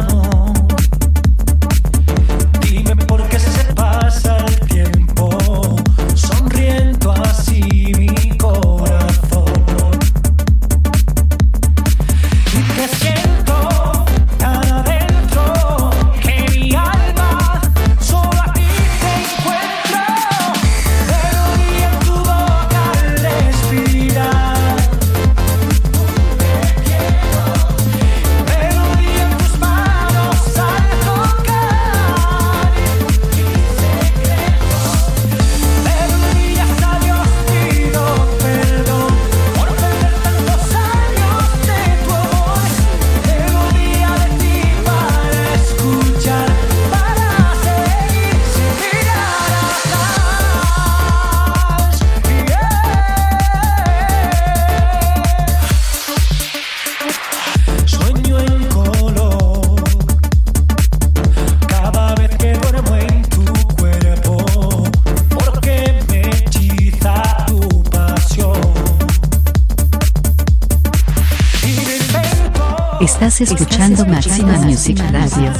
Estás 73.17 73.41
escuchando, 73.41 74.03
escuchando 74.03 74.07
Máxima 74.15 74.59
Music 74.59 74.99
Radio. 75.11 75.51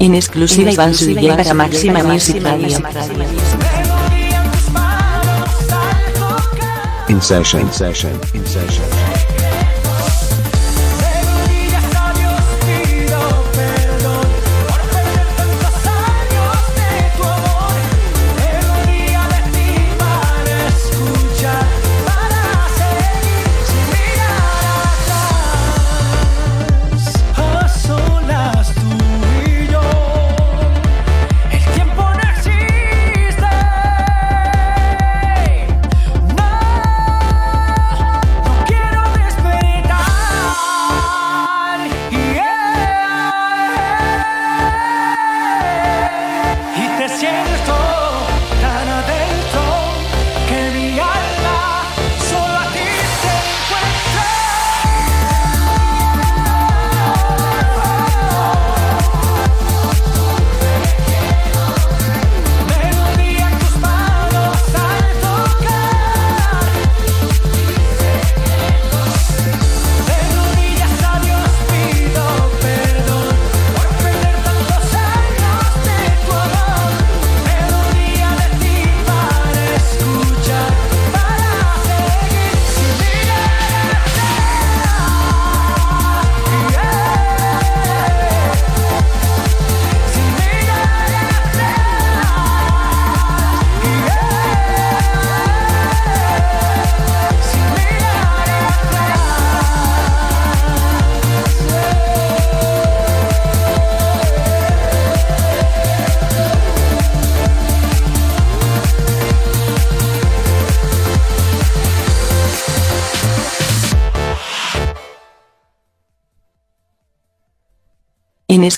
En 0.00 0.16
exclusiva 0.16 0.72
Iván 0.72 0.92
Sudillé 0.92 1.36
para 1.36 1.54
Máxima 1.54 2.02
Music 2.02 2.42
Radio. 2.42 2.78
In 7.08 7.22
session, 7.22 7.60
in 7.60 7.72
session, 7.72 8.10
in 8.34 8.44
session. 8.44 8.91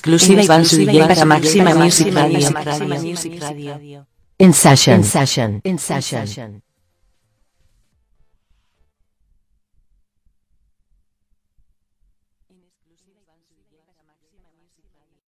exclusiva 0.04 0.42
Iván 0.42 1.08
para 1.08 1.24
Máxima 1.24 1.74
Music 1.74 2.12
Radio. 3.40 4.06
In 4.38 4.52
session. 4.52 4.96
In 4.98 5.04
session. 5.04 5.60
In 5.64 5.78
session. 5.78 6.63